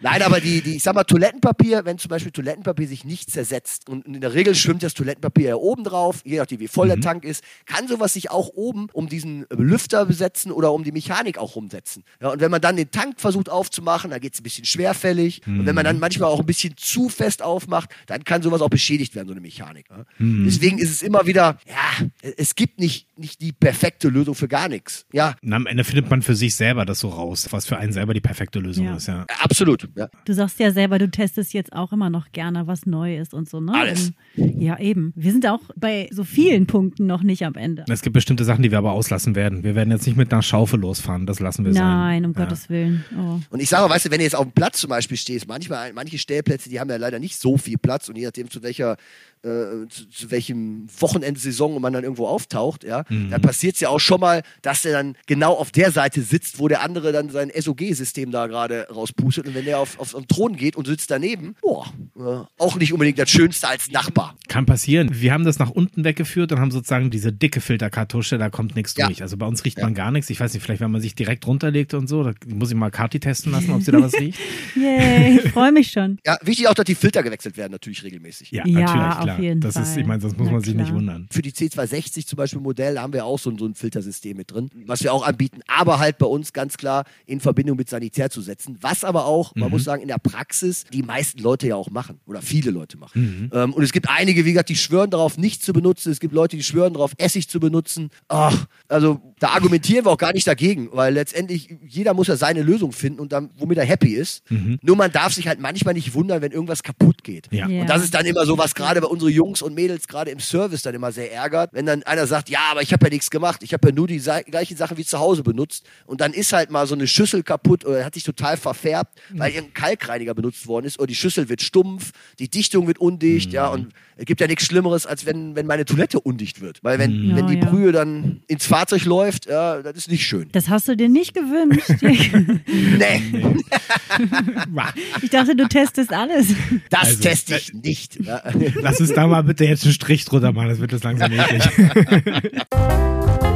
Nein, 0.00 0.22
aber 0.22 0.40
die, 0.40 0.60
die, 0.60 0.76
ich 0.76 0.82
sag 0.82 0.94
mal, 0.94 1.04
Toilettenpapier, 1.04 1.86
wenn 1.86 1.96
zum 1.96 2.10
Beispiel 2.10 2.32
Toilettenpapier 2.32 2.86
sich 2.86 3.06
nicht 3.06 3.30
zersetzt 3.30 3.88
und 3.88 4.06
in 4.06 4.20
der 4.20 4.34
Regel 4.34 4.54
schwimmt 4.54 4.82
das 4.82 4.92
Toilettenpapier 4.92 5.48
ja 5.48 5.54
oben 5.56 5.84
drauf, 5.84 6.20
je 6.24 6.36
nachdem 6.36 6.60
wie 6.60 6.68
voll 6.68 6.88
der 6.88 7.00
Tank 7.00 7.24
ist, 7.24 7.42
kann 7.64 7.88
sowas 7.88 8.12
sich 8.12 8.30
auch 8.30 8.50
oben 8.54 8.88
um 8.92 9.08
diesen 9.08 9.46
Lüfter 9.50 10.04
besetzen 10.04 10.52
oder 10.52 10.72
um 10.72 10.84
die 10.84 10.92
Mechanik 10.92 11.38
auch 11.38 11.56
rumsetzen. 11.56 12.04
Ja, 12.20 12.28
und 12.28 12.40
wenn 12.40 12.50
man 12.50 12.60
dann 12.60 12.76
den 12.76 12.90
Tank 12.90 13.20
versucht 13.20 13.48
aufzumachen, 13.70 14.10
dann 14.10 14.20
geht 14.20 14.34
es 14.34 14.40
ein 14.40 14.42
bisschen 14.42 14.64
schwerfällig. 14.64 15.42
Und 15.46 15.64
wenn 15.66 15.74
man 15.74 15.84
dann 15.84 15.98
manchmal 15.98 16.28
auch 16.30 16.40
ein 16.40 16.46
bisschen 16.46 16.74
zu 16.76 17.08
fest 17.08 17.42
aufmacht, 17.42 17.90
dann 18.06 18.24
kann 18.24 18.42
sowas 18.42 18.60
auch 18.60 18.68
beschädigt 18.68 19.14
werden, 19.14 19.28
so 19.28 19.32
eine 19.32 19.40
Mechanik. 19.40 19.86
Ja. 19.90 20.04
Deswegen 20.18 20.78
ist 20.78 20.90
es 20.90 21.02
immer 21.02 21.26
wieder, 21.26 21.58
ja, 21.68 22.06
es 22.36 22.54
gibt 22.56 22.80
nicht, 22.80 23.06
nicht 23.18 23.40
die 23.40 23.52
perfekte 23.52 24.08
Lösung 24.08 24.34
für 24.34 24.48
gar 24.48 24.68
nichts. 24.68 25.06
Ja, 25.12 25.36
Und 25.42 25.52
am 25.52 25.66
Ende 25.66 25.84
findet 25.84 26.10
man 26.10 26.22
für 26.22 26.34
sich 26.34 26.54
selber 26.56 26.84
das 26.84 27.00
so 27.00 27.08
raus, 27.08 27.46
was 27.50 27.66
für 27.66 27.78
einen 27.78 27.92
selber 27.92 28.12
die 28.14 28.20
perfekte 28.20 28.58
Lösung 28.58 28.86
Ja. 28.86 28.96
ist, 28.96 29.06
ja. 29.08 29.24
absolut. 29.42 29.88
Ja. 29.96 30.08
Du 30.24 30.32
sagst 30.34 30.58
ja 30.58 30.72
selber, 30.72 30.98
du 30.98 31.08
testest 31.10 31.52
jetzt 31.52 31.72
auch 31.72 31.92
immer 31.92 32.10
noch 32.10 32.32
gerne 32.32 32.66
was 32.66 32.86
Neues 32.86 33.32
und 33.32 33.48
so, 33.48 33.60
ne? 33.60 33.72
Alles. 33.74 34.12
Um, 34.36 34.60
ja, 34.60 34.78
eben. 34.78 35.12
Wir 35.14 35.32
sind 35.32 35.46
auch 35.46 35.60
bei 35.76 36.08
so 36.12 36.24
vielen 36.24 36.66
Punkten 36.66 37.06
noch 37.06 37.22
nicht 37.22 37.44
am 37.44 37.54
Ende. 37.54 37.84
Es 37.88 38.02
gibt 38.02 38.14
bestimmte 38.14 38.44
Sachen, 38.44 38.62
die 38.62 38.70
wir 38.70 38.78
aber 38.78 38.92
auslassen 38.92 39.34
werden. 39.34 39.62
Wir 39.62 39.74
werden 39.74 39.90
jetzt 39.90 40.06
nicht 40.06 40.16
mit 40.16 40.32
einer 40.32 40.42
Schaufel 40.42 40.80
losfahren, 40.80 41.26
das 41.26 41.40
lassen 41.40 41.64
wir 41.64 41.72
sein. 41.72 41.82
Nein, 41.82 42.24
um 42.24 42.32
Ja. 42.32 42.40
Gottes 42.44 42.68
Willen. 42.68 43.04
Oh. 43.18 43.38
Und 43.60 43.64
ich 43.64 43.68
sage, 43.68 43.90
weißt 43.90 44.06
du, 44.06 44.10
wenn 44.10 44.20
du 44.20 44.24
jetzt 44.24 44.36
auf 44.36 44.46
dem 44.46 44.52
Platz 44.52 44.80
zum 44.80 44.88
Beispiel 44.88 45.18
stehst, 45.18 45.46
manchmal, 45.46 45.92
manche 45.92 46.16
Stellplätze, 46.16 46.70
die 46.70 46.80
haben 46.80 46.88
ja 46.88 46.96
leider 46.96 47.18
nicht 47.18 47.38
so 47.38 47.58
viel 47.58 47.76
Platz 47.76 48.08
und 48.08 48.16
je 48.16 48.24
nachdem 48.24 48.50
zu 48.50 48.62
welcher, 48.62 48.96
äh, 49.42 49.88
zu, 49.88 50.08
zu 50.08 50.30
welchem 50.30 50.86
Wochenendsaison 50.98 51.80
man 51.80 51.92
dann 51.92 52.02
irgendwo 52.04 52.26
auftaucht, 52.26 52.84
ja, 52.84 53.04
Mhm. 53.08 53.30
dann 53.30 53.40
passiert 53.42 53.74
es 53.74 53.80
ja 53.80 53.88
auch 53.88 53.98
schon 54.00 54.20
mal, 54.20 54.42
dass 54.62 54.82
der 54.82 54.92
dann 54.92 55.16
genau 55.26 55.54
auf 55.54 55.70
der 55.70 55.90
Seite 55.92 56.22
sitzt, 56.22 56.58
wo 56.58 56.68
der 56.68 56.82
andere 56.82 57.12
dann 57.12 57.30
sein 57.30 57.50
SOG-System 57.54 58.30
da 58.30 58.46
gerade 58.46 58.86
rauspustet 58.90 59.46
und 59.46 59.54
wenn 59.54 59.64
der 59.64 59.78
auf, 59.78 59.98
auf, 59.98 60.14
auf 60.14 60.22
den 60.22 60.28
Thron 60.28 60.56
geht 60.56 60.76
und 60.76 60.86
sitzt 60.86 61.10
daneben, 61.10 61.54
boah, 61.62 61.86
äh, 62.16 62.44
auch 62.62 62.76
nicht 62.76 62.92
unbedingt 62.92 63.18
das 63.18 63.30
Schönste 63.30 63.68
als 63.68 63.90
Nachbar. 63.90 64.34
Kann 64.48 64.66
passieren. 64.66 65.08
Wir 65.12 65.32
haben 65.32 65.44
das 65.44 65.58
nach 65.58 65.70
unten 65.70 66.04
weggeführt 66.04 66.52
und 66.52 66.60
haben 66.60 66.70
sozusagen 66.70 67.10
diese 67.10 67.32
dicke 67.32 67.60
Filterkartusche, 67.60 68.38
da 68.38 68.50
kommt 68.50 68.76
nichts 68.76 68.94
Ja. 68.96 69.06
durch. 69.06 69.22
Also 69.22 69.36
bei 69.36 69.46
uns 69.46 69.64
riecht 69.64 69.78
Ja. 69.78 69.84
man 69.84 69.94
gar 69.94 70.10
nichts. 70.10 70.28
Ich 70.30 70.38
weiß 70.40 70.52
nicht, 70.54 70.62
vielleicht 70.62 70.80
wenn 70.80 70.90
man 70.90 71.00
sich 71.00 71.14
direkt 71.14 71.46
runterlegt 71.46 71.94
und 71.94 72.08
so, 72.08 72.22
da 72.22 72.32
muss 72.46 72.70
ich 72.70 72.76
mal 72.76 72.90
Kati 72.90 73.20
testen 73.20 73.52
lassen, 73.52 73.70
ob 73.72 73.82
sie 73.82 73.90
da 73.92 74.00
was 74.00 74.14
riecht. 74.14 74.38
Yay, 74.76 75.38
ich 75.44 75.50
freue 75.50 75.72
mich 75.72 75.90
schon. 75.90 76.18
Ja, 76.26 76.38
wichtig 76.42 76.68
auch, 76.68 76.74
dass 76.74 76.84
die 76.84 76.94
Filter 76.94 77.22
gewechselt 77.22 77.56
werden, 77.56 77.72
natürlich 77.72 78.02
regelmäßig. 78.04 78.50
Ja, 78.50 78.64
Ja, 78.66 78.80
natürlich, 78.80 79.18
auf 79.29 79.29
klar. 79.34 79.40
jeden 79.40 79.60
das 79.60 79.76
ist, 79.76 79.90
Fall. 79.90 80.00
ich 80.00 80.06
meine, 80.06 80.20
sonst 80.20 80.38
muss 80.38 80.46
Na 80.46 80.52
man 80.52 80.60
sich 80.62 80.74
nicht 80.74 80.86
klar. 80.86 80.98
wundern. 80.98 81.28
Für 81.30 81.42
die 81.42 81.52
C260 81.52 82.26
zum 82.26 82.36
Beispiel 82.36 82.60
Modell 82.60 82.98
haben 82.98 83.12
wir 83.12 83.24
auch 83.24 83.38
so 83.38 83.50
ein, 83.50 83.58
so 83.58 83.66
ein 83.66 83.74
Filtersystem 83.74 84.36
mit 84.36 84.52
drin, 84.52 84.70
was 84.86 85.02
wir 85.02 85.12
auch 85.12 85.26
anbieten, 85.26 85.60
aber 85.66 85.98
halt 85.98 86.18
bei 86.18 86.26
uns 86.26 86.52
ganz 86.52 86.76
klar 86.76 87.04
in 87.26 87.40
Verbindung 87.40 87.76
mit 87.76 87.88
Sanitär 87.88 88.30
zu 88.30 88.40
setzen. 88.40 88.78
Was 88.80 89.04
aber 89.04 89.26
auch, 89.26 89.54
man 89.54 89.70
muss 89.70 89.84
sagen, 89.84 90.02
in 90.02 90.08
der 90.08 90.18
Praxis 90.18 90.84
die 90.92 91.02
meisten 91.02 91.40
Leute 91.40 91.68
ja 91.68 91.76
auch 91.76 91.90
machen 91.90 92.20
oder 92.26 92.42
viele 92.42 92.70
Leute 92.70 92.98
machen. 92.98 93.50
Ähm, 93.52 93.72
und 93.72 93.82
es 93.82 93.92
gibt 93.92 94.08
einige, 94.08 94.44
wie 94.44 94.52
gesagt, 94.52 94.68
die 94.68 94.76
schwören 94.76 95.10
darauf, 95.10 95.38
nicht 95.38 95.62
zu 95.62 95.72
benutzen. 95.72 96.12
Es 96.12 96.20
gibt 96.20 96.34
Leute, 96.34 96.56
die 96.56 96.62
schwören 96.62 96.94
darauf, 96.94 97.12
Essig 97.18 97.48
zu 97.48 97.60
benutzen. 97.60 98.10
Ach, 98.28 98.66
also 98.88 99.20
da 99.38 99.48
argumentieren 99.48 100.04
wir 100.04 100.10
auch 100.10 100.18
gar 100.18 100.32
nicht 100.32 100.46
dagegen, 100.46 100.88
weil 100.92 101.14
letztendlich 101.14 101.76
jeder 101.86 102.14
muss 102.14 102.28
ja 102.28 102.36
seine 102.36 102.62
Lösung 102.62 102.92
finden 102.92 103.20
und 103.20 103.32
dann, 103.32 103.50
womit 103.56 103.78
er 103.78 103.84
happy 103.84 104.14
ist. 104.14 104.42
Nur 104.82 104.96
man 104.96 105.12
darf 105.12 105.32
sich 105.32 105.48
halt 105.48 105.60
manchmal 105.60 105.94
nicht 105.94 106.14
wundern, 106.14 106.42
wenn 106.42 106.52
irgendwas 106.52 106.82
kaputt 106.82 107.24
geht. 107.24 107.48
Ja. 107.50 107.68
Ja. 107.68 107.82
Und 107.82 107.90
das 107.90 108.02
ist 108.02 108.14
dann 108.14 108.26
immer 108.26 108.46
so, 108.46 108.58
was 108.58 108.74
gerade 108.74 109.00
bei 109.00 109.06
unsere 109.20 109.30
Jungs 109.30 109.60
und 109.60 109.74
Mädels 109.74 110.08
gerade 110.08 110.30
im 110.30 110.40
Service 110.40 110.82
dann 110.82 110.94
immer 110.94 111.12
sehr 111.12 111.30
ärgert, 111.32 111.70
wenn 111.74 111.84
dann 111.86 112.02
einer 112.04 112.26
sagt, 112.26 112.48
ja, 112.48 112.60
aber 112.70 112.80
ich 112.82 112.92
habe 112.92 113.06
ja 113.06 113.10
nichts 113.10 113.30
gemacht, 113.30 113.62
ich 113.62 113.72
habe 113.74 113.88
ja 113.88 113.94
nur 113.94 114.06
die 114.06 114.18
gleichen 114.18 114.76
Sachen 114.76 114.96
wie 114.96 115.04
zu 115.04 115.18
Hause 115.18 115.42
benutzt 115.42 115.84
und 116.06 116.20
dann 116.22 116.32
ist 116.32 116.52
halt 116.52 116.70
mal 116.70 116.86
so 116.86 116.94
eine 116.94 117.06
Schüssel 117.06 117.42
kaputt 117.42 117.84
oder 117.84 118.04
hat 118.04 118.14
sich 118.14 118.24
total 118.24 118.56
verfärbt, 118.56 119.18
weil 119.34 119.50
irgendein 119.52 119.74
Kalkreiniger 119.74 120.32
benutzt 120.34 120.66
worden 120.66 120.86
ist 120.86 120.98
oder 120.98 121.06
die 121.08 121.14
Schüssel 121.14 121.48
wird 121.50 121.60
stumpf, 121.62 122.12
die 122.38 122.48
Dichtung 122.48 122.86
wird 122.86 122.98
undicht, 122.98 123.52
ja, 123.52 123.68
und 123.68 123.92
es 124.16 124.24
gibt 124.26 124.40
ja 124.40 124.46
nichts 124.46 124.64
Schlimmeres, 124.64 125.06
als 125.06 125.26
wenn, 125.26 125.54
wenn 125.56 125.66
meine 125.66 125.84
Toilette 125.84 126.20
undicht 126.20 126.60
wird, 126.60 126.78
weil 126.82 126.98
wenn, 126.98 127.30
Ja, 127.30 127.36
wenn 127.36 127.46
die. 127.46 127.56
Brühe 127.60 127.92
dann 127.92 128.42
ins 128.46 128.64
Fahrzeug 128.66 129.04
läuft, 129.04 129.44
ja, 129.46 129.82
das 129.82 129.94
ist 129.96 130.10
nicht 130.10 130.24
schön. 130.26 130.48
Das 130.52 130.68
hast 130.70 130.88
du 130.88 130.96
dir 130.96 131.08
nicht 131.10 131.34
gewünscht. 131.34 131.90
Nee, 132.70 133.22
Ich 135.22 135.30
dachte, 135.30 135.54
du 135.54 135.68
testest 135.68 136.12
alles. 136.12 136.48
das 136.90 137.00
Also, 137.00 137.22
teste 137.22 137.56
ich 137.56 137.72
nicht. 137.74 138.18
Ja. 138.24 138.42
Lass 138.80 139.00
uns 139.00 139.09
da 139.16 139.26
mal 139.26 139.42
bitte 139.42 139.64
jetzt 139.64 139.84
einen 139.84 139.92
Strich 139.92 140.24
drunter 140.24 140.52
machen, 140.52 140.68
das 140.68 140.80
wird 140.80 140.92
das 140.92 141.02
langsam 141.02 141.32
eklig. 141.32 141.68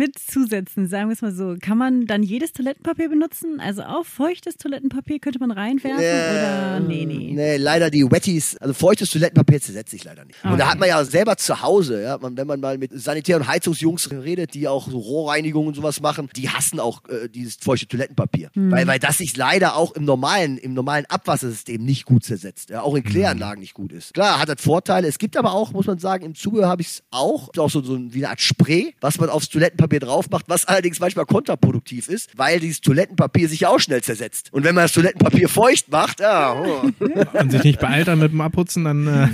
Mit 0.00 0.18
Zusätzen, 0.18 0.88
sagen 0.88 1.10
wir 1.10 1.12
es 1.12 1.20
mal 1.20 1.30
so. 1.34 1.56
Kann 1.60 1.76
man 1.76 2.06
dann 2.06 2.22
jedes 2.22 2.54
Toilettenpapier 2.54 3.10
benutzen? 3.10 3.60
Also 3.60 3.82
auch 3.82 4.06
feuchtes 4.06 4.56
Toilettenpapier 4.56 5.18
könnte 5.18 5.38
man 5.38 5.50
reinwerfen? 5.50 5.98
oder 6.00 6.80
nee, 6.80 7.04
nee. 7.04 7.32
Nee, 7.34 7.58
leider 7.58 7.90
die 7.90 8.10
Wetties, 8.10 8.56
also 8.56 8.72
feuchtes 8.72 9.10
Toilettenpapier 9.10 9.60
zersetzt 9.60 9.90
sich 9.90 10.02
leider 10.04 10.24
nicht. 10.24 10.42
Und 10.42 10.52
da 10.52 10.64
Okay. 10.64 10.64
hat 10.72 10.78
man 10.78 10.88
ja 10.88 11.04
selber 11.04 11.36
zu 11.36 11.60
Hause, 11.60 12.00
ja, 12.02 12.18
wenn 12.22 12.46
man 12.46 12.60
mal 12.60 12.78
mit 12.78 12.92
Sanitär- 12.94 13.36
und 13.36 13.46
Heizungsjungs 13.46 14.10
redet, 14.10 14.54
die 14.54 14.66
auch 14.68 14.88
so 14.88 14.96
Rohrreinigung 14.96 15.66
und 15.66 15.74
sowas 15.76 16.00
machen, 16.00 16.30
die 16.34 16.48
hassen 16.48 16.80
auch 16.80 17.02
äh, 17.10 17.28
dieses 17.28 17.56
feuchte 17.56 17.86
Toilettenpapier. 17.86 18.48
Weil, 18.54 18.86
weil 18.86 19.00
das 19.00 19.18
sich 19.18 19.36
leider 19.36 19.76
auch 19.76 19.92
im 19.92 20.06
normalen, 20.06 20.56
im 20.56 20.72
normalen 20.72 21.04
Abwassersystem 21.10 21.84
nicht 21.84 22.06
gut 22.06 22.24
zersetzt, 22.24 22.70
ja, 22.70 22.80
auch 22.80 22.94
in 22.94 23.02
Kläranlagen 23.04 23.60
nicht 23.60 23.74
gut 23.74 23.92
ist. 23.92 24.14
Klar, 24.14 24.40
hat 24.40 24.48
das 24.48 24.62
Vorteile. 24.62 25.08
Es 25.08 25.18
gibt 25.18 25.36
aber 25.36 25.52
auch, 25.52 25.72
muss 25.72 25.86
man 25.86 25.98
sagen, 25.98 26.24
im 26.24 26.34
Zubehör 26.34 26.68
habe 26.68 26.80
ich 26.80 26.88
es 26.88 27.02
auch, 27.10 27.50
auch 27.58 27.68
so, 27.68 27.82
so 27.82 27.98
wie 28.14 28.20
eine 28.24 28.30
Art 28.30 28.40
Spray, 28.40 28.94
was 29.02 29.18
man 29.18 29.28
aufs 29.28 29.50
Toilettenpapier 29.50 29.89
drauf 29.98 30.30
macht, 30.30 30.44
was 30.48 30.64
allerdings 30.66 31.00
manchmal 31.00 31.26
kontraproduktiv 31.26 32.08
ist, 32.08 32.30
weil 32.36 32.60
dieses 32.60 32.80
Toilettenpapier 32.80 33.48
sich 33.48 33.60
ja 33.60 33.68
auch 33.68 33.80
schnell 33.80 34.02
zersetzt. 34.02 34.52
Und 34.52 34.64
wenn 34.64 34.74
man 34.74 34.84
das 34.84 34.92
Toilettenpapier 34.92 35.48
feucht 35.48 35.90
macht, 35.90 36.20
ja, 36.20 36.54
oh. 36.54 36.90
Und 37.40 37.50
sich 37.50 37.64
nicht 37.64 37.80
beeilt 37.80 38.08
dann 38.08 38.18
mit 38.20 38.32
dem 38.32 38.40
Abputzen, 38.40 38.84
dann 38.84 39.06
äh, 39.06 39.28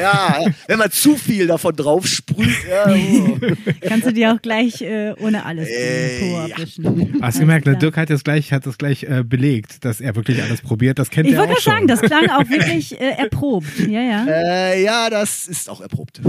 ja, 0.00 0.44
wenn 0.68 0.78
man 0.78 0.90
zu 0.90 1.16
viel 1.16 1.46
davon 1.46 1.74
drauf 1.74 2.06
sprüht, 2.06 2.48
ja, 2.68 2.86
oh. 2.94 3.38
Kannst 3.80 4.06
du 4.06 4.12
dir 4.12 4.32
auch 4.32 4.40
gleich 4.42 4.80
äh, 4.82 5.14
ohne 5.18 5.44
alles 5.44 5.68
Äh, 5.68 6.20
Po 6.20 6.26
ja. 6.46 6.54
abwischen. 6.54 7.18
hast 7.20 7.36
du 7.36 7.40
gemerkt, 7.40 7.66
ne, 7.66 7.72
Alles 7.72 7.80
klar. 7.80 7.90
Dirk 7.90 7.96
hat 7.96 8.10
das 8.10 8.24
gleich, 8.24 8.52
hat 8.52 8.66
das 8.66 8.78
gleich 8.78 9.02
äh, 9.04 9.24
belegt, 9.24 9.84
dass 9.84 10.00
er 10.00 10.14
wirklich 10.14 10.42
alles 10.42 10.60
probiert. 10.60 10.98
Das 10.98 11.10
kennt 11.10 11.26
Ich 11.26 11.34
er 11.34 11.40
wollte 11.40 11.54
auch 11.54 11.62
gerade 11.62 11.78
schon. 11.80 11.88
sagen, 11.88 11.88
das 11.88 12.00
klang 12.02 12.30
auch 12.30 12.48
wirklich 12.48 13.00
äh, 13.00 13.10
erprobt. 13.18 13.78
Ja, 13.88 14.00
ja. 14.00 14.26
äh, 14.28 14.82
ja, 14.84 15.10
das 15.10 15.48
ist 15.48 15.68
auch 15.68 15.80
erprobt. 15.80 16.20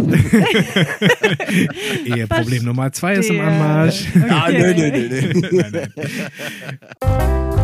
Eheproblem 2.05 2.63
Nummer 2.65 2.91
zwei 2.91 3.13
ist 3.15 3.29
im 3.29 3.39
Verstehe. 3.43 3.61
Anmarsch. 3.61 4.07
Ah, 4.29 4.43
Okay. 4.49 4.59
nö, 4.59 4.73
nö, 4.73 4.89
nö, 4.91 5.07
nö. 5.09 5.21
Nein, 5.51 5.71
nein. 5.71 7.62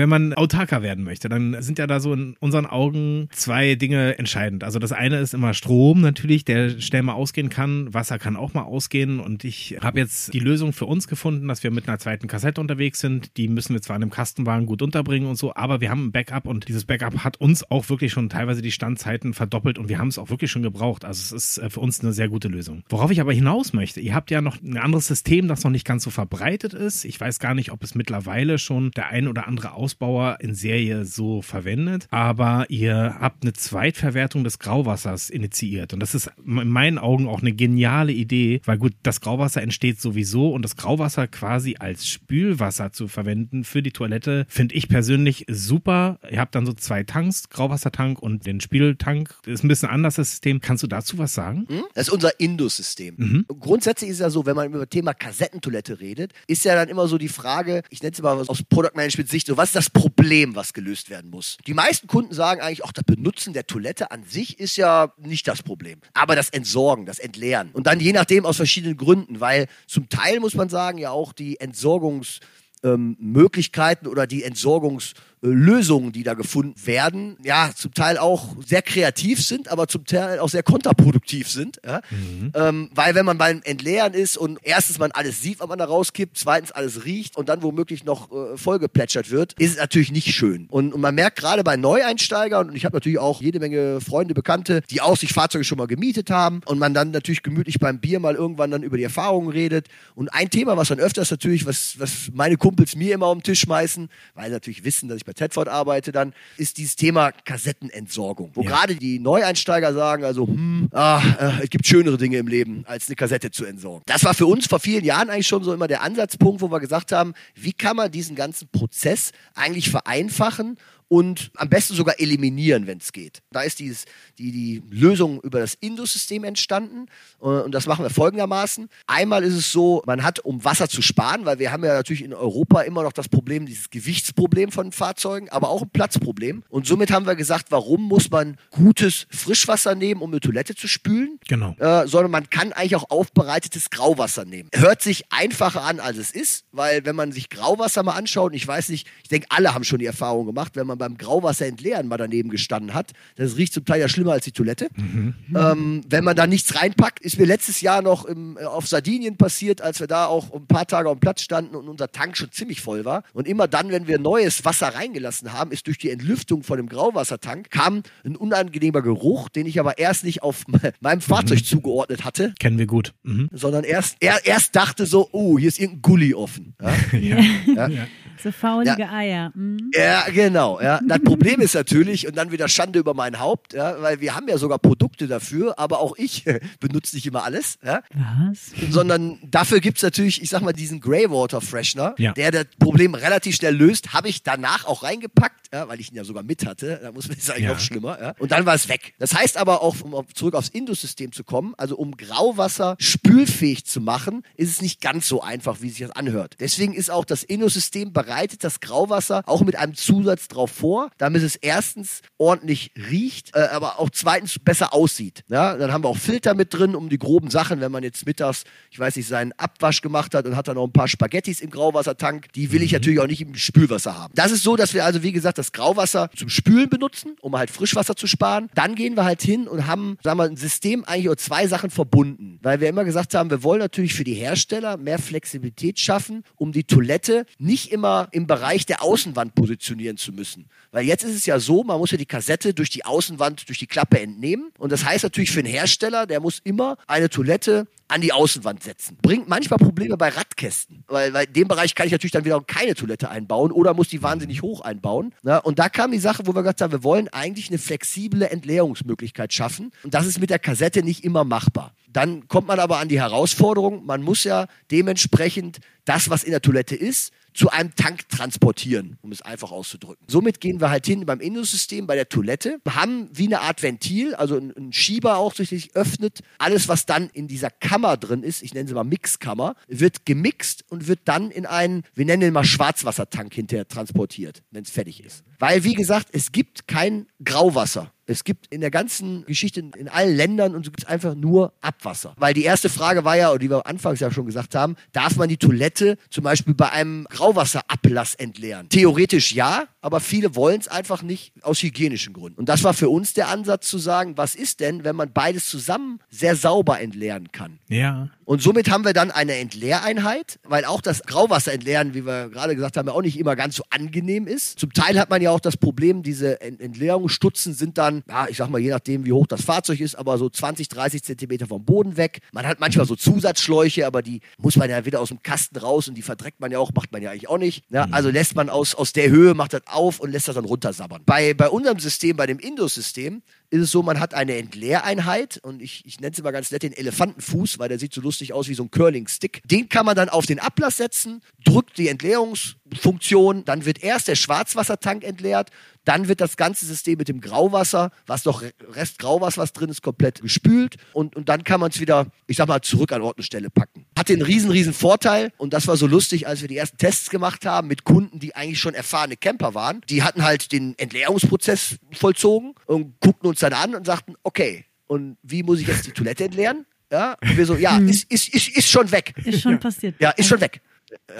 Wenn 0.00 0.08
man 0.08 0.32
autarker 0.32 0.82
werden 0.82 1.04
möchte, 1.04 1.28
dann 1.28 1.60
sind 1.60 1.78
ja 1.78 1.86
da 1.86 2.00
so 2.00 2.14
in 2.14 2.34
unseren 2.40 2.64
Augen 2.64 3.28
zwei 3.32 3.74
Dinge 3.74 4.18
entscheidend. 4.18 4.64
Also 4.64 4.78
das 4.78 4.92
eine 4.92 5.18
ist 5.18 5.34
immer 5.34 5.52
Strom 5.52 6.00
natürlich, 6.00 6.44
der 6.46 6.80
schnell 6.80 7.02
mal 7.02 7.12
ausgehen 7.12 7.50
kann. 7.50 7.92
Wasser 7.92 8.18
kann 8.18 8.36
auch 8.36 8.54
mal 8.54 8.62
ausgehen. 8.62 9.20
Und 9.20 9.44
ich 9.44 9.76
habe 9.82 10.00
jetzt 10.00 10.32
die 10.32 10.38
Lösung 10.38 10.72
für 10.72 10.86
uns 10.86 11.06
gefunden, 11.06 11.48
dass 11.48 11.62
wir 11.62 11.70
mit 11.70 11.86
einer 11.86 11.98
zweiten 11.98 12.28
Kassette 12.28 12.62
unterwegs 12.62 13.00
sind. 13.00 13.36
Die 13.36 13.46
müssen 13.48 13.74
wir 13.74 13.82
zwar 13.82 13.96
in 13.96 14.02
einem 14.02 14.10
Kastenwagen 14.10 14.64
gut 14.64 14.80
unterbringen 14.80 15.28
und 15.28 15.36
so, 15.36 15.54
aber 15.54 15.82
wir 15.82 15.90
haben 15.90 16.06
ein 16.06 16.12
Backup 16.12 16.46
und 16.46 16.68
dieses 16.68 16.86
Backup 16.86 17.22
hat 17.22 17.38
uns 17.38 17.70
auch 17.70 17.90
wirklich 17.90 18.10
schon 18.10 18.30
teilweise 18.30 18.62
die 18.62 18.72
Standzeiten 18.72 19.34
verdoppelt 19.34 19.78
und 19.78 19.90
wir 19.90 19.98
haben 19.98 20.08
es 20.08 20.18
auch 20.18 20.30
wirklich 20.30 20.50
schon 20.50 20.62
gebraucht. 20.62 21.04
Also 21.04 21.36
es 21.36 21.56
ist 21.56 21.58
äh, 21.58 21.68
für 21.68 21.80
uns 21.80 22.00
eine 22.00 22.14
sehr 22.14 22.30
gute 22.30 22.48
Lösung. 22.48 22.84
Worauf 22.88 23.10
ich 23.10 23.20
aber 23.20 23.34
hinaus 23.34 23.74
möchte, 23.74 24.00
ihr 24.00 24.14
habt 24.14 24.30
ja 24.30 24.40
noch 24.40 24.62
ein 24.62 24.78
anderes 24.78 25.06
System, 25.06 25.46
das 25.46 25.62
noch 25.62 25.70
nicht 25.70 25.86
ganz 25.86 26.04
so 26.04 26.10
verbreitet 26.10 26.72
ist. 26.72 27.04
Ich 27.04 27.20
weiß 27.20 27.38
gar 27.38 27.54
nicht, 27.54 27.70
ob 27.70 27.82
es 27.82 27.94
mittlerweile 27.94 28.56
schon 28.56 28.90
der 28.92 29.08
ein 29.08 29.28
oder 29.28 29.46
andere 29.46 29.72
Ausbauer 29.90 30.38
in 30.38 30.54
Serie 30.54 31.04
so 31.04 31.42
verwendet, 31.42 32.06
aber 32.10 32.66
ihr 32.68 33.16
habt 33.18 33.42
eine 33.42 33.52
Zweitverwertung 33.52 34.44
des 34.44 34.60
Grauwassers 34.60 35.30
initiiert 35.30 35.92
und 35.92 35.98
das 35.98 36.14
ist 36.14 36.30
in 36.46 36.68
meinen 36.68 36.98
Augen 36.98 37.26
auch 37.26 37.40
eine 37.40 37.52
geniale 37.52 38.12
Idee, 38.12 38.60
weil 38.66 38.78
gut, 38.78 38.92
das 39.02 39.20
Grauwasser 39.20 39.62
entsteht 39.62 40.00
sowieso 40.00 40.52
und 40.52 40.62
das 40.62 40.76
Grauwasser 40.76 41.26
quasi 41.26 41.74
als 41.80 42.06
Spülwasser 42.06 42.92
zu 42.92 43.08
verwenden 43.08 43.64
für 43.64 43.82
die 43.82 43.90
Toilette, 43.90 44.46
finde 44.48 44.76
ich 44.76 44.88
persönlich 44.88 45.44
super. 45.48 46.20
Ihr 46.30 46.38
habt 46.38 46.54
dann 46.54 46.66
so 46.66 46.72
zwei 46.72 47.02
Tanks, 47.02 47.48
Grauwassertank 47.48 48.22
und 48.22 48.46
den 48.46 48.60
Spültank. 48.60 49.34
Das 49.42 49.54
ist 49.54 49.64
ein 49.64 49.68
bisschen 49.68 49.88
anders 49.88 50.14
das 50.14 50.30
System. 50.30 50.60
Kannst 50.60 50.84
du 50.84 50.86
dazu 50.86 51.18
was 51.18 51.34
sagen? 51.34 51.66
Hm? 51.68 51.82
Das 51.94 52.06
ist 52.06 52.12
unser 52.12 52.38
Indus-System. 52.38 53.14
Mhm. 53.18 53.46
Grundsätzlich 53.58 54.10
ist 54.10 54.20
ja 54.20 54.30
so, 54.30 54.46
wenn 54.46 54.54
man 54.54 54.68
über 54.68 54.78
das 54.80 54.88
Thema 54.88 55.14
Kassettentoilette 55.14 55.98
redet, 55.98 56.32
ist 56.46 56.64
ja 56.64 56.76
dann 56.76 56.88
immer 56.88 57.08
so 57.08 57.18
die 57.18 57.28
Frage, 57.28 57.82
ich 57.90 58.02
nenne 58.02 58.12
es 58.12 58.22
mal 58.22 58.38
aus 58.38 58.62
Product 58.62 58.94
Management 58.94 59.28
Sicht, 59.28 59.46
so 59.48 59.56
was 59.56 59.70
ist 59.70 59.76
das 59.76 59.79
Problem, 59.88 60.56
was 60.56 60.74
gelöst 60.74 61.08
werden 61.08 61.30
muss? 61.30 61.56
Die 61.66 61.72
meisten 61.72 62.08
Kunden 62.08 62.34
sagen 62.34 62.60
eigentlich, 62.60 62.84
auch 62.84 62.92
das 62.92 63.04
Benutzen 63.04 63.54
der 63.54 63.66
Toilette 63.66 64.10
an 64.10 64.24
sich 64.24 64.60
ist 64.60 64.76
ja 64.76 65.14
nicht 65.16 65.48
das 65.48 65.62
Problem. 65.62 66.00
Aber 66.12 66.36
das 66.36 66.50
Entsorgen, 66.50 67.06
das 67.06 67.18
Entleeren. 67.18 67.70
Und 67.72 67.86
dann 67.86 68.00
je 68.00 68.12
nachdem 68.12 68.44
aus 68.44 68.56
verschiedenen 68.56 68.96
Gründen, 68.96 69.38
weil 69.40 69.68
zum 69.86 70.08
Teil 70.08 70.40
muss 70.40 70.54
man 70.54 70.68
sagen, 70.68 70.98
ja 70.98 71.10
auch 71.10 71.32
die 71.32 71.60
Entsorgungsmöglichkeiten 71.60 74.08
oder 74.08 74.26
die 74.26 74.42
Entsorgungs 74.42 75.14
Lösungen, 75.42 76.12
die 76.12 76.22
da 76.22 76.34
gefunden 76.34 76.74
werden, 76.84 77.36
ja, 77.42 77.70
zum 77.74 77.94
Teil 77.94 78.18
auch 78.18 78.56
sehr 78.64 78.82
kreativ 78.82 79.42
sind, 79.42 79.68
aber 79.68 79.88
zum 79.88 80.04
Teil 80.04 80.38
auch 80.38 80.50
sehr 80.50 80.62
kontraproduktiv 80.62 81.48
sind. 81.48 81.80
Ja? 81.84 82.02
Mhm. 82.10 82.52
Ähm, 82.54 82.90
weil 82.94 83.14
wenn 83.14 83.24
man 83.24 83.38
beim 83.38 83.62
Entleeren 83.64 84.12
ist 84.12 84.36
und 84.36 84.58
erstens 84.62 84.98
man 84.98 85.12
alles 85.12 85.40
sieht, 85.40 85.60
was 85.60 85.68
man 85.68 85.78
da 85.78 85.86
rauskippt, 85.86 86.36
zweitens 86.36 86.72
alles 86.72 87.04
riecht 87.06 87.36
und 87.36 87.48
dann 87.48 87.62
womöglich 87.62 88.04
noch 88.04 88.30
äh, 88.30 88.58
vollgeplätschert 88.58 89.30
wird, 89.30 89.54
ist 89.54 89.72
es 89.72 89.76
natürlich 89.78 90.12
nicht 90.12 90.34
schön. 90.34 90.66
Und, 90.68 90.92
und 90.92 91.00
man 91.00 91.14
merkt 91.14 91.38
gerade 91.38 91.64
bei 91.64 91.76
Neueinsteigern, 91.76 92.68
und 92.68 92.76
ich 92.76 92.84
habe 92.84 92.96
natürlich 92.96 93.18
auch 93.18 93.40
jede 93.40 93.60
Menge 93.60 94.00
Freunde, 94.02 94.34
Bekannte, 94.34 94.82
die 94.90 95.00
auch 95.00 95.16
sich 95.16 95.32
Fahrzeuge 95.32 95.64
schon 95.64 95.78
mal 95.78 95.86
gemietet 95.86 96.30
haben 96.30 96.60
und 96.66 96.78
man 96.78 96.92
dann 96.92 97.12
natürlich 97.12 97.42
gemütlich 97.42 97.78
beim 97.78 97.98
Bier 97.98 98.20
mal 98.20 98.34
irgendwann 98.34 98.70
dann 98.70 98.82
über 98.82 98.98
die 98.98 99.04
Erfahrungen 99.04 99.48
redet. 99.48 99.88
Und 100.14 100.28
ein 100.28 100.50
Thema, 100.50 100.76
was 100.76 100.88
dann 100.88 100.98
öfters 100.98 101.30
natürlich, 101.30 101.64
was, 101.64 101.98
was 101.98 102.30
meine 102.34 102.58
Kumpels 102.58 102.94
mir 102.94 103.14
immer 103.14 103.26
auf 103.26 103.38
den 103.38 103.42
Tisch 103.42 103.60
schmeißen, 103.60 104.10
weil 104.34 104.46
sie 104.46 104.52
natürlich 104.52 104.84
wissen, 104.84 105.08
dass 105.08 105.16
ich 105.16 105.29
bei 105.30 105.34
Tedford 105.34 105.68
arbeite, 105.68 106.10
dann 106.10 106.32
ist 106.56 106.76
dieses 106.78 106.96
Thema 106.96 107.30
Kassettenentsorgung. 107.44 108.50
Wo 108.54 108.62
ja. 108.62 108.70
gerade 108.70 108.96
die 108.96 109.20
Neueinsteiger 109.20 109.94
sagen, 109.94 110.24
also, 110.24 110.46
hm, 110.46 110.88
ah, 110.92 111.22
äh, 111.38 111.64
es 111.64 111.70
gibt 111.70 111.86
schönere 111.86 112.18
Dinge 112.18 112.38
im 112.38 112.48
Leben, 112.48 112.84
als 112.86 113.08
eine 113.08 113.16
Kassette 113.16 113.50
zu 113.50 113.64
entsorgen. 113.64 114.02
Das 114.06 114.24
war 114.24 114.34
für 114.34 114.46
uns 114.46 114.66
vor 114.66 114.80
vielen 114.80 115.04
Jahren 115.04 115.30
eigentlich 115.30 115.46
schon 115.46 115.62
so 115.62 115.72
immer 115.72 115.86
der 115.86 116.02
Ansatzpunkt, 116.02 116.60
wo 116.60 116.70
wir 116.70 116.80
gesagt 116.80 117.12
haben, 117.12 117.34
wie 117.54 117.72
kann 117.72 117.96
man 117.96 118.10
diesen 118.10 118.34
ganzen 118.34 118.68
Prozess 118.68 119.30
eigentlich 119.54 119.90
vereinfachen 119.90 120.76
und 121.10 121.50
am 121.56 121.68
besten 121.68 121.94
sogar 121.94 122.20
eliminieren, 122.20 122.86
wenn 122.86 122.98
es 122.98 123.12
geht. 123.12 123.42
Da 123.50 123.62
ist 123.62 123.80
dieses, 123.80 124.04
die, 124.38 124.52
die 124.52 124.82
Lösung 124.90 125.40
über 125.40 125.58
das 125.58 125.74
Indus-System 125.74 126.44
entstanden 126.44 127.06
äh, 127.42 127.46
und 127.46 127.72
das 127.72 127.86
machen 127.86 128.04
wir 128.04 128.10
folgendermaßen. 128.10 128.88
Einmal 129.08 129.42
ist 129.42 129.54
es 129.54 129.72
so, 129.72 130.04
man 130.06 130.22
hat, 130.22 130.38
um 130.38 130.64
Wasser 130.64 130.88
zu 130.88 131.02
sparen, 131.02 131.44
weil 131.46 131.58
wir 131.58 131.72
haben 131.72 131.84
ja 131.84 131.94
natürlich 131.94 132.22
in 132.22 132.32
Europa 132.32 132.82
immer 132.82 133.02
noch 133.02 133.12
das 133.12 133.28
Problem, 133.28 133.66
dieses 133.66 133.90
Gewichtsproblem 133.90 134.70
von 134.70 134.92
Fahrzeugen, 134.92 135.48
aber 135.48 135.70
auch 135.70 135.82
ein 135.82 135.90
Platzproblem. 135.90 136.62
Und 136.68 136.86
somit 136.86 137.10
haben 137.10 137.26
wir 137.26 137.34
gesagt, 137.34 137.66
warum 137.70 138.02
muss 138.02 138.30
man 138.30 138.56
gutes 138.70 139.26
Frischwasser 139.30 139.96
nehmen, 139.96 140.22
um 140.22 140.30
eine 140.30 140.38
Toilette 140.38 140.76
zu 140.76 140.86
spülen? 140.86 141.40
Genau. 141.48 141.74
Äh, 141.80 142.06
sondern 142.06 142.30
man 142.30 142.48
kann 142.50 142.72
eigentlich 142.72 142.94
auch 142.94 143.10
aufbereitetes 143.10 143.90
Grauwasser 143.90 144.44
nehmen. 144.44 144.68
Hört 144.72 145.02
sich 145.02 145.24
einfacher 145.32 145.82
an, 145.82 145.98
als 145.98 146.18
es 146.18 146.30
ist, 146.30 146.66
weil 146.70 147.04
wenn 147.04 147.16
man 147.16 147.32
sich 147.32 147.48
Grauwasser 147.48 148.04
mal 148.04 148.12
anschaut, 148.12 148.52
und 148.52 148.56
ich 148.56 148.66
weiß 148.68 148.90
nicht, 148.90 149.08
ich 149.24 149.28
denke, 149.28 149.48
alle 149.50 149.74
haben 149.74 149.82
schon 149.82 149.98
die 149.98 150.06
Erfahrung 150.06 150.46
gemacht, 150.46 150.76
wenn 150.76 150.86
man 150.86 150.99
beim 151.00 151.18
Grauwasser 151.18 151.66
entleeren 151.66 152.06
mal 152.06 152.16
daneben 152.16 152.50
gestanden 152.50 152.94
hat. 152.94 153.12
Das 153.36 153.56
riecht 153.56 153.72
zum 153.72 153.84
Teil 153.84 154.00
ja 154.00 154.08
schlimmer 154.08 154.32
als 154.32 154.44
die 154.44 154.52
Toilette. 154.52 154.88
Mhm. 154.96 155.34
Ähm, 155.54 156.02
wenn 156.08 156.22
man 156.22 156.36
da 156.36 156.46
nichts 156.46 156.76
reinpackt, 156.76 157.20
ist 157.20 157.38
mir 157.38 157.46
letztes 157.46 157.80
Jahr 157.80 158.02
noch 158.02 158.24
im, 158.24 158.56
äh, 158.56 158.64
auf 158.64 158.86
Sardinien 158.86 159.36
passiert, 159.36 159.80
als 159.80 159.98
wir 159.98 160.06
da 160.06 160.26
auch 160.26 160.52
ein 160.52 160.66
paar 160.66 160.86
Tage 160.86 161.08
auf 161.08 161.16
dem 161.16 161.20
Platz 161.20 161.42
standen 161.42 161.74
und 161.74 161.88
unser 161.88 162.12
Tank 162.12 162.36
schon 162.36 162.52
ziemlich 162.52 162.80
voll 162.80 163.04
war. 163.04 163.24
Und 163.32 163.48
immer 163.48 163.66
dann, 163.66 163.90
wenn 163.90 164.06
wir 164.06 164.18
neues 164.18 164.64
Wasser 164.64 164.94
reingelassen 164.94 165.52
haben, 165.52 165.72
ist 165.72 165.86
durch 165.86 165.98
die 165.98 166.10
Entlüftung 166.10 166.62
von 166.62 166.76
dem 166.76 166.88
Grauwassertank 166.88 167.70
kam 167.70 168.02
ein 168.24 168.36
unangenehmer 168.36 169.02
Geruch, 169.02 169.48
den 169.48 169.66
ich 169.66 169.80
aber 169.80 169.98
erst 169.98 170.24
nicht 170.24 170.42
auf 170.42 170.64
meinem 171.00 171.20
Fahrzeug 171.20 171.58
mhm. 171.60 171.64
zugeordnet 171.64 172.24
hatte. 172.24 172.54
Kennen 172.58 172.78
wir 172.78 172.86
gut. 172.86 173.14
Mhm. 173.22 173.48
Sondern 173.52 173.84
erst, 173.84 174.16
er, 174.20 174.44
erst 174.44 174.76
dachte 174.76 175.06
so, 175.06 175.28
oh, 175.32 175.58
hier 175.58 175.68
ist 175.68 175.80
irgendein 175.80 176.02
Gully 176.02 176.34
offen. 176.34 176.74
Ja? 177.12 177.40
ja. 177.66 177.88
ja. 177.88 178.06
So 178.42 178.50
faulige 178.50 179.02
ja. 179.02 179.12
Eier. 179.12 179.52
Mhm. 179.54 179.90
Ja, 179.94 180.24
genau. 180.30 180.80
Ja. 180.80 181.00
Das 181.06 181.20
Problem 181.20 181.60
ist 181.60 181.74
natürlich, 181.74 182.26
und 182.26 182.36
dann 182.36 182.50
wieder 182.50 182.68
Schande 182.68 182.98
über 182.98 183.14
mein 183.14 183.38
Haupt, 183.38 183.74
ja, 183.74 184.00
weil 184.02 184.20
wir 184.20 184.34
haben 184.34 184.48
ja 184.48 184.58
sogar 184.58 184.78
Produkte 184.78 185.26
dafür, 185.28 185.78
aber 185.78 186.00
auch 186.00 186.16
ich 186.16 186.44
benutze 186.80 187.14
nicht 187.14 187.26
immer 187.26 187.44
alles. 187.44 187.78
Ja. 187.84 188.02
Was? 188.48 188.72
Sondern 188.90 189.38
dafür 189.48 189.80
gibt 189.80 189.98
es 189.98 190.02
natürlich, 190.02 190.42
ich 190.42 190.50
sag 190.50 190.62
mal, 190.62 190.72
diesen 190.72 191.00
Greywater 191.00 191.60
Freshener, 191.60 192.14
ja. 192.18 192.32
der 192.32 192.50
das 192.50 192.66
Problem 192.78 193.14
relativ 193.14 193.56
schnell 193.56 193.76
löst, 193.76 194.12
habe 194.12 194.28
ich 194.28 194.42
danach 194.42 194.86
auch 194.86 195.02
reingepackt, 195.02 195.72
ja, 195.72 195.88
weil 195.88 196.00
ich 196.00 196.10
ihn 196.10 196.16
ja 196.16 196.24
sogar 196.24 196.42
mit 196.42 196.66
hatte. 196.66 196.98
Da 197.02 197.12
muss 197.12 197.28
man 197.28 197.38
sagen, 197.40 197.60
eigentlich 197.60 197.64
ja. 197.64 197.72
noch 197.74 197.80
schlimmer. 197.80 198.20
Ja. 198.20 198.34
Und 198.38 198.52
dann 198.52 198.66
war 198.66 198.74
es 198.74 198.88
weg. 198.88 199.14
Das 199.18 199.34
heißt 199.34 199.56
aber 199.56 199.82
auch, 199.82 200.00
um 200.00 200.24
zurück 200.34 200.54
aufs 200.54 200.68
Indus-System 200.68 201.32
zu 201.32 201.44
kommen, 201.44 201.74
also 201.76 201.96
um 201.96 202.16
Grauwasser 202.16 202.96
spülfähig 202.98 203.84
zu 203.84 204.00
machen, 204.00 204.42
ist 204.56 204.70
es 204.70 204.82
nicht 204.82 205.00
ganz 205.00 205.28
so 205.28 205.42
einfach, 205.42 205.82
wie 205.82 205.90
sich 205.90 206.00
das 206.00 206.12
anhört. 206.12 206.56
Deswegen 206.60 206.94
ist 206.94 207.10
auch 207.10 207.24
das 207.24 207.42
Indus-System 207.42 208.12
bereit, 208.12 208.29
bereitet 208.30 208.62
das 208.62 208.78
Grauwasser 208.78 209.42
auch 209.46 209.62
mit 209.62 209.74
einem 209.76 209.94
Zusatz 209.94 210.46
drauf 210.46 210.70
vor, 210.70 211.10
damit 211.18 211.42
es 211.42 211.56
erstens 211.56 212.22
ordentlich 212.38 212.92
riecht, 213.10 213.56
äh, 213.56 213.62
aber 213.72 213.98
auch 213.98 214.08
zweitens 214.10 214.56
besser 214.60 214.94
aussieht. 214.94 215.42
Ja, 215.48 215.76
dann 215.76 215.92
haben 215.92 216.04
wir 216.04 216.08
auch 216.08 216.16
Filter 216.16 216.54
mit 216.54 216.72
drin, 216.72 216.94
um 216.94 217.08
die 217.08 217.18
groben 217.18 217.50
Sachen, 217.50 217.80
wenn 217.80 217.90
man 217.90 218.04
jetzt 218.04 218.24
mittags, 218.26 218.62
ich 218.92 219.00
weiß 219.00 219.16
nicht, 219.16 219.26
seinen 219.26 219.50
Abwasch 219.56 220.00
gemacht 220.00 220.32
hat 220.36 220.46
und 220.46 220.54
hat 220.54 220.68
dann 220.68 220.76
noch 220.76 220.86
ein 220.86 220.92
paar 220.92 221.08
Spaghettis 221.08 221.60
im 221.60 221.70
Grauwassertank, 221.70 222.52
die 222.52 222.70
will 222.70 222.82
ich 222.82 222.92
mhm. 222.92 222.96
natürlich 222.96 223.18
auch 223.18 223.26
nicht 223.26 223.40
im 223.40 223.56
Spülwasser 223.56 224.16
haben. 224.16 224.32
Das 224.36 224.52
ist 224.52 224.62
so, 224.62 224.76
dass 224.76 224.94
wir 224.94 225.04
also, 225.04 225.24
wie 225.24 225.32
gesagt, 225.32 225.58
das 225.58 225.72
Grauwasser 225.72 226.30
zum 226.36 226.48
Spülen 226.48 226.88
benutzen, 226.88 227.34
um 227.40 227.56
halt 227.56 227.70
Frischwasser 227.70 228.14
zu 228.14 228.28
sparen. 228.28 228.68
Dann 228.76 228.94
gehen 228.94 229.16
wir 229.16 229.24
halt 229.24 229.42
hin 229.42 229.66
und 229.66 229.88
haben, 229.88 230.18
sagen 230.22 230.38
wir, 230.38 230.44
ein 230.44 230.56
System 230.56 231.04
eigentlich 231.04 231.30
auch 231.30 231.36
zwei 231.36 231.66
Sachen 231.66 231.90
verbunden, 231.90 232.60
weil 232.62 232.80
wir 232.80 232.88
immer 232.88 233.04
gesagt 233.04 233.34
haben, 233.34 233.50
wir 233.50 233.64
wollen 233.64 233.80
natürlich 233.80 234.14
für 234.14 234.24
die 234.24 234.34
Hersteller 234.34 234.98
mehr 234.98 235.18
Flexibilität 235.18 235.98
schaffen, 235.98 236.44
um 236.54 236.70
die 236.70 236.84
Toilette 236.84 237.44
nicht 237.58 237.90
immer 237.90 238.19
im 238.32 238.46
Bereich 238.46 238.86
der 238.86 239.02
Außenwand 239.02 239.54
positionieren 239.54 240.16
zu 240.16 240.32
müssen. 240.32 240.66
Weil 240.92 241.04
jetzt 241.04 241.24
ist 241.24 241.34
es 241.34 241.46
ja 241.46 241.58
so, 241.60 241.84
man 241.84 241.98
muss 241.98 242.10
ja 242.10 242.18
die 242.18 242.26
Kassette 242.26 242.74
durch 242.74 242.90
die 242.90 243.04
Außenwand, 243.04 243.68
durch 243.68 243.78
die 243.78 243.86
Klappe 243.86 244.20
entnehmen. 244.20 244.72
Und 244.78 244.92
das 244.92 245.04
heißt 245.04 245.24
natürlich 245.24 245.50
für 245.50 245.62
den 245.62 245.70
Hersteller, 245.70 246.26
der 246.26 246.40
muss 246.40 246.60
immer 246.64 246.96
eine 247.06 247.28
Toilette 247.28 247.86
an 248.08 248.20
die 248.20 248.32
Außenwand 248.32 248.82
setzen. 248.82 249.16
Bringt 249.22 249.48
manchmal 249.48 249.78
Probleme 249.78 250.16
bei 250.16 250.28
Radkästen, 250.30 251.04
weil, 251.06 251.32
weil 251.32 251.46
in 251.46 251.52
dem 251.52 251.68
Bereich 251.68 251.94
kann 251.94 252.06
ich 252.06 252.12
natürlich 252.12 252.32
dann 252.32 252.44
wieder 252.44 252.60
keine 252.60 252.94
Toilette 252.94 253.30
einbauen 253.30 253.70
oder 253.70 253.94
muss 253.94 254.08
die 254.08 254.22
wahnsinnig 254.22 254.62
hoch 254.62 254.80
einbauen. 254.80 255.32
Na, 255.42 255.58
und 255.58 255.78
da 255.78 255.88
kam 255.88 256.10
die 256.10 256.18
Sache, 256.18 256.42
wo 256.46 256.54
wir 256.54 256.62
gesagt 256.62 256.80
haben, 256.80 256.92
wir 256.92 257.04
wollen 257.04 257.28
eigentlich 257.28 257.68
eine 257.68 257.78
flexible 257.78 258.42
Entleerungsmöglichkeit 258.42 259.52
schaffen. 259.52 259.92
Und 260.02 260.14
das 260.14 260.26
ist 260.26 260.40
mit 260.40 260.50
der 260.50 260.58
Kassette 260.58 261.02
nicht 261.02 261.24
immer 261.24 261.44
machbar. 261.44 261.94
Dann 262.08 262.48
kommt 262.48 262.66
man 262.66 262.80
aber 262.80 262.98
an 262.98 263.08
die 263.08 263.20
Herausforderung, 263.20 264.04
man 264.04 264.22
muss 264.22 264.42
ja 264.42 264.66
dementsprechend 264.90 265.78
das, 266.04 266.28
was 266.28 266.42
in 266.42 266.50
der 266.50 266.60
Toilette 266.60 266.96
ist, 266.96 267.32
zu 267.54 267.70
einem 267.70 267.94
Tank 267.94 268.28
transportieren, 268.28 269.18
um 269.22 269.32
es 269.32 269.42
einfach 269.42 269.70
auszudrücken. 269.70 270.24
Somit 270.28 270.60
gehen 270.60 270.80
wir 270.80 270.90
halt 270.90 271.06
hin 271.06 271.26
beim 271.26 271.40
Indus-System, 271.40 272.06
bei 272.06 272.14
der 272.14 272.28
Toilette, 272.28 272.80
haben 272.88 273.28
wie 273.32 273.46
eine 273.46 273.60
Art 273.60 273.82
Ventil, 273.82 274.34
also 274.34 274.56
ein, 274.56 274.92
Schieber 274.92 275.36
auch, 275.36 275.54
sich 275.54 275.94
öffnet. 275.94 276.40
Alles, 276.58 276.88
was 276.88 277.06
dann 277.06 277.28
in 277.30 277.48
dieser 277.48 277.70
Kammer 277.70 278.16
drin 278.16 278.42
ist, 278.42 278.62
ich 278.62 278.74
nenne 278.74 278.88
sie 278.88 278.94
mal 278.94 279.04
Mixkammer, 279.04 279.74
wird 279.88 280.26
gemixt 280.26 280.84
und 280.88 281.06
wird 281.06 281.20
dann 281.24 281.50
in 281.50 281.66
einen, 281.66 282.04
wir 282.14 282.24
nennen 282.24 282.42
ihn 282.42 282.52
mal 282.52 282.64
Schwarzwassertank 282.64 283.52
hinterher 283.54 283.86
transportiert, 283.86 284.62
wenn 284.70 284.82
es 284.82 284.90
fertig 284.90 285.22
ist. 285.24 285.44
Weil, 285.60 285.84
wie 285.84 285.94
gesagt, 285.94 286.28
es 286.32 286.52
gibt 286.52 286.88
kein 286.88 287.26
Grauwasser. 287.44 288.10
Es 288.24 288.44
gibt 288.44 288.68
in 288.72 288.80
der 288.80 288.90
ganzen 288.90 289.44
Geschichte 289.44 289.80
in 289.80 290.08
allen 290.08 290.34
Ländern 290.36 290.74
und 290.74 290.84
so 290.84 290.90
gibt 290.90 291.02
es 291.02 291.08
einfach 291.08 291.34
nur 291.34 291.72
Abwasser. 291.80 292.32
Weil 292.38 292.54
die 292.54 292.62
erste 292.62 292.88
Frage 292.88 293.24
war 293.24 293.36
ja, 293.36 293.56
die 293.58 293.68
wir 293.68 293.86
anfangs 293.86 294.20
ja 294.20 294.30
schon 294.30 294.46
gesagt 294.46 294.74
haben, 294.74 294.96
darf 295.12 295.36
man 295.36 295.48
die 295.48 295.56
Toilette 295.56 296.16
zum 296.30 296.44
Beispiel 296.44 296.74
bei 296.74 296.90
einem 296.90 297.26
Grauwasserablass 297.28 298.36
entleeren? 298.36 298.88
Theoretisch 298.88 299.52
ja, 299.52 299.84
aber 300.02 300.20
viele 300.20 300.54
wollen 300.54 300.80
es 300.80 300.88
einfach 300.88 301.22
nicht 301.22 301.52
aus 301.62 301.82
hygienischen 301.82 302.32
Gründen. 302.32 302.58
Und 302.58 302.68
das 302.68 302.84
war 302.84 302.94
für 302.94 303.08
uns 303.08 303.34
der 303.34 303.48
Ansatz 303.48 303.88
zu 303.88 303.98
sagen, 303.98 304.36
was 304.36 304.54
ist 304.54 304.80
denn, 304.80 305.04
wenn 305.04 305.16
man 305.16 305.32
beides 305.32 305.68
zusammen 305.68 306.20
sehr 306.30 306.56
sauber 306.56 307.00
entleeren 307.00 307.52
kann? 307.52 307.78
Ja. 307.88 308.30
Und 308.44 308.62
somit 308.62 308.90
haben 308.90 309.04
wir 309.04 309.12
dann 309.12 309.30
eine 309.30 309.56
Entleereinheit, 309.56 310.58
weil 310.64 310.84
auch 310.84 311.00
das 311.00 311.22
Grauwasser 311.22 311.72
entleeren, 311.72 312.14
wie 312.14 312.26
wir 312.26 312.48
gerade 312.48 312.74
gesagt 312.74 312.96
haben, 312.96 313.06
ja 313.06 313.14
auch 313.14 313.22
nicht 313.22 313.38
immer 313.38 313.54
ganz 313.54 313.76
so 313.76 313.84
angenehm 313.90 314.46
ist. 314.46 314.78
Zum 314.78 314.92
Teil 314.92 315.18
hat 315.18 315.30
man 315.30 315.40
ja 315.40 315.50
auch 315.50 315.60
das 315.60 315.76
Problem, 315.76 316.22
diese 316.22 316.60
Ent 316.60 316.80
Entleerungsstutzen 316.80 317.74
sind 317.74 317.98
dann, 317.98 318.24
ja, 318.28 318.48
ich 318.48 318.56
sag 318.56 318.68
mal, 318.70 318.80
je 318.80 318.90
nachdem, 318.90 319.24
wie 319.24 319.32
hoch 319.32 319.46
das 319.46 319.62
Fahrzeug 319.62 320.00
ist, 320.00 320.16
aber 320.16 320.38
so 320.38 320.48
20, 320.48 320.88
30 320.88 321.22
Zentimeter 321.22 321.66
vom 321.66 321.84
Boden 321.84 322.16
weg. 322.16 322.40
Man 322.52 322.66
hat 322.66 322.80
manchmal 322.80 323.06
so 323.06 323.14
Zusatzschläuche, 323.14 324.06
aber 324.06 324.22
die 324.22 324.40
muss 324.58 324.76
man 324.76 324.90
ja 324.90 325.04
wieder 325.04 325.20
aus 325.20 325.28
dem 325.28 325.42
Kasten 325.42 325.76
raus 325.78 326.08
und 326.08 326.14
die 326.14 326.22
verdreckt 326.22 326.58
man 326.58 326.72
ja 326.72 326.78
auch, 326.78 326.90
macht 326.92 327.12
man 327.12 327.22
ja 327.22 327.30
eigentlich 327.30 327.48
auch 327.48 327.58
nicht. 327.58 327.84
Ja, 327.90 328.08
also 328.10 328.30
lässt 328.30 328.56
man 328.56 328.68
aus, 328.68 328.94
aus 328.94 329.12
der 329.12 329.30
Höhe, 329.30 329.54
macht 329.54 329.74
das 329.74 329.82
auf 329.92 330.20
und 330.20 330.30
lässt 330.30 330.48
das 330.48 330.54
dann 330.54 330.64
runtersabbern. 330.64 331.22
Bei, 331.24 331.54
bei 331.54 331.68
unserem 331.68 331.98
System, 331.98 332.36
bei 332.36 332.46
dem 332.46 332.58
Indus-System, 332.58 333.42
ist 333.70 333.82
es 333.82 333.90
so, 333.92 334.02
man 334.02 334.18
hat 334.18 334.34
eine 334.34 334.56
Entleereinheit 334.56 335.58
und 335.62 335.80
ich, 335.80 336.04
ich 336.04 336.20
nenne 336.20 336.32
es 336.32 336.38
immer 336.38 336.52
ganz 336.52 336.70
nett 336.72 336.82
den 336.82 336.92
Elefantenfuß, 336.92 337.78
weil 337.78 337.88
der 337.88 337.98
sieht 337.98 338.12
so 338.12 338.20
lustig 338.20 338.52
aus 338.52 338.68
wie 338.68 338.74
so 338.74 338.82
ein 338.82 338.90
Curling-Stick. 338.90 339.62
Den 339.64 339.88
kann 339.88 340.04
man 340.04 340.16
dann 340.16 340.28
auf 340.28 340.46
den 340.46 340.58
Ablass 340.58 340.96
setzen, 340.96 341.40
drückt 341.64 341.96
die 341.96 342.08
Entleerungsfunktion, 342.08 343.64
dann 343.64 343.84
wird 343.84 344.02
erst 344.02 344.28
der 344.28 344.34
Schwarzwassertank 344.34 345.22
entleert, 345.22 345.70
dann 346.04 346.28
wird 346.28 346.40
das 346.40 346.56
ganze 346.56 346.86
System 346.86 347.18
mit 347.18 347.28
dem 347.28 347.40
Grauwasser, 347.40 348.10
was 348.26 348.44
noch 348.44 348.62
Rest 348.92 349.18
Grauwasser 349.18 349.60
was 349.60 349.72
drin 349.72 349.90
ist, 349.90 350.02
komplett 350.02 350.40
gespült 350.40 350.96
und, 351.12 351.36
und 351.36 351.48
dann 351.48 351.62
kann 351.62 351.78
man 351.78 351.90
es 351.90 352.00
wieder, 352.00 352.26
ich 352.46 352.56
sag 352.56 352.68
mal, 352.68 352.80
zurück 352.80 353.12
an 353.12 353.22
Ort 353.22 353.36
und 353.36 353.44
Stelle 353.44 353.70
packen. 353.70 354.06
Hat 354.18 354.28
den 354.28 354.42
riesen, 354.42 354.70
riesen 354.70 354.94
Vorteil 354.94 355.52
und 355.58 355.72
das 355.72 355.86
war 355.86 355.96
so 355.96 356.06
lustig, 356.06 356.48
als 356.48 356.62
wir 356.62 356.68
die 356.68 356.76
ersten 356.76 356.96
Tests 356.96 357.30
gemacht 357.30 357.66
haben 357.66 357.86
mit 357.86 358.04
Kunden, 358.04 358.40
die 358.40 358.56
eigentlich 358.56 358.80
schon 358.80 358.94
erfahrene 358.94 359.36
Camper 359.36 359.74
waren. 359.74 360.00
Die 360.08 360.22
hatten 360.22 360.42
halt 360.42 360.72
den 360.72 360.98
Entleerungsprozess 360.98 361.96
vollzogen 362.12 362.74
und 362.86 363.20
guckten 363.20 363.48
uns 363.48 363.59
dann 363.62 363.72
an 363.72 363.94
und 363.94 364.06
sagten, 364.06 364.34
okay, 364.42 364.84
und 365.06 365.36
wie 365.42 365.62
muss 365.62 365.80
ich 365.80 365.86
jetzt 365.86 366.06
die 366.06 366.12
Toilette 366.12 366.44
entleeren? 366.44 366.86
Ja, 367.10 367.36
und 367.42 367.56
wir 367.56 367.66
so, 367.66 367.74
ja, 367.74 367.98
ist, 367.98 368.30
ist, 368.30 368.54
ist, 368.54 368.68
ist 368.68 368.88
schon 368.88 369.10
weg. 369.10 369.34
Ist 369.44 369.62
schon 369.62 369.80
passiert. 369.80 370.14
Ja, 370.20 370.30
ist 370.30 370.46
schon 370.46 370.60
weg. 370.60 370.80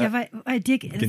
Ja, 0.00 0.12
weil, 0.12 0.28
weil 0.44 0.60
Dirk, 0.60 0.84
ist, 0.84 1.02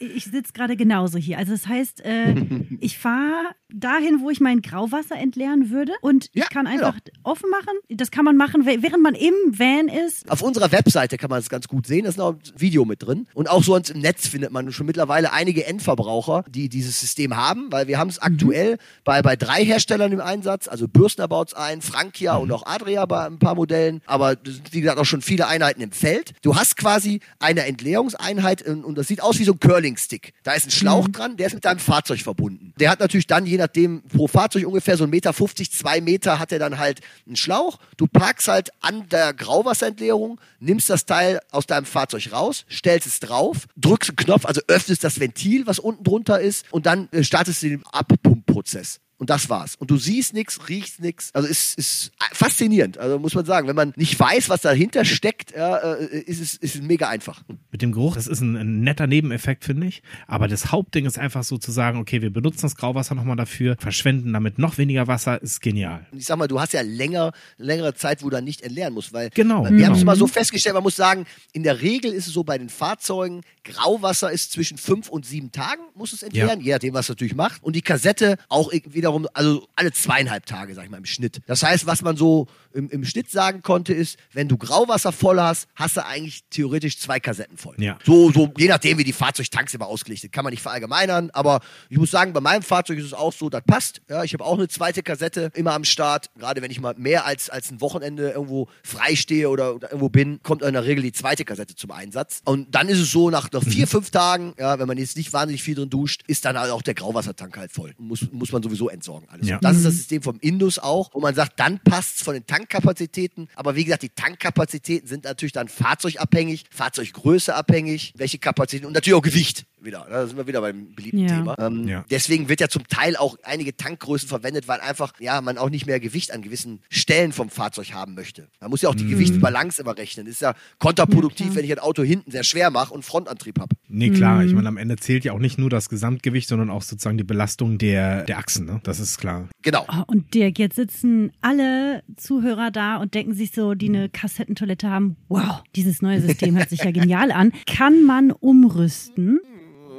ich 0.00 0.24
sitze 0.24 0.52
gerade 0.52 0.76
genauso 0.76 1.18
hier. 1.18 1.38
Also 1.38 1.52
das 1.52 1.66
heißt, 1.68 2.04
äh, 2.04 2.34
ich 2.80 2.98
fahre 2.98 3.46
dahin, 3.72 4.20
wo 4.20 4.30
ich 4.30 4.40
mein 4.40 4.62
Grauwasser 4.62 5.16
entleeren 5.16 5.70
würde 5.70 5.92
und 6.00 6.30
Ja, 6.32 6.44
ich 6.44 6.50
kann 6.50 6.64
genau. 6.66 6.86
einfach 6.86 6.98
offen 7.22 7.50
machen. 7.50 7.78
Das 7.90 8.10
kann 8.10 8.24
man 8.24 8.36
machen, 8.36 8.62
wä- 8.66 8.78
während 8.82 9.02
man 9.02 9.14
im 9.14 9.34
Van 9.52 9.88
ist. 9.88 10.30
Auf 10.30 10.42
unserer 10.42 10.72
Webseite 10.72 11.16
kann 11.18 11.30
man 11.30 11.38
es 11.38 11.48
ganz 11.48 11.68
gut 11.68 11.86
sehen, 11.86 12.04
da 12.04 12.08
ist 12.10 12.16
noch 12.18 12.30
ein 12.34 12.40
Video 12.56 12.84
mit 12.84 13.02
drin. 13.02 13.26
Und 13.34 13.48
auch 13.50 13.62
sonst 13.62 13.90
im 13.90 14.00
Netz 14.00 14.26
findet 14.26 14.50
man 14.52 14.72
schon 14.72 14.86
mittlerweile 14.86 15.32
einige 15.32 15.66
Endverbraucher, 15.66 16.44
die 16.48 16.68
dieses 16.68 17.00
System 17.00 17.36
haben, 17.36 17.70
weil 17.70 17.86
wir 17.88 17.98
haben 17.98 18.08
es 18.08 18.18
aktuell 18.18 18.78
bei, 19.04 19.22
bei 19.22 19.36
drei 19.36 19.64
Herstellern 19.64 20.12
im 20.12 20.20
Einsatz, 20.20 20.66
also 20.66 20.88
Bürstner 20.88 21.28
baut 21.28 21.48
es 21.48 21.54
ein, 21.54 21.82
Frankia 21.82 22.36
und 22.36 22.50
auch 22.52 22.64
Adria 22.66 23.04
bei 23.06 23.26
ein 23.26 23.38
paar 23.38 23.54
Modellen, 23.54 24.00
aber 24.06 24.36
wie 24.70 24.80
gesagt 24.80 24.98
auch 24.98 25.04
schon 25.04 25.20
viele 25.22 25.46
Einheiten 25.46 25.80
im 25.82 25.92
Feld. 25.92 26.32
Du 26.42 26.56
hast 26.56 26.76
quasi 26.76 27.20
eine 27.38 27.66
Entleerungseinheit 27.66 28.07
und, 28.14 28.84
und 28.84 28.94
das 28.96 29.08
sieht 29.08 29.22
aus 29.22 29.38
wie 29.38 29.44
so 29.44 29.52
ein 29.52 29.60
Curling-Stick. 29.60 30.32
Da 30.42 30.52
ist 30.52 30.66
ein 30.66 30.70
Schlauch 30.70 31.08
dran, 31.08 31.36
der 31.36 31.48
ist 31.48 31.54
mit 31.54 31.64
deinem 31.64 31.78
Fahrzeug 31.78 32.20
verbunden. 32.20 32.72
Der 32.78 32.90
hat 32.90 33.00
natürlich 33.00 33.26
dann, 33.26 33.46
je 33.46 33.56
nachdem, 33.56 34.02
pro 34.02 34.28
Fahrzeug 34.28 34.66
ungefähr 34.66 34.96
so 34.96 35.04
1,50 35.04 35.08
Meter, 35.08 35.32
2 35.32 36.00
Meter 36.00 36.38
hat 36.38 36.52
er 36.52 36.58
dann 36.58 36.78
halt 36.78 37.00
einen 37.26 37.36
Schlauch. 37.36 37.78
Du 37.96 38.06
parkst 38.06 38.48
halt 38.48 38.70
an 38.80 39.08
der 39.08 39.32
Grauwasserentleerung, 39.32 40.40
nimmst 40.60 40.90
das 40.90 41.06
Teil 41.06 41.40
aus 41.50 41.66
deinem 41.66 41.86
Fahrzeug 41.86 42.32
raus, 42.32 42.64
stellst 42.70 43.06
es 43.06 43.20
drauf, 43.20 43.66
drückst 43.76 44.10
einen 44.10 44.16
Knopf, 44.16 44.44
also 44.44 44.60
öffnest 44.68 45.04
das 45.04 45.20
Ventil, 45.20 45.66
was 45.66 45.78
unten 45.78 46.04
drunter 46.04 46.40
ist, 46.40 46.66
und 46.70 46.86
dann 46.86 47.08
äh, 47.12 47.22
startest 47.24 47.62
du 47.62 47.68
den 47.68 47.86
Abpumpprozess. 47.86 49.00
Und 49.18 49.30
das 49.30 49.50
war's. 49.50 49.74
Und 49.76 49.90
du 49.90 49.96
siehst 49.96 50.32
nichts, 50.32 50.68
riechst 50.68 51.00
nichts. 51.00 51.34
Also 51.34 51.48
es 51.48 51.74
ist 51.74 52.12
faszinierend. 52.32 52.98
Also 52.98 53.18
muss 53.18 53.34
man 53.34 53.44
sagen, 53.44 53.66
wenn 53.66 53.74
man 53.74 53.92
nicht 53.96 54.18
weiß, 54.18 54.48
was 54.48 54.60
dahinter 54.60 55.04
steckt, 55.04 55.50
ja, 55.56 55.76
äh, 55.94 56.20
ist 56.20 56.40
es 56.40 56.54
ist 56.54 56.82
mega 56.82 57.08
einfach. 57.08 57.42
Mit 57.72 57.82
dem 57.82 57.90
Geruch, 57.90 58.14
das 58.14 58.28
ist 58.28 58.40
ein, 58.40 58.56
ein 58.56 58.80
netter 58.82 59.08
Nebeneffekt, 59.08 59.64
finde 59.64 59.88
ich. 59.88 60.02
Aber 60.28 60.46
das 60.46 60.70
Hauptding 60.70 61.04
ist 61.04 61.18
einfach 61.18 61.42
so 61.42 61.58
zu 61.58 61.72
sagen, 61.72 61.98
okay, 61.98 62.22
wir 62.22 62.30
benutzen 62.32 62.62
das 62.62 62.76
Grauwasser 62.76 63.16
nochmal 63.16 63.34
dafür, 63.36 63.76
verschwenden 63.80 64.32
damit 64.32 64.58
noch 64.58 64.78
weniger 64.78 65.08
Wasser, 65.08 65.42
ist 65.42 65.60
genial. 65.60 66.06
Und 66.12 66.18
ich 66.18 66.26
sag 66.26 66.38
mal, 66.38 66.46
du 66.46 66.60
hast 66.60 66.72
ja 66.72 66.82
länger, 66.82 67.32
längere 67.56 67.94
Zeit, 67.94 68.22
wo 68.22 68.26
du 68.30 68.36
dann 68.36 68.44
nicht 68.44 68.60
entleeren 68.62 68.94
musst, 68.94 69.12
weil 69.12 69.30
Genau, 69.34 69.62
wir 69.64 69.68
haben 69.70 69.76
genau. 69.78 69.96
es 69.96 70.04
mal 70.04 70.16
so 70.16 70.28
festgestellt, 70.28 70.74
man 70.74 70.84
muss 70.84 70.94
sagen, 70.96 71.26
in 71.52 71.64
der 71.64 71.82
Regel 71.82 72.12
ist 72.12 72.28
es 72.28 72.32
so 72.32 72.44
bei 72.44 72.56
den 72.56 72.68
Fahrzeugen, 72.68 73.42
Grauwasser 73.64 74.30
ist 74.30 74.52
zwischen 74.52 74.78
fünf 74.78 75.08
und 75.08 75.26
sieben 75.26 75.52
Tagen, 75.52 75.82
muss 75.94 76.12
es 76.12 76.22
entleeren, 76.22 76.60
je 76.60 76.72
nachdem, 76.72 76.94
was 76.94 77.06
es 77.06 77.08
natürlich 77.10 77.34
macht. 77.34 77.62
Und 77.62 77.74
die 77.76 77.82
Kassette 77.82 78.36
auch 78.48 78.72
i- 78.72 78.82
wiederum, 79.08 79.28
also 79.32 79.66
alle 79.74 79.92
zweieinhalb 79.92 80.46
Tage, 80.46 80.74
sag 80.74 80.84
ich 80.84 80.90
mal, 80.90 80.98
im 80.98 81.06
Schnitt. 81.06 81.40
Das 81.46 81.62
heißt, 81.62 81.86
was 81.86 82.02
man 82.02 82.16
so 82.16 82.46
im, 82.72 82.90
im 82.90 83.04
Schnitt 83.04 83.30
sagen 83.30 83.62
konnte, 83.62 83.94
ist, 83.94 84.18
wenn 84.32 84.48
du 84.48 84.56
Grauwasser 84.56 85.12
voll 85.12 85.40
hast, 85.40 85.68
hast 85.74 85.96
du 85.96 86.04
eigentlich 86.04 86.44
theoretisch 86.50 86.98
zwei 86.98 87.18
Kassetten 87.20 87.56
voll. 87.56 87.74
Ja. 87.78 87.98
So, 88.04 88.30
so, 88.30 88.52
je 88.56 88.68
nachdem, 88.68 88.98
wie 88.98 89.04
die 89.04 89.12
Fahrzeugtanks 89.12 89.74
immer 89.74 89.86
ausgelegt 89.86 90.22
sind. 90.22 90.32
Kann 90.32 90.44
man 90.44 90.52
nicht 90.52 90.62
verallgemeinern, 90.62 91.30
aber 91.32 91.60
ich 91.88 91.98
muss 91.98 92.10
sagen, 92.10 92.32
bei 92.32 92.40
meinem 92.40 92.62
Fahrzeug 92.62 92.98
ist 92.98 93.06
es 93.06 93.14
auch 93.14 93.32
so, 93.32 93.48
das 93.48 93.62
passt. 93.66 94.00
Ja, 94.08 94.22
ich 94.24 94.32
habe 94.34 94.44
auch 94.44 94.54
eine 94.54 94.68
zweite 94.68 95.02
Kassette 95.02 95.50
immer 95.54 95.72
am 95.72 95.84
Start. 95.84 96.30
Gerade 96.38 96.62
wenn 96.62 96.70
ich 96.70 96.80
mal 96.80 96.94
mehr 96.96 97.24
als, 97.24 97.50
als 97.50 97.70
ein 97.70 97.80
Wochenende 97.80 98.30
irgendwo 98.30 98.68
frei 98.84 99.16
stehe 99.16 99.48
oder, 99.48 99.74
oder 99.74 99.88
irgendwo 99.88 100.08
bin, 100.08 100.40
kommt 100.42 100.62
in 100.62 100.74
der 100.74 100.84
Regel 100.84 101.02
die 101.02 101.12
zweite 101.12 101.44
Kassette 101.44 101.74
zum 101.74 101.90
Einsatz. 101.90 102.42
Und 102.44 102.74
dann 102.74 102.88
ist 102.88 102.98
es 102.98 103.10
so, 103.10 103.30
nach, 103.30 103.50
nach 103.50 103.64
vier, 103.64 103.86
fünf 103.86 104.10
Tagen, 104.10 104.54
ja, 104.58 104.78
wenn 104.78 104.86
man 104.86 104.98
jetzt 104.98 105.16
nicht 105.16 105.32
wahnsinnig 105.32 105.62
viel 105.62 105.74
drin 105.74 105.90
duscht, 105.90 106.22
ist 106.26 106.44
dann 106.44 106.58
halt 106.58 106.70
auch 106.70 106.82
der 106.82 106.94
Grauwassertank 106.94 107.56
halt 107.56 107.72
voll. 107.72 107.94
Muss, 107.98 108.28
muss 108.32 108.52
man 108.52 108.62
sowieso 108.62 108.88
entsorgen 108.98 109.28
alles. 109.30 109.48
Ja. 109.48 109.58
Das 109.60 109.76
ist 109.76 109.84
das 109.84 109.94
System 109.94 110.22
vom 110.22 110.38
Indus 110.40 110.78
auch, 110.78 111.10
wo 111.14 111.20
man 111.20 111.34
sagt, 111.34 111.58
dann 111.58 111.78
passt 111.78 112.16
es 112.16 112.22
von 112.22 112.34
den 112.34 112.46
Tankkapazitäten. 112.46 113.48
Aber 113.54 113.76
wie 113.76 113.84
gesagt, 113.84 114.02
die 114.02 114.10
Tankkapazitäten 114.10 115.08
sind 115.08 115.24
natürlich 115.24 115.52
dann 115.52 115.68
fahrzeugabhängig, 115.68 116.64
Fahrzeuggröße 116.70 117.54
abhängig, 117.54 118.12
welche 118.16 118.38
Kapazitäten 118.38 118.86
und 118.86 118.92
natürlich 118.92 119.16
auch 119.16 119.22
Gewicht 119.22 119.66
wieder. 119.82 120.06
Da 120.08 120.26
sind 120.26 120.36
wir 120.36 120.46
wieder 120.46 120.60
beim 120.60 120.94
beliebten 120.94 121.20
Ja. 121.20 121.28
Thema. 121.38 121.54
Ähm, 121.58 121.86
Ja. 121.88 122.04
Deswegen 122.10 122.48
wird 122.48 122.60
ja 122.60 122.68
zum 122.68 122.86
Teil 122.88 123.16
auch 123.16 123.36
einige 123.42 123.76
Tankgrößen 123.76 124.28
verwendet, 124.28 124.68
weil 124.68 124.80
einfach 124.80 125.12
ja 125.20 125.40
man 125.40 125.58
auch 125.58 125.70
nicht 125.70 125.86
mehr 125.86 126.00
Gewicht 126.00 126.32
an 126.32 126.42
gewissen 126.42 126.80
Stellen 126.90 127.32
vom 127.32 127.50
Fahrzeug 127.50 127.92
haben 127.92 128.14
möchte. 128.14 128.48
Man 128.60 128.70
muss 128.70 128.82
ja 128.82 128.88
auch 128.88 128.94
die 128.94 129.06
Gewichtsbalance 129.06 129.80
immer 129.82 129.96
rechnen. 129.96 130.26
Ist 130.26 130.40
ja 130.40 130.54
kontraproduktiv, 130.78 131.54
wenn 131.54 131.64
ich 131.64 131.72
ein 131.72 131.78
Auto 131.78 132.02
hinten 132.02 132.30
sehr 132.30 132.44
schwer 132.44 132.70
mache 132.70 132.92
und 132.94 133.04
Frontantrieb 133.04 133.58
habe. 133.60 133.74
Nee, 133.88 134.10
klar. 134.10 134.44
Ich 134.44 134.52
meine, 134.52 134.68
am 134.68 134.76
Ende 134.76 134.96
zählt 134.96 135.24
ja 135.24 135.32
auch 135.32 135.38
nicht 135.38 135.58
nur 135.58 135.70
das 135.70 135.88
Gesamtgewicht, 135.88 136.48
sondern 136.48 136.70
auch 136.70 136.82
sozusagen 136.82 137.18
die 137.18 137.24
Belastung 137.24 137.78
der, 137.78 138.24
der 138.24 138.38
Achsen, 138.38 138.66
ne? 138.66 138.80
Das 138.84 139.00
ist 139.00 139.18
klar. 139.18 139.48
Genau. 139.62 139.84
Oh, 139.88 140.02
und 140.06 140.34
Dirk, 140.34 140.58
jetzt 140.58 140.76
sitzen 140.76 141.32
alle 141.40 142.02
Zuhörer 142.16 142.70
da 142.70 142.96
und 142.96 143.14
denken 143.14 143.34
sich 143.34 143.52
so, 143.52 143.74
die 143.74 143.88
eine 143.88 144.08
Kassettentoilette 144.08 144.88
haben, 144.90 145.16
wow, 145.28 145.62
dieses 145.76 146.02
neue 146.02 146.20
System 146.20 146.56
hört 146.56 146.70
sich 146.70 146.84
ja 146.84 146.90
genial 146.90 147.30
an. 147.32 147.52
Kann 147.66 148.04
man 148.04 148.30
umrüsten? 148.32 149.40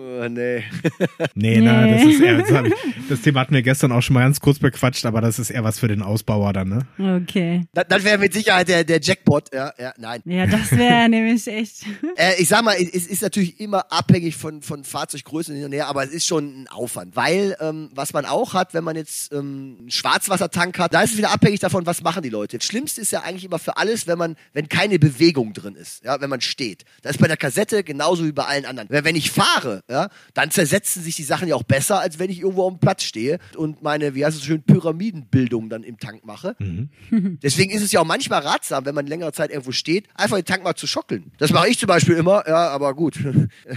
Äh, 0.10 0.30
nee. 0.30 0.64
Nee, 1.36 1.62
na, 1.62 1.88
das 1.88 2.04
Nee. 2.04 2.12
ist 2.14 2.22
eher, 2.22 2.38
das, 2.40 2.50
ich, 2.68 2.74
das 3.10 3.22
Thema 3.22 3.42
hatten 3.42 3.54
wir 3.54 3.62
gestern 3.62 3.92
auch 3.92 4.02
schon 4.02 4.14
mal 4.16 4.22
ganz 4.22 4.40
kurz 4.40 4.60
bequatscht, 4.60 5.06
aber 5.06 5.22
das 5.22 5.40
ist 5.40 5.50
eher 5.50 5.64
was 5.64 5.80
für 5.80 5.88
den 5.88 6.02
Ausbauer 6.02 6.54
dann, 6.54 6.70
ne? 6.98 7.22
Okay. 7.24 7.66
Das, 7.74 7.86
das 7.88 8.04
wäre 8.04 8.18
mit 8.18 8.34
Sicherheit 8.34 8.68
der, 8.68 8.84
der 8.84 9.00
Jackpot. 9.02 9.54
Ja, 9.54 9.72
ja, 9.80 9.94
nein. 9.98 10.22
Ja, 10.26 10.48
das 10.48 10.72
wäre 10.72 11.08
nämlich 11.10 11.46
echt. 11.48 11.86
Äh, 12.16 12.42
ich 12.42 12.48
sag 12.50 12.64
mal, 12.64 12.76
es 12.76 13.08
ist 13.08 13.22
natürlich 13.22 13.60
immer 13.60 13.92
abhängig 13.92 14.36
von, 14.36 14.62
von 14.62 14.84
Fahrzeuggröße 14.84 15.54
hin 15.54 15.66
und 15.66 15.72
her, 15.72 15.88
aber 15.88 16.04
es 16.04 16.10
ist 16.12 16.26
schon 16.26 16.64
ein 16.64 16.68
Aufwand. 16.68 17.16
Weil, 17.16 17.56
ähm, 17.62 17.90
was 17.94 18.12
man 18.14 18.26
auch 18.26 18.54
hat, 18.54 18.74
wenn 18.74 18.84
man 18.84 18.96
jetzt 18.96 19.32
ähm, 19.32 19.78
einen 19.80 19.92
Schwarzwassertank 19.92 20.78
hat, 20.80 20.94
da 20.94 21.02
ist 21.02 21.12
es 21.12 21.18
wieder 21.18 21.32
abhängig 21.32 21.60
davon, 21.60 21.86
was 21.86 22.02
machen 22.02 22.24
die 22.24 22.30
Leute. 22.30 22.58
Das 22.58 22.66
Schlimmste 22.66 23.00
ist 23.02 23.12
ja 23.12 23.22
eigentlich 23.22 23.46
immer 23.46 23.60
für 23.60 23.78
alles, 23.78 24.08
wenn 24.08 24.18
man, 24.18 24.36
wenn 24.54 24.68
keine 24.68 25.00
Bewegung 25.00 25.54
drin 25.54 25.76
ist, 25.76 26.04
ja, 26.04 26.20
wenn 26.20 26.30
man 26.30 26.42
steht. 26.42 26.84
Das 27.02 27.12
ist 27.14 27.20
bei 27.20 27.28
der 27.28 27.38
Kassette 27.38 27.84
genauso 27.84 28.26
wie 28.26 28.32
bei 28.32 28.44
allen 28.46 28.66
anderen. 28.66 28.90
Wenn 28.90 29.06
wenn 29.06 29.16
ich 29.16 29.32
fahre, 29.32 29.82
ja, 29.90 29.99
dann 30.34 30.52
zersetzen 30.52 31.04
sich 31.04 31.16
die 31.16 31.24
Sachen 31.24 31.48
ja 31.48 31.56
auch 31.56 31.64
besser, 31.64 32.00
als 32.00 32.20
wenn 32.20 32.30
ich 32.30 32.40
irgendwo 32.40 32.64
auf 32.64 32.72
dem 32.74 32.80
Platz 32.80 33.04
stehe 33.04 33.40
und 33.58 33.82
meine, 33.82 34.16
wie 34.16 34.26
heißt 34.26 34.36
es 34.38 34.42
so 34.44 34.48
schön, 34.48 34.64
Pyramidenbildung 34.64 35.70
dann 35.70 35.84
im 35.84 35.98
Tank 36.00 36.26
mache. 36.26 36.56
Deswegen 37.44 37.72
ist 37.72 37.84
es 37.84 37.92
ja 37.92 38.00
auch 38.00 38.06
manchmal 38.06 38.42
ratsam, 38.42 38.86
wenn 38.86 38.96
man 38.96 39.08
längere 39.08 39.32
Zeit 39.34 39.50
irgendwo 39.52 39.72
steht, 39.72 40.08
einfach 40.16 40.38
den 40.38 40.46
Tank 40.46 40.64
mal 40.64 40.76
zu 40.76 40.88
schockeln. 40.88 41.32
Das 41.38 41.52
mache 41.52 41.68
ich 41.70 41.78
zum 41.80 41.88
Beispiel 41.88 42.16
immer, 42.16 42.44
ja, 42.48 42.70
aber 42.70 42.94
gut. 42.94 43.18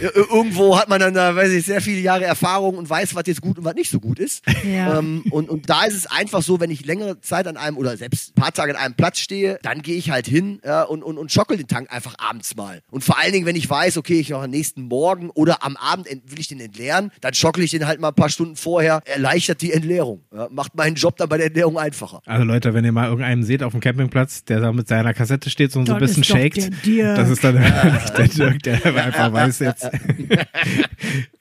Ir- 0.00 0.14
Irgendwo 0.34 0.78
hat 0.78 0.88
man 0.88 1.00
dann, 1.00 1.14
da, 1.14 1.34
weiß 1.36 1.50
ich, 1.52 1.64
sehr 1.66 1.80
viele 1.80 2.00
Jahre 2.00 2.24
Erfahrung 2.24 2.76
und 2.76 2.88
weiß, 2.88 3.14
was 3.14 3.24
jetzt 3.26 3.40
gut 3.40 3.58
und 3.58 3.64
was 3.64 3.74
nicht 3.74 3.90
so 3.90 4.00
gut 4.00 4.18
ist. 4.18 4.42
Ja. 4.64 4.98
Ähm, 4.98 5.24
und, 5.30 5.48
und 5.48 5.70
da 5.70 5.84
ist 5.84 5.94
es 5.94 6.06
einfach 6.06 6.42
so, 6.42 6.60
wenn 6.60 6.70
ich 6.70 6.84
längere 6.84 7.20
Zeit 7.20 7.46
an 7.46 7.56
einem 7.56 7.76
oder 7.76 7.96
selbst 7.96 8.30
ein 8.30 8.34
paar 8.40 8.52
Tage 8.52 8.76
an 8.76 8.82
einem 8.84 8.94
Platz 8.94 9.18
stehe, 9.18 9.58
dann 9.62 9.82
gehe 9.82 9.96
ich 9.96 10.10
halt 10.10 10.26
hin 10.26 10.60
ja, 10.64 10.82
und, 10.82 11.02
und, 11.02 11.18
und 11.18 11.30
schockel 11.32 11.56
den 11.56 11.68
Tank 11.68 11.92
einfach 11.92 12.14
abends 12.18 12.56
mal. 12.56 12.80
Und 12.90 13.04
vor 13.04 13.18
allen 13.18 13.32
Dingen, 13.32 13.46
wenn 13.46 13.56
ich 13.56 13.68
weiß, 13.68 13.96
okay, 13.96 14.18
ich 14.20 14.30
noch 14.30 14.42
am 14.42 14.50
nächsten 14.50 14.73
nächsten 14.74 14.82
Morgen 14.82 15.30
oder 15.30 15.62
am 15.64 15.76
Abend 15.76 16.06
will 16.06 16.38
ich 16.38 16.48
den 16.48 16.60
entleeren, 16.60 17.10
dann 17.20 17.34
schockel 17.34 17.64
ich 17.64 17.70
den 17.70 17.86
halt 17.86 18.00
mal 18.00 18.08
ein 18.08 18.14
paar 18.14 18.28
Stunden 18.28 18.56
vorher, 18.56 19.02
erleichtert 19.04 19.62
die 19.62 19.72
Entleerung. 19.72 20.22
Ja, 20.34 20.48
macht 20.50 20.74
meinen 20.74 20.96
Job 20.96 21.16
dann 21.16 21.28
bei 21.28 21.36
der 21.36 21.46
Entleerung 21.46 21.78
einfacher. 21.78 22.20
Also 22.26 22.44
Leute, 22.44 22.74
wenn 22.74 22.84
ihr 22.84 22.92
mal 22.92 23.06
irgendeinen 23.06 23.44
seht 23.44 23.62
auf 23.62 23.72
dem 23.72 23.80
Campingplatz, 23.80 24.44
der 24.44 24.60
da 24.60 24.72
mit 24.72 24.88
seiner 24.88 25.14
Kassette 25.14 25.50
steht 25.50 25.74
und 25.76 25.86
so 25.86 25.94
ein 25.94 26.00
bisschen 26.00 26.22
Dirk. 26.22 27.16
das 27.16 27.30
ist 27.30 27.44
dann 27.44 27.54
der 28.16 28.28
Dirk, 28.28 28.62
der 28.62 28.84
einfach 28.84 29.32
weiß 29.32 29.60
jetzt. 29.60 29.84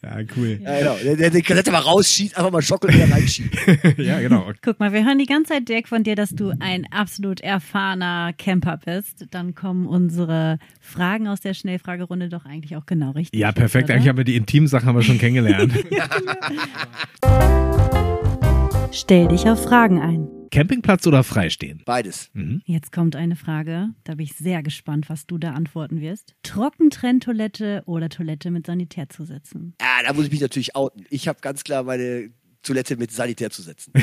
ja, 0.03 0.17
cool. 0.35 0.59
Ja, 0.61 0.79
genau. 0.79 0.95
Der, 1.03 1.15
der 1.15 1.29
die 1.29 1.41
Kassette 1.41 1.71
mal 1.71 1.79
rausschiebt, 1.79 2.37
einfach 2.37 2.51
mal 2.51 2.61
schockeln 2.61 2.93
und 2.93 3.01
wieder 3.01 3.15
reinschiebt. 3.15 3.57
Ja, 3.97 4.19
genau. 4.19 4.51
Guck 4.61 4.79
mal, 4.79 4.91
wir 4.91 5.05
hören 5.05 5.19
die 5.19 5.25
ganze 5.25 5.53
Zeit, 5.53 5.69
Dirk, 5.69 5.87
von 5.87 6.03
dir, 6.03 6.15
dass 6.15 6.31
du 6.31 6.51
ein 6.59 6.87
absolut 6.91 7.41
erfahrener 7.41 8.33
Camper 8.33 8.79
bist. 8.83 9.25
Dann 9.31 9.55
kommen 9.55 9.85
unsere 9.85 10.57
Fragen 10.79 11.27
aus 11.27 11.39
der 11.41 11.53
Schnellfragerunde 11.53 12.29
doch 12.29 12.45
eigentlich 12.45 12.75
auch 12.75 12.85
genau 12.85 13.11
richtig. 13.11 13.22
Ja, 13.33 13.51
perfekt. 13.51 13.85
oder? 13.85 13.95
Eigentlich 13.95 14.09
haben 14.09 14.17
wir 14.17 14.23
die 14.23 14.35
intimen 14.35 14.67
Sachen 14.67 14.87
haben 14.87 14.95
wir 14.95 15.03
schon 15.03 15.19
kennengelernt. 15.19 15.73
Stell 18.91 19.27
dich 19.27 19.47
auf 19.47 19.63
Fragen 19.63 19.99
ein. 19.99 20.27
Campingplatz 20.51 21.07
oder 21.07 21.23
freistehen? 21.23 21.81
Beides. 21.83 22.29
Jetzt 22.65 22.91
kommt 22.91 23.15
eine 23.15 23.35
Frage, 23.35 23.89
da 24.03 24.13
bin 24.13 24.25
ich 24.25 24.33
sehr 24.35 24.61
gespannt, 24.61 25.09
was 25.09 25.25
du 25.25 25.39
da 25.39 25.53
antworten 25.53 25.99
wirst. 25.99 26.35
Trockentrenntoilette 26.43 27.81
oder 27.87 28.07
Toilette 28.09 28.51
mit 28.51 28.67
Sanitärzusätzen? 28.67 29.73
Ja, 29.81 30.07
da 30.07 30.13
muss 30.13 30.25
ich 30.25 30.31
mich 30.31 30.41
natürlich 30.41 30.75
outen. 30.75 31.05
Ich 31.09 31.27
habe 31.27 31.39
ganz 31.41 31.63
klar 31.63 31.81
meine 31.81 32.29
Toilette 32.63 32.97
mit 32.97 33.11
Sanitär 33.11 33.49
zu 33.49 33.61
setzen. 33.61 33.91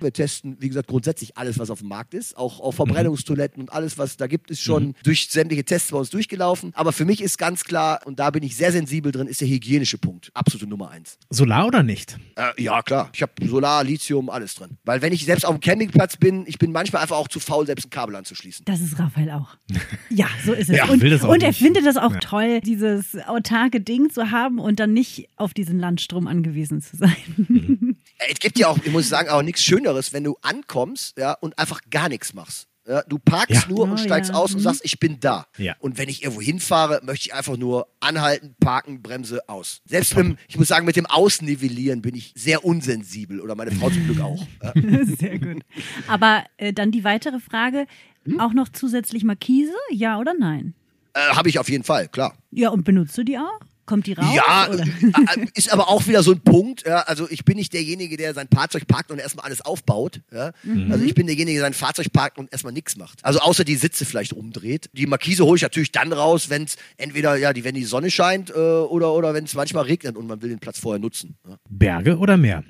Wir 0.00 0.12
testen, 0.12 0.56
wie 0.60 0.68
gesagt, 0.68 0.88
grundsätzlich 0.88 1.36
alles, 1.36 1.58
was 1.58 1.70
auf 1.70 1.80
dem 1.80 1.88
Markt 1.88 2.14
ist. 2.14 2.36
Auch, 2.36 2.60
auch 2.60 2.72
Verbrennungstoiletten 2.72 3.62
und 3.62 3.72
alles, 3.72 3.98
was 3.98 4.16
da 4.16 4.26
gibt, 4.26 4.50
ist 4.50 4.60
schon 4.62 4.94
durch 5.04 5.28
sämtliche 5.30 5.64
Tests 5.64 5.90
bei 5.90 5.98
uns 5.98 6.10
durchgelaufen. 6.10 6.72
Aber 6.74 6.92
für 6.92 7.04
mich 7.04 7.20
ist 7.22 7.38
ganz 7.38 7.64
klar, 7.64 8.00
und 8.04 8.18
da 8.18 8.30
bin 8.30 8.42
ich 8.42 8.56
sehr 8.56 8.72
sensibel 8.72 9.12
drin, 9.12 9.26
ist 9.26 9.40
der 9.40 9.48
hygienische 9.48 9.98
Punkt. 9.98 10.30
Absolute 10.34 10.68
Nummer 10.68 10.90
eins. 10.90 11.18
Solar 11.30 11.66
oder 11.66 11.82
nicht? 11.82 12.18
Äh, 12.36 12.62
ja, 12.62 12.82
klar. 12.82 13.10
Ich 13.14 13.22
habe 13.22 13.32
Solar, 13.46 13.84
Lithium, 13.84 14.30
alles 14.30 14.54
drin. 14.54 14.78
Weil 14.84 15.02
wenn 15.02 15.12
ich 15.12 15.24
selbst 15.24 15.44
auf 15.44 15.54
dem 15.56 15.60
Campingplatz 15.60 16.16
bin, 16.16 16.44
ich 16.46 16.58
bin 16.58 16.72
manchmal 16.72 17.02
einfach 17.02 17.16
auch 17.16 17.28
zu 17.28 17.40
faul, 17.40 17.66
selbst 17.66 17.86
ein 17.86 17.90
Kabel 17.90 18.16
anzuschließen. 18.16 18.64
Das 18.64 18.80
ist 18.80 18.98
Raphael 18.98 19.30
auch. 19.30 19.56
Ja, 20.10 20.26
so 20.44 20.52
ist 20.52 20.68
es. 20.68 20.76
Ja, 20.76 20.86
und 20.88 21.02
und 21.02 21.42
er 21.42 21.52
findet 21.54 21.86
das 21.86 21.96
auch 21.96 22.12
Ja. 22.12 22.18
toll, 22.18 22.60
dieses 22.60 23.16
autarke 23.26 23.80
Ding 23.80 24.10
zu 24.10 24.30
haben 24.30 24.58
und 24.58 24.78
dann 24.78 24.92
nicht 24.92 25.28
auf 25.36 25.54
diesen 25.54 25.78
Landstrom 25.78 26.26
angewiesen 26.26 26.81
zu 26.82 26.96
sein. 26.96 27.96
Äh, 28.18 28.32
Es 28.32 28.38
gibt 28.38 28.58
ja 28.58 28.68
auch, 28.68 28.78
ich 28.84 28.92
muss 28.92 29.08
sagen, 29.08 29.28
auch 29.30 29.42
nichts 29.42 29.64
Schöneres, 29.64 30.12
wenn 30.12 30.22
du 30.24 30.36
ankommst 30.42 31.16
ja, 31.18 31.32
und 31.32 31.58
einfach 31.58 31.80
gar 31.90 32.08
nichts 32.08 32.34
machst. 32.34 32.68
Ja, 32.86 33.02
du 33.02 33.18
parkst 33.18 33.62
Ja. 33.62 33.68
nur 33.68 33.84
und 33.84 33.92
Oh, 33.92 33.96
steigst 33.96 34.30
ja. 34.30 34.36
aus 34.36 34.52
und 34.52 34.58
Mhm. 34.58 34.64
sagst, 34.64 34.80
ich 34.84 34.98
bin 35.00 35.18
da. 35.20 35.46
Ja. 35.56 35.74
Und 35.78 35.98
wenn 35.98 36.08
ich 36.08 36.22
irgendwo 36.22 36.40
hinfahre, 36.42 37.00
möchte 37.04 37.28
ich 37.28 37.34
einfach 37.34 37.56
nur 37.56 37.86
anhalten, 38.00 38.54
parken, 38.60 39.02
Bremse, 39.02 39.48
aus. 39.48 39.80
Selbst 39.86 40.16
mit, 40.16 40.24
dem- 40.26 40.36
ich 40.48 40.56
muss 40.58 40.68
sagen, 40.68 40.84
mit 40.84 40.96
dem 40.96 41.06
Ausnivellieren 41.06 42.02
bin 42.02 42.14
ich 42.16 42.32
sehr 42.36 42.64
unsensibel 42.64 43.40
oder 43.40 43.54
meine 43.54 43.70
Frau 43.72 43.88
zum 43.90 44.04
Glück 44.04 44.20
auch. 44.20 44.44
Sehr 45.18 45.38
gut. 45.38 45.62
Aber 46.08 46.44
äh, 46.56 46.72
dann 46.72 46.90
die 46.90 47.04
weitere 47.04 47.38
Frage, 47.40 47.86
Hm? 48.24 48.38
auch 48.40 48.52
noch 48.52 48.68
zusätzlich 48.68 49.24
Markise, 49.24 49.72
ja 49.90 50.18
oder 50.18 50.34
nein? 50.38 50.74
Äh, 51.14 51.20
Habe 51.34 51.48
ich 51.48 51.58
auf 51.58 51.68
jeden 51.68 51.82
Fall, 51.84 52.08
klar. 52.08 52.36
Ja, 52.52 52.70
und 52.70 52.84
benutzt 52.84 53.16
du 53.18 53.24
die 53.24 53.36
auch? 53.38 53.60
Kommt 53.92 54.06
die 54.06 54.14
raus? 54.14 54.34
Ja, 54.34 54.70
Oder? 54.70 54.84
äh, 54.84 55.46
ist 55.52 55.70
aber 55.70 55.90
auch 55.90 56.06
wieder 56.06 56.22
so 56.22 56.32
ein 56.32 56.40
Punkt. 56.40 56.86
Ja, 56.86 57.00
also 57.00 57.28
ich 57.28 57.44
bin 57.44 57.58
nicht 57.58 57.74
derjenige, 57.74 58.16
der 58.16 58.32
sein 58.32 58.48
Fahrzeug 58.50 58.86
parkt 58.86 59.10
und 59.10 59.18
erstmal 59.18 59.44
alles 59.44 59.60
aufbaut. 59.60 60.22
Ja. 60.32 60.52
Mhm. 60.62 60.90
Also 60.90 61.04
ich 61.04 61.14
bin 61.14 61.26
derjenige, 61.26 61.58
der 61.58 61.66
sein 61.66 61.74
Fahrzeug 61.74 62.10
parkt 62.10 62.38
und 62.38 62.50
erstmal 62.50 62.72
nichts 62.72 62.96
macht. 62.96 63.22
Also 63.22 63.40
außer 63.40 63.64
die 63.64 63.74
Sitze 63.76 64.06
vielleicht 64.06 64.32
umdreht. 64.32 64.88
Die 64.94 65.04
Markise 65.06 65.44
hole 65.44 65.56
ich 65.56 65.62
natürlich 65.62 65.92
dann 65.92 66.10
raus, 66.14 66.48
wenn 66.48 66.62
es 66.64 66.76
entweder 66.96 67.36
ja, 67.36 67.52
die, 67.52 67.64
wenn 67.64 67.74
die 67.74 67.84
Sonne 67.84 68.10
scheint 68.10 68.48
äh, 68.48 68.54
oder 68.54 69.12
oder 69.12 69.34
wenn 69.34 69.44
es 69.44 69.52
manchmal 69.52 69.84
regnet 69.84 70.16
und 70.16 70.26
man 70.26 70.40
will 70.40 70.48
den 70.48 70.58
Platz 70.58 70.78
vorher 70.78 70.98
nutzen. 70.98 71.36
Ja. 71.46 71.56
Berge 71.68 72.16
oder 72.16 72.38
Meer? 72.38 72.64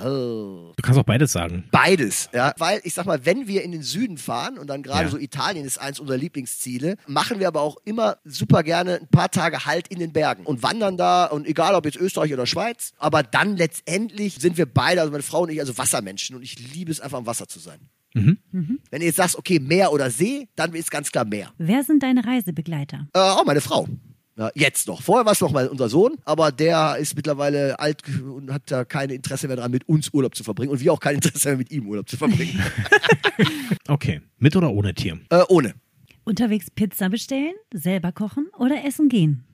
Oh. 0.00 0.72
Du 0.74 0.82
kannst 0.82 0.98
auch 0.98 1.04
beides 1.04 1.32
sagen. 1.32 1.64
Beides, 1.70 2.30
ja. 2.32 2.54
Weil 2.56 2.80
ich 2.84 2.94
sag 2.94 3.04
mal, 3.04 3.26
wenn 3.26 3.46
wir 3.46 3.62
in 3.62 3.72
den 3.72 3.82
Süden 3.82 4.16
fahren 4.16 4.56
und 4.56 4.68
dann 4.68 4.82
gerade 4.82 5.04
Ja. 5.04 5.10
so 5.10 5.18
Italien 5.18 5.66
ist 5.66 5.76
eins 5.76 6.00
unserer 6.00 6.16
Lieblingsziele, 6.16 6.96
machen 7.06 7.40
wir 7.40 7.48
aber 7.48 7.60
auch 7.60 7.76
immer 7.84 8.16
super 8.24 8.62
gerne 8.62 9.00
ein 9.02 9.08
paar 9.08 9.30
Tage 9.30 9.66
Halt 9.66 9.88
in 9.88 9.98
den 9.98 10.14
Bergen 10.14 10.46
und 10.46 10.61
wandern 10.62 10.96
da 10.96 11.26
und 11.26 11.46
egal 11.46 11.74
ob 11.74 11.84
jetzt 11.84 11.96
Österreich 11.98 12.32
oder 12.32 12.46
Schweiz, 12.46 12.92
aber 12.98 13.22
dann 13.22 13.56
letztendlich 13.56 14.34
sind 14.34 14.56
wir 14.56 14.66
beide, 14.66 15.00
also 15.00 15.10
meine 15.12 15.22
Frau 15.22 15.42
und 15.42 15.50
ich, 15.50 15.60
also 15.60 15.76
Wassermenschen 15.78 16.36
und 16.36 16.42
ich 16.42 16.58
liebe 16.74 16.90
es 16.90 17.00
einfach 17.00 17.18
am 17.18 17.26
Wasser 17.26 17.48
zu 17.48 17.58
sein. 17.58 17.78
Mhm. 18.14 18.38
Wenn 18.90 19.00
du 19.00 19.06
jetzt 19.06 19.16
sagst, 19.16 19.36
okay, 19.36 19.58
Meer 19.58 19.92
oder 19.92 20.10
See, 20.10 20.48
dann 20.54 20.74
ist 20.74 20.90
ganz 20.90 21.10
klar 21.10 21.24
Meer. 21.24 21.52
Wer 21.58 21.82
sind 21.82 22.02
deine 22.02 22.24
Reisebegleiter? 22.26 23.08
Äh, 23.14 23.18
auch 23.18 23.44
meine 23.44 23.62
Frau. 23.62 23.88
Ja, 24.36 24.50
jetzt 24.54 24.86
noch. 24.88 25.02
Vorher 25.02 25.26
war 25.26 25.32
es 25.32 25.40
noch 25.42 25.52
mal 25.52 25.68
unser 25.68 25.90
Sohn, 25.90 26.16
aber 26.24 26.52
der 26.52 26.96
ist 26.96 27.14
mittlerweile 27.16 27.78
alt 27.78 28.02
und 28.22 28.50
hat 28.50 28.62
da 28.70 28.84
kein 28.84 29.10
Interesse 29.10 29.46
mehr 29.46 29.56
dran, 29.56 29.70
mit 29.70 29.86
uns 29.88 30.08
Urlaub 30.12 30.34
zu 30.34 30.42
verbringen. 30.42 30.72
Und 30.72 30.80
wir 30.80 30.92
auch 30.92 31.00
kein 31.00 31.16
Interesse 31.16 31.48
mehr, 31.48 31.58
mit 31.58 31.70
ihm 31.70 31.86
Urlaub 31.86 32.08
zu 32.08 32.16
verbringen. 32.16 32.62
Okay. 33.88 34.20
Mit 34.38 34.54
oder 34.56 34.70
ohne 34.70 34.94
Tier? 34.94 35.18
äh, 35.30 35.42
ohne. 35.48 35.74
Unterwegs 36.24 36.70
Pizza 36.70 37.08
bestellen, 37.08 37.54
selber 37.72 38.12
kochen 38.12 38.48
oder 38.58 38.84
essen 38.84 39.08
gehen? 39.08 39.44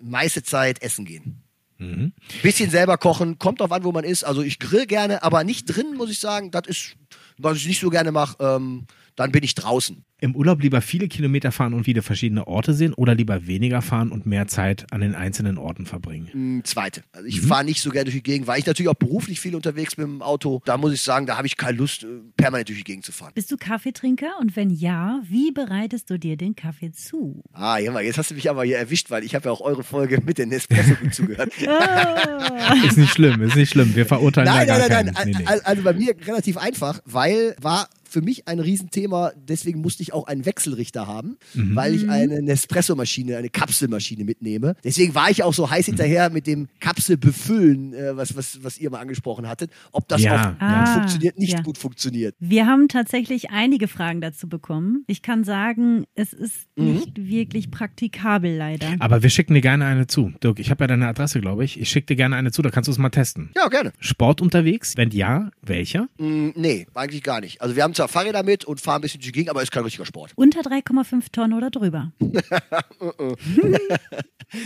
meiste 0.00 0.42
Zeit 0.42 0.82
essen 0.82 1.04
gehen. 1.04 1.42
Mhm. 1.78 2.12
Bisschen 2.42 2.70
selber 2.70 2.96
kochen, 2.98 3.38
kommt 3.38 3.60
drauf 3.60 3.72
an, 3.72 3.84
wo 3.84 3.92
man 3.92 4.04
ist. 4.04 4.24
Also 4.24 4.42
ich 4.42 4.58
grill 4.58 4.86
gerne, 4.86 5.22
aber 5.22 5.44
nicht 5.44 5.66
drin, 5.66 5.94
muss 5.96 6.10
ich 6.10 6.20
sagen. 6.20 6.50
Das 6.50 6.66
ist, 6.66 6.96
was 7.38 7.56
ich 7.56 7.66
nicht 7.66 7.80
so 7.80 7.90
gerne 7.90 8.12
mache. 8.12 8.36
Ähm, 8.40 8.86
dann 9.16 9.32
bin 9.32 9.42
ich 9.42 9.54
draußen. 9.54 10.04
Im 10.22 10.36
Urlaub 10.36 10.62
lieber 10.62 10.80
viele 10.80 11.08
Kilometer 11.08 11.50
fahren 11.50 11.74
und 11.74 11.88
wieder 11.88 12.00
verschiedene 12.00 12.46
Orte 12.46 12.74
sehen 12.74 12.94
oder 12.94 13.16
lieber 13.16 13.48
weniger 13.48 13.82
fahren 13.82 14.12
und 14.12 14.24
mehr 14.24 14.46
Zeit 14.46 14.86
an 14.92 15.00
den 15.00 15.16
einzelnen 15.16 15.58
Orten 15.58 15.84
verbringen? 15.84 16.28
Hm, 16.30 16.60
Zweite. 16.64 17.02
Also 17.10 17.26
ich 17.26 17.40
fahre 17.40 17.64
nicht 17.64 17.80
so 17.82 17.90
gerne 17.90 18.04
durch 18.04 18.14
die 18.14 18.22
Gegend, 18.22 18.46
weil 18.46 18.60
ich 18.60 18.66
natürlich 18.66 18.88
auch 18.88 18.94
beruflich 18.94 19.40
viel 19.40 19.56
unterwegs 19.56 19.96
bin 19.96 20.04
mit 20.06 20.20
dem 20.20 20.22
Auto. 20.22 20.62
Da 20.64 20.76
muss 20.76 20.92
ich 20.92 21.00
sagen, 21.02 21.26
da 21.26 21.36
habe 21.38 21.48
ich 21.48 21.56
keine 21.56 21.76
Lust, 21.76 22.04
äh, 22.04 22.06
permanent 22.36 22.68
durch 22.68 22.78
die 22.78 22.84
Gegend 22.84 23.04
zu 23.04 23.10
fahren. 23.10 23.32
Bist 23.34 23.50
du 23.50 23.56
Kaffeetrinker? 23.56 24.28
Und 24.40 24.54
wenn 24.54 24.70
ja, 24.70 25.20
wie 25.28 25.50
bereitest 25.50 26.08
du 26.08 26.20
dir 26.20 26.36
den 26.36 26.54
Kaffee 26.54 26.92
zu? 26.92 27.42
Ah, 27.52 27.78
ja, 27.78 27.98
jetzt 28.00 28.16
hast 28.16 28.30
du 28.30 28.36
mich 28.36 28.48
aber 28.48 28.62
hier 28.62 28.78
erwischt, 28.78 29.10
weil 29.10 29.24
ich 29.24 29.34
habe 29.34 29.46
ja 29.46 29.50
auch 29.50 29.60
eure 29.60 29.82
Folge 29.82 30.22
mit 30.24 30.38
den 30.38 30.50
Nespresso 30.50 30.94
gut 31.02 31.12
zugehört. 31.14 31.52
Ist 32.86 32.96
nicht 32.96 33.12
schlimm, 33.12 33.42
ist 33.42 33.56
nicht 33.56 33.70
schlimm. 33.70 33.94
Wir 33.96 34.06
verurteilen 34.06 34.48
Nein, 34.48 34.68
da 34.68 34.78
nein, 34.78 34.88
gar 34.88 35.02
nein, 35.02 35.06
nein. 35.06 35.14
keinen. 35.14 35.30
Nee, 35.32 35.38
nee. 35.40 35.46
Al- 35.46 35.60
Also 35.64 35.82
bei 35.82 35.92
mir 35.92 36.14
relativ 36.26 36.56
einfach, 36.58 37.00
weil 37.06 37.56
war 37.60 37.88
für 38.08 38.20
mich 38.22 38.46
ein 38.46 38.60
Riesenthema, 38.60 39.32
deswegen 39.48 39.80
musste 39.80 40.02
ich 40.02 40.11
auch 40.12 40.26
einen 40.26 40.44
Wechselrichter 40.46 41.06
haben, 41.06 41.36
Mhm. 41.54 41.76
weil 41.76 41.94
ich 41.94 42.08
eine 42.08 42.42
Nespresso-Maschine, 42.42 43.36
eine 43.36 43.48
Kapselmaschine 43.50 44.24
mitnehme. 44.24 44.74
Deswegen 44.84 45.14
war 45.14 45.30
ich 45.30 45.42
auch 45.42 45.54
so 45.54 45.70
heiß 45.70 45.86
hinterher 45.86 46.30
mit 46.30 46.46
dem 46.46 46.68
Kapselbefüllen, 46.80 47.92
äh, 47.94 48.16
was, 48.16 48.36
was, 48.36 48.62
was 48.62 48.78
ihr 48.78 48.90
mal 48.90 49.00
angesprochen 49.00 49.46
hattet, 49.48 49.70
ob 49.92 50.08
das 50.08 50.22
Ja, 50.22 50.34
auch 50.34 50.52
gut 50.52 50.60
ja. 50.60 50.86
funktioniert, 50.86 51.38
nicht 51.38 51.52
ja. 51.54 51.60
gut 51.62 51.78
funktioniert. 51.78 52.34
Wir 52.40 52.66
haben 52.66 52.88
tatsächlich 52.88 53.50
einige 53.50 53.88
Fragen 53.88 54.20
dazu 54.20 54.48
bekommen. 54.48 55.04
Ich 55.06 55.22
kann 55.22 55.44
sagen, 55.44 56.04
es 56.14 56.32
ist 56.32 56.66
Mhm. 56.76 56.92
nicht 56.94 57.16
wirklich 57.16 57.70
praktikabel 57.70 58.56
leider. 58.56 58.96
Aber 58.98 59.22
wir 59.22 59.30
schicken 59.30 59.54
dir 59.54 59.60
gerne 59.60 59.84
eine 59.86 60.06
zu. 60.06 60.32
Dirk, 60.42 60.58
ich 60.58 60.70
habe 60.70 60.84
ja 60.84 60.88
deine 60.88 61.06
Adresse, 61.08 61.40
glaube 61.40 61.64
ich. 61.64 61.78
Ich 61.80 61.88
schicke 61.88 62.06
dir 62.06 62.16
gerne 62.16 62.36
eine 62.36 62.50
zu, 62.50 62.62
da 62.62 62.70
kannst 62.70 62.88
du 62.88 62.92
es 62.92 62.98
mal 62.98 63.10
testen. 63.10 63.50
Ja, 63.56 63.68
gerne. 63.68 63.92
Sport 63.98 64.40
unterwegs? 64.40 64.96
Wenn 64.96 65.10
ja, 65.10 65.50
welcher? 65.62 66.08
Mm, 66.18 66.50
nee, 66.54 66.86
eigentlich 66.94 67.22
gar 67.22 67.40
nicht. 67.40 67.60
Also 67.60 67.76
wir 67.76 67.82
haben 67.82 67.94
zwar 67.94 68.08
Fahrräder 68.08 68.42
mit 68.42 68.64
und 68.64 68.80
fahren 68.80 68.96
ein 68.96 69.02
bisschen 69.02 69.20
durch 69.20 69.26
die 69.26 69.32
Gegend, 69.32 69.50
aber 69.50 69.62
ist 69.62 69.70
richtiger 70.02 70.06
Sport. 70.06 70.32
Unter 70.36 70.60
3,5 70.60 71.32
Tonnen 71.32 71.52
oder 71.54 71.70
drüber. 71.70 72.12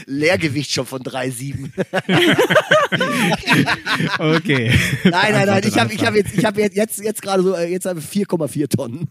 Leergewicht 0.07 0.70
schon 0.72 0.87
von 0.87 1.03
3,7. 1.03 1.70
Okay. 4.18 4.72
nein, 5.05 5.32
nein, 5.32 5.47
nein, 5.47 5.62
ich 5.66 5.78
habe 5.78 5.93
ich 5.93 6.05
hab 6.05 6.14
jetzt, 6.14 6.37
ich 6.37 6.45
hab 6.45 6.57
jetzt, 6.57 6.76
jetzt, 6.76 7.03
jetzt 7.03 7.22
gerade 7.22 7.43
so, 7.43 7.55
äh, 7.55 7.70
jetzt 7.70 7.87
habe 7.87 8.01
ich 8.01 8.07
4,4 8.07 8.68
Tonnen. 8.68 9.09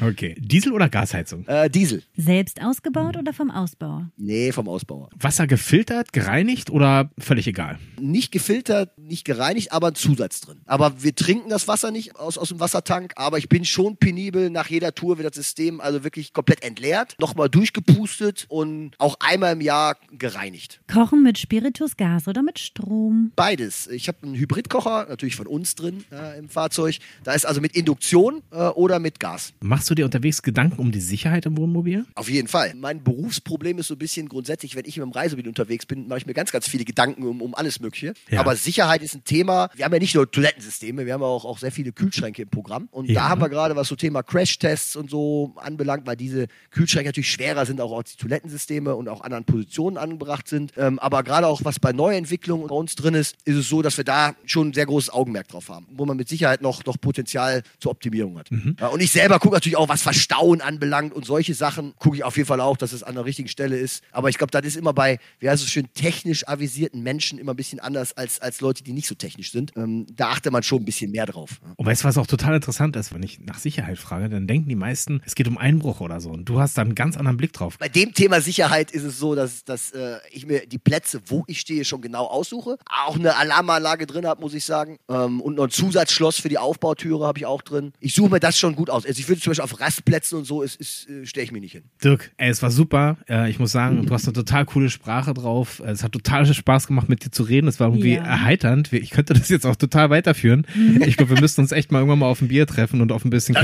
Okay. 0.00 0.34
Diesel 0.38 0.72
oder 0.72 0.88
Gasheizung? 0.88 1.46
Äh, 1.46 1.70
Diesel. 1.70 2.02
Selbst 2.16 2.62
ausgebaut 2.62 3.16
oder 3.16 3.32
vom 3.32 3.50
Ausbauer? 3.50 4.10
Nee, 4.16 4.52
vom 4.52 4.68
Ausbauer. 4.68 5.10
Wasser 5.18 5.46
gefiltert, 5.46 6.12
gereinigt 6.12 6.70
oder 6.70 7.10
völlig 7.18 7.46
egal? 7.46 7.78
Nicht 8.00 8.32
gefiltert, 8.32 8.96
nicht 8.98 9.24
gereinigt, 9.24 9.72
aber 9.72 9.88
ein 9.88 9.94
Zusatz 9.94 10.40
drin. 10.40 10.60
Aber 10.66 11.02
wir 11.02 11.14
trinken 11.14 11.48
das 11.48 11.68
Wasser 11.68 11.90
nicht 11.90 12.16
aus, 12.16 12.38
aus 12.38 12.48
dem 12.48 12.60
Wassertank, 12.60 13.12
aber 13.16 13.38
ich 13.38 13.48
bin 13.48 13.64
schon 13.64 13.96
penibel. 13.96 14.50
Nach 14.50 14.68
jeder 14.68 14.94
Tour 14.94 15.18
wird 15.18 15.36
das 15.36 15.47
System 15.48 15.80
also 15.80 16.04
wirklich 16.04 16.32
komplett 16.32 16.62
entleert, 16.62 17.16
nochmal 17.18 17.48
durchgepustet 17.48 18.46
und 18.48 18.92
auch 18.98 19.16
einmal 19.20 19.54
im 19.54 19.60
Jahr 19.60 19.96
gereinigt. 20.12 20.80
Kochen 20.92 21.22
mit 21.22 21.38
Spiritus, 21.38 21.96
Gas 21.96 22.28
oder 22.28 22.42
mit 22.42 22.58
Strom? 22.58 23.32
Beides. 23.34 23.86
Ich 23.88 24.08
habe 24.08 24.18
einen 24.22 24.34
Hybridkocher, 24.34 25.06
natürlich 25.08 25.36
von 25.36 25.46
uns 25.46 25.74
drin 25.74 26.04
äh, 26.12 26.38
im 26.38 26.48
Fahrzeug. 26.48 26.98
Da 27.24 27.32
ist 27.32 27.46
also 27.46 27.60
mit 27.60 27.74
Induktion 27.74 28.42
äh, 28.50 28.56
oder 28.68 28.98
mit 28.98 29.18
Gas. 29.20 29.52
Machst 29.60 29.78
machst 29.78 29.90
du 29.90 29.94
dir 29.94 30.04
unterwegs 30.04 30.42
Gedanken 30.42 30.80
um 30.80 30.92
die 30.92 31.00
Sicherheit 31.00 31.46
im 31.46 31.56
Wohnmobil? 31.56 32.04
Auf 32.14 32.28
jeden 32.28 32.48
Fall. 32.48 32.74
Mein 32.74 33.02
Berufsproblem 33.02 33.78
ist 33.78 33.86
so 33.86 33.94
ein 33.94 33.98
bisschen 33.98 34.28
grundsätzlich, 34.28 34.76
wenn 34.76 34.84
ich 34.84 34.96
mit 34.98 35.06
dem 35.06 35.12
Reisemobil 35.12 35.48
unterwegs 35.48 35.86
bin, 35.86 36.08
mache 36.08 36.18
ich 36.18 36.26
mir 36.26 36.34
ganz, 36.34 36.52
ganz 36.52 36.68
viele 36.68 36.84
Gedanken 36.84 37.22
um, 37.22 37.40
um 37.40 37.54
alles 37.54 37.80
Mögliche. 37.80 38.12
Ja. 38.28 38.40
Aber 38.40 38.54
Sicherheit 38.56 39.02
ist 39.02 39.14
ein 39.14 39.24
Thema. 39.24 39.70
Wir 39.74 39.84
haben 39.84 39.92
ja 39.94 39.98
nicht 39.98 40.14
nur 40.14 40.30
Toilettensysteme, 40.30 41.06
wir 41.06 41.14
haben 41.14 41.22
auch, 41.22 41.44
auch 41.44 41.58
sehr 41.58 41.72
viele 41.72 41.92
Kühlschränke 41.92 42.42
im 42.42 42.48
Programm. 42.48 42.88
Und 42.90 43.08
Ja. 43.08 43.14
da 43.14 43.28
haben 43.30 43.40
wir 43.40 43.48
gerade, 43.48 43.76
was 43.76 43.88
so 43.88 43.96
Thema 43.96 44.22
Crashtests 44.22 44.96
und 44.96 45.08
so 45.08 45.27
anbelangt, 45.56 46.06
weil 46.06 46.16
diese 46.16 46.46
Kühlschränke 46.70 47.08
natürlich 47.08 47.30
schwerer 47.30 47.66
sind, 47.66 47.80
auch 47.80 47.96
als 47.96 48.12
die 48.12 48.18
Toilettensysteme 48.18 48.94
und 48.94 49.08
auch 49.08 49.20
anderen 49.22 49.44
Positionen 49.44 49.96
angebracht 49.96 50.48
sind. 50.48 50.72
Ähm, 50.76 50.98
aber 50.98 51.22
gerade 51.22 51.46
auch 51.46 51.60
was 51.64 51.78
bei 51.80 51.92
Neuentwicklungen 51.92 52.68
bei 52.68 52.74
uns 52.74 52.94
drin 52.94 53.14
ist, 53.14 53.36
ist 53.44 53.56
es 53.56 53.68
so, 53.68 53.82
dass 53.82 53.96
wir 53.96 54.04
da 54.04 54.34
schon 54.46 54.68
ein 54.68 54.74
sehr 54.74 54.86
großes 54.86 55.10
Augenmerk 55.10 55.48
drauf 55.48 55.68
haben, 55.68 55.86
wo 55.92 56.06
man 56.06 56.16
mit 56.16 56.28
Sicherheit 56.28 56.62
noch, 56.62 56.84
noch 56.84 57.00
Potenzial 57.00 57.62
zur 57.80 57.92
Optimierung 57.92 58.38
hat. 58.38 58.50
Ja, 58.80 58.88
und 58.88 59.00
ich 59.00 59.10
selber 59.10 59.38
gucke 59.38 59.54
natürlich 59.54 59.76
auch, 59.76 59.88
was 59.88 60.02
Verstauen 60.02 60.60
anbelangt 60.60 61.12
und 61.12 61.24
solche 61.24 61.54
Sachen, 61.54 61.94
gucke 61.98 62.16
ich 62.16 62.24
auf 62.24 62.36
jeden 62.36 62.46
Fall 62.46 62.60
auch, 62.60 62.76
dass 62.76 62.92
es 62.92 63.02
an 63.02 63.14
der 63.14 63.24
richtigen 63.24 63.48
Stelle 63.48 63.76
ist. 63.76 64.02
Aber 64.12 64.28
ich 64.28 64.38
glaube, 64.38 64.50
das 64.50 64.64
ist 64.64 64.76
immer 64.76 64.92
bei, 64.92 65.18
wie 65.38 65.48
heißt 65.48 65.62
es 65.62 65.70
schön, 65.70 65.88
technisch 65.94 66.46
avisierten 66.48 67.02
Menschen 67.02 67.38
immer 67.38 67.52
ein 67.52 67.56
bisschen 67.56 67.80
anders 67.80 68.16
als, 68.16 68.40
als 68.40 68.60
Leute, 68.60 68.82
die 68.84 68.92
nicht 68.92 69.08
so 69.08 69.14
technisch 69.14 69.52
sind. 69.52 69.72
Ähm, 69.76 70.06
da 70.14 70.30
achtet 70.30 70.52
man 70.52 70.62
schon 70.62 70.82
ein 70.82 70.84
bisschen 70.84 71.10
mehr 71.10 71.26
drauf. 71.26 71.60
Und 71.76 71.86
weißt 71.86 72.02
du, 72.02 72.08
was 72.08 72.18
auch 72.18 72.26
total 72.26 72.54
interessant 72.54 72.96
ist, 72.96 73.12
wenn 73.12 73.22
ich 73.22 73.40
nach 73.40 73.58
Sicherheit 73.58 73.98
frage, 73.98 74.28
dann 74.28 74.46
denken 74.46 74.68
die 74.68 74.76
meisten, 74.76 75.17
es 75.24 75.34
geht 75.34 75.48
um 75.48 75.58
Einbruch 75.58 76.00
oder 76.00 76.20
so. 76.20 76.30
Und 76.30 76.44
du 76.48 76.60
hast 76.60 76.76
da 76.78 76.82
einen 76.82 76.94
ganz 76.94 77.16
anderen 77.16 77.36
Blick 77.36 77.52
drauf. 77.52 77.78
Bei 77.78 77.88
dem 77.88 78.14
Thema 78.14 78.40
Sicherheit 78.40 78.90
ist 78.90 79.04
es 79.04 79.18
so, 79.18 79.34
dass, 79.34 79.64
dass 79.64 79.90
äh, 79.92 80.16
ich 80.30 80.46
mir 80.46 80.66
die 80.66 80.78
Plätze, 80.78 81.20
wo 81.26 81.44
ich 81.46 81.60
stehe, 81.60 81.84
schon 81.84 82.00
genau 82.00 82.26
aussuche. 82.26 82.76
Auch 83.06 83.16
eine 83.16 83.36
Alarmanlage 83.36 84.06
drin 84.06 84.26
habe, 84.26 84.40
muss 84.40 84.54
ich 84.54 84.64
sagen. 84.64 84.98
Ähm, 85.08 85.40
und 85.40 85.56
noch 85.56 85.64
ein 85.64 85.70
Zusatzschloss 85.70 86.38
für 86.38 86.48
die 86.48 86.58
Aufbautüre 86.58 87.26
habe 87.26 87.38
ich 87.38 87.46
auch 87.46 87.62
drin. 87.62 87.92
Ich 88.00 88.14
suche 88.14 88.30
mir 88.30 88.40
das 88.40 88.58
schon 88.58 88.74
gut 88.76 88.90
aus. 88.90 89.06
Also 89.06 89.18
ich 89.20 89.28
würde 89.28 89.40
zum 89.40 89.50
Beispiel 89.50 89.64
auf 89.64 89.80
Rastplätzen 89.80 90.38
und 90.38 90.44
so, 90.44 90.62
ist, 90.62 90.76
ist, 90.76 91.08
äh, 91.08 91.26
stehe 91.26 91.44
ich 91.44 91.52
mir 91.52 91.60
nicht 91.60 91.72
hin. 91.72 91.84
Dirk, 92.02 92.30
ey, 92.36 92.48
es 92.50 92.62
war 92.62 92.70
super. 92.70 93.16
Äh, 93.28 93.50
ich 93.50 93.58
muss 93.58 93.72
sagen, 93.72 94.04
du 94.06 94.12
hast 94.14 94.24
eine 94.24 94.32
total 94.34 94.64
coole 94.66 94.90
Sprache 94.90 95.34
drauf. 95.34 95.80
Äh, 95.80 95.90
Es 95.90 96.02
hat 96.04 96.12
total 96.12 96.46
Spaß 96.46 96.86
gemacht, 96.86 97.08
mit 97.08 97.24
dir 97.24 97.30
zu 97.30 97.42
reden. 97.42 97.68
Es 97.68 97.80
war 97.80 97.88
irgendwie 97.88 98.14
Ja. 98.14 98.22
erheiternd. 98.24 98.92
Ich 98.92 99.10
könnte 99.10 99.34
das 99.34 99.48
jetzt 99.48 99.66
auch 99.66 99.76
total 99.76 100.10
weiterführen. 100.10 100.66
Ich 101.04 101.16
glaube, 101.16 101.34
wir 101.34 101.40
müssten 101.40 101.60
uns 101.62 101.72
echt 101.72 101.92
mal 101.92 101.98
irgendwann 101.98 102.18
mal 102.20 102.26
auf 102.26 102.40
ein 102.40 102.48
Bier 102.48 102.66
treffen 102.66 103.00
und 103.00 103.12
auf 103.12 103.24
ein 103.24 103.30
bisschen 103.30 103.54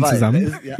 Fall. 0.00 0.14
zusammen. 0.14 0.54
Ja. 0.64 0.76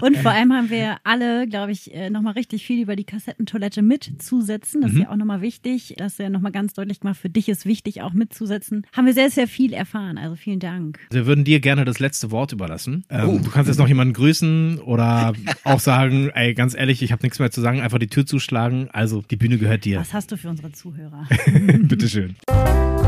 Und 0.00 0.16
vor 0.18 0.30
allem 0.30 0.52
haben 0.52 0.70
wir 0.70 0.96
alle, 1.04 1.46
glaube 1.46 1.72
ich, 1.72 1.94
äh, 1.94 2.10
nochmal 2.10 2.34
richtig 2.34 2.64
viel 2.66 2.80
über 2.82 2.96
die 2.96 3.04
Kassettentoilette 3.04 3.82
mitzusetzen. 3.82 4.80
Das 4.82 4.92
ist 4.92 4.98
ja 4.98 5.10
auch 5.10 5.16
nochmal 5.16 5.40
wichtig. 5.40 5.94
Das 5.98 6.12
ist 6.12 6.18
ja 6.18 6.30
nochmal 6.30 6.52
ganz 6.52 6.72
deutlich 6.74 7.00
gemacht. 7.00 7.16
Für 7.18 7.30
dich 7.30 7.48
ist 7.48 7.66
wichtig, 7.66 8.02
auch 8.02 8.12
mitzusetzen. 8.12 8.86
Haben 8.92 9.06
wir 9.06 9.14
sehr, 9.14 9.30
sehr 9.30 9.48
viel 9.48 9.72
erfahren. 9.72 10.18
Also 10.18 10.36
vielen 10.36 10.60
Dank. 10.60 10.98
Wir 11.10 11.26
würden 11.26 11.44
dir 11.44 11.60
gerne 11.60 11.84
das 11.84 11.98
letzte 11.98 12.30
Wort 12.30 12.52
überlassen. 12.52 13.04
Ähm, 13.10 13.28
Oh. 13.32 13.38
Du 13.38 13.50
kannst 13.50 13.68
jetzt 13.68 13.78
noch 13.78 13.88
jemanden 13.88 14.12
grüßen 14.14 14.78
oder 14.80 15.32
auch 15.64 15.80
sagen, 15.80 16.30
ey, 16.34 16.54
ganz 16.54 16.74
ehrlich, 16.74 17.02
ich 17.02 17.12
habe 17.12 17.22
nichts 17.22 17.38
mehr 17.38 17.50
zu 17.50 17.60
sagen, 17.60 17.80
einfach 17.80 17.98
die 17.98 18.08
Tür 18.08 18.26
zuschlagen. 18.26 18.88
Also 18.92 19.22
die 19.30 19.36
Bühne 19.36 19.58
gehört 19.58 19.84
dir. 19.84 19.98
Was 20.00 20.12
hast 20.12 20.32
du 20.32 20.36
für 20.36 20.48
unsere 20.48 20.72
Zuhörer? 20.72 21.26
Bitteschön. 21.82 22.36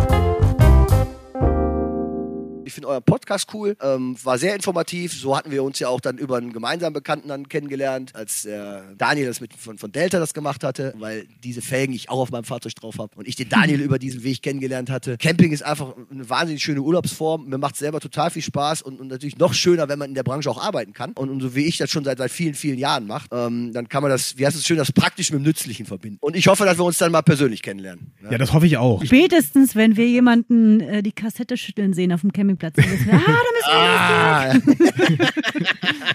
Ich 2.67 2.73
finde 2.73 2.89
euren 2.89 3.03
Podcast 3.03 3.49
cool, 3.53 3.77
ähm, 3.83 4.17
war 4.23 4.39
sehr 4.39 4.55
informativ. 4.55 5.13
So 5.13 5.37
hatten 5.37 5.51
wir 5.51 5.63
uns 5.63 5.79
ja 5.79 5.89
auch 5.89 6.01
dann 6.01 6.17
über 6.17 6.39
einen 6.39 6.53
gemeinsamen 6.53 6.95
Bekannten 6.95 7.29
dann 7.29 7.49
kennengelernt, 7.49 8.15
als 8.15 8.45
äh, 8.47 8.81
Daniel 8.97 9.27
das 9.27 9.41
mit 9.41 9.53
von, 9.55 9.77
von 9.77 9.93
Delta 9.93 10.19
das 10.19 10.33
gemacht 10.33 10.65
hatte, 10.65 10.95
weil 10.99 11.27
diese 11.43 11.61
Felgen 11.61 11.95
ich 11.95 12.09
auch 12.09 12.21
auf 12.21 12.31
meinem 12.31 12.45
Fahrzeug 12.45 12.75
drauf 12.75 12.99
habe 12.99 13.11
und 13.17 13.29
ich 13.29 13.37
den 13.37 13.49
Daniel 13.49 13.81
über 13.83 13.99
diesen 13.99 14.25
Weg 14.25 14.43
kennengelernt 14.43 14.91
hatte. 14.91 15.19
Camping 15.19 15.53
ist 15.53 15.63
einfach 15.63 15.95
eine 16.11 16.29
wahnsinnig 16.29 16.63
schöne 16.63 16.81
Urlaubsform. 16.81 17.47
Mir 17.49 17.59
macht 17.59 17.77
selber 17.77 18.01
total 18.01 18.31
viel 18.31 18.43
Spaß 18.43 18.83
und, 18.83 19.01
und 19.01 19.09
natürlich 19.09 19.37
noch 19.37 19.53
schöner, 19.53 19.89
wenn 19.89 19.99
man 19.99 20.09
in 20.09 20.15
der 20.15 20.23
Branche 20.23 20.51
auch 20.51 20.63
arbeiten 20.63 20.93
kann. 20.93 21.13
Und, 21.13 21.31
und 21.31 21.41
so 21.41 21.55
wie 21.55 21.67
ich 21.67 21.77
das 21.77 21.91
schon 21.91 22.05
seit, 22.05 22.19
seit 22.19 22.31
vielen, 22.31 22.55
vielen 22.55 22.79
Jahren 22.79 23.07
mache, 23.07 23.29
ähm, 23.33 23.73
dann 23.73 23.89
kann 23.89 24.03
man 24.03 24.11
das, 24.11 24.39
wie 24.39 24.47
heißt 24.47 24.57
es 24.57 24.67
schön, 24.67 24.79
das 24.79 24.91
praktisch 24.93 25.31
mit 25.31 25.41
dem 25.41 25.45
Nützlichen 25.45 25.87
verbinden. 25.87 26.19
Und 26.21 26.37
ich 26.37 26.47
hoffe, 26.47 26.65
dass 26.65 26.79
wir 26.79 26.85
uns 26.85 26.99
dann 26.99 27.13
mal 27.13 27.23
persönlich 27.23 27.63
kennenlernen. 27.63 28.13
Ja, 28.31 28.39
das 28.39 28.53
hoffe 28.53 28.67
ich 28.67 28.77
auch. 28.79 29.05
Spätestens, 29.05 29.77
wenn 29.77 29.97
wir 29.97 30.09
jemanden 30.09 30.81
äh, 30.81 31.03
die 31.03 31.13
Kassette 31.13 31.57
schütteln 31.57 31.93
sehen 31.93 32.13
auf 32.13 32.23
dem 32.23 32.33
Campingplatz, 32.59 32.77
wir, 32.77 33.15
ah, 33.15 33.21
da 33.27 34.53
müssen 34.53 34.67
wir 34.67 34.75
Ah. 34.87 35.55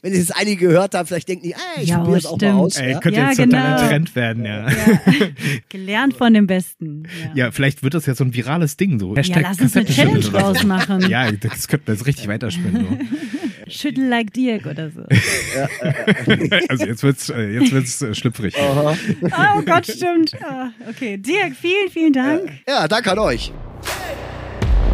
Wenn 0.00 0.14
jetzt 0.14 0.36
einige 0.36 0.68
gehört 0.68 0.94
haben, 0.94 1.08
vielleicht 1.08 1.28
denken 1.28 1.42
die, 1.42 1.52
ey, 1.54 1.82
ich 1.82 1.88
Ja, 1.88 1.96
probiere 1.98 2.16
das 2.20 2.26
auch 2.26 2.40
mal 2.40 2.52
aus. 2.52 2.76
Ey, 2.76 2.92
ja? 2.92 3.00
könnte 3.00 3.18
Ja, 3.18 3.26
jetzt 3.30 3.38
total 3.38 3.48
genau. 3.48 3.82
ein 3.82 3.88
Trend 3.88 4.14
werden, 4.14 4.44
ja. 4.44 4.68
gelernt 5.68 6.14
von 6.14 6.32
dem 6.34 6.46
Besten. 6.46 7.02
Ja, 7.34 7.46
Ja, 7.46 7.50
vielleicht 7.50 7.82
wird 7.82 7.94
das 7.94 8.06
ja 8.06 8.14
so 8.14 8.22
ein 8.22 8.32
virales 8.32 8.76
Ding 8.76 9.00
so. 9.00 9.16
Hashtag 9.16 9.42
ja 9.42 9.48
lass 9.48 9.60
uns 9.60 9.76
eine 9.76 9.86
Challenge 9.86 10.20
draus 10.20 10.62
machen. 10.62 11.00
Ja, 11.10 11.32
das 11.32 11.66
könnten 11.66 11.88
wir 11.88 11.94
jetzt 11.94 12.06
richtig 12.06 12.28
weiterspinnen. 12.28 12.86
So. 12.86 13.70
Schüttel 13.70 14.06
like 14.06 14.32
Dirk 14.32 14.66
oder 14.66 14.90
so. 14.90 15.02
Also 16.68 16.86
jetzt 16.86 17.02
wird's, 17.02 17.28
äh, 17.28 17.50
jetzt 17.50 17.72
wird's 17.72 18.00
äh, 18.00 18.14
schlüpfrig. 18.14 18.54
Oh 18.56 19.62
Gott, 19.66 19.86
stimmt. 19.86 20.32
Ah, 20.42 20.70
okay, 20.88 21.18
Dirk, 21.18 21.54
vielen, 21.56 21.90
vielen 21.90 22.12
Dank. 22.12 22.50
ja, 22.68 22.86
danke 22.86 23.10
an 23.10 23.18
euch. 23.18 23.52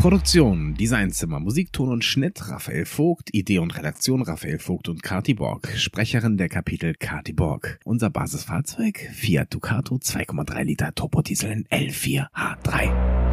Produktion, 0.00 0.74
Designzimmer, 0.76 1.40
Musikton 1.40 1.90
und 1.90 2.06
Schnitt 2.06 2.48
Raphael 2.48 2.86
Vogt, 2.86 3.34
Idee 3.34 3.58
und 3.58 3.76
Redaktion 3.76 4.22
Raphael 4.22 4.58
Vogt 4.58 4.88
und 4.88 5.02
Kati 5.02 5.34
Borg, 5.34 5.68
Sprecherin 5.76 6.38
der 6.38 6.48
Kapitel 6.48 6.94
Kati 6.94 7.34
Borg. 7.34 7.78
Unser 7.84 8.08
Basisfahrzeug 8.08 9.10
Fiat 9.12 9.52
Ducato 9.52 9.96
2,3 9.96 10.62
Liter 10.62 10.94
Turbodiesel 10.94 11.52
in 11.52 11.66
L4H3. 11.66 13.29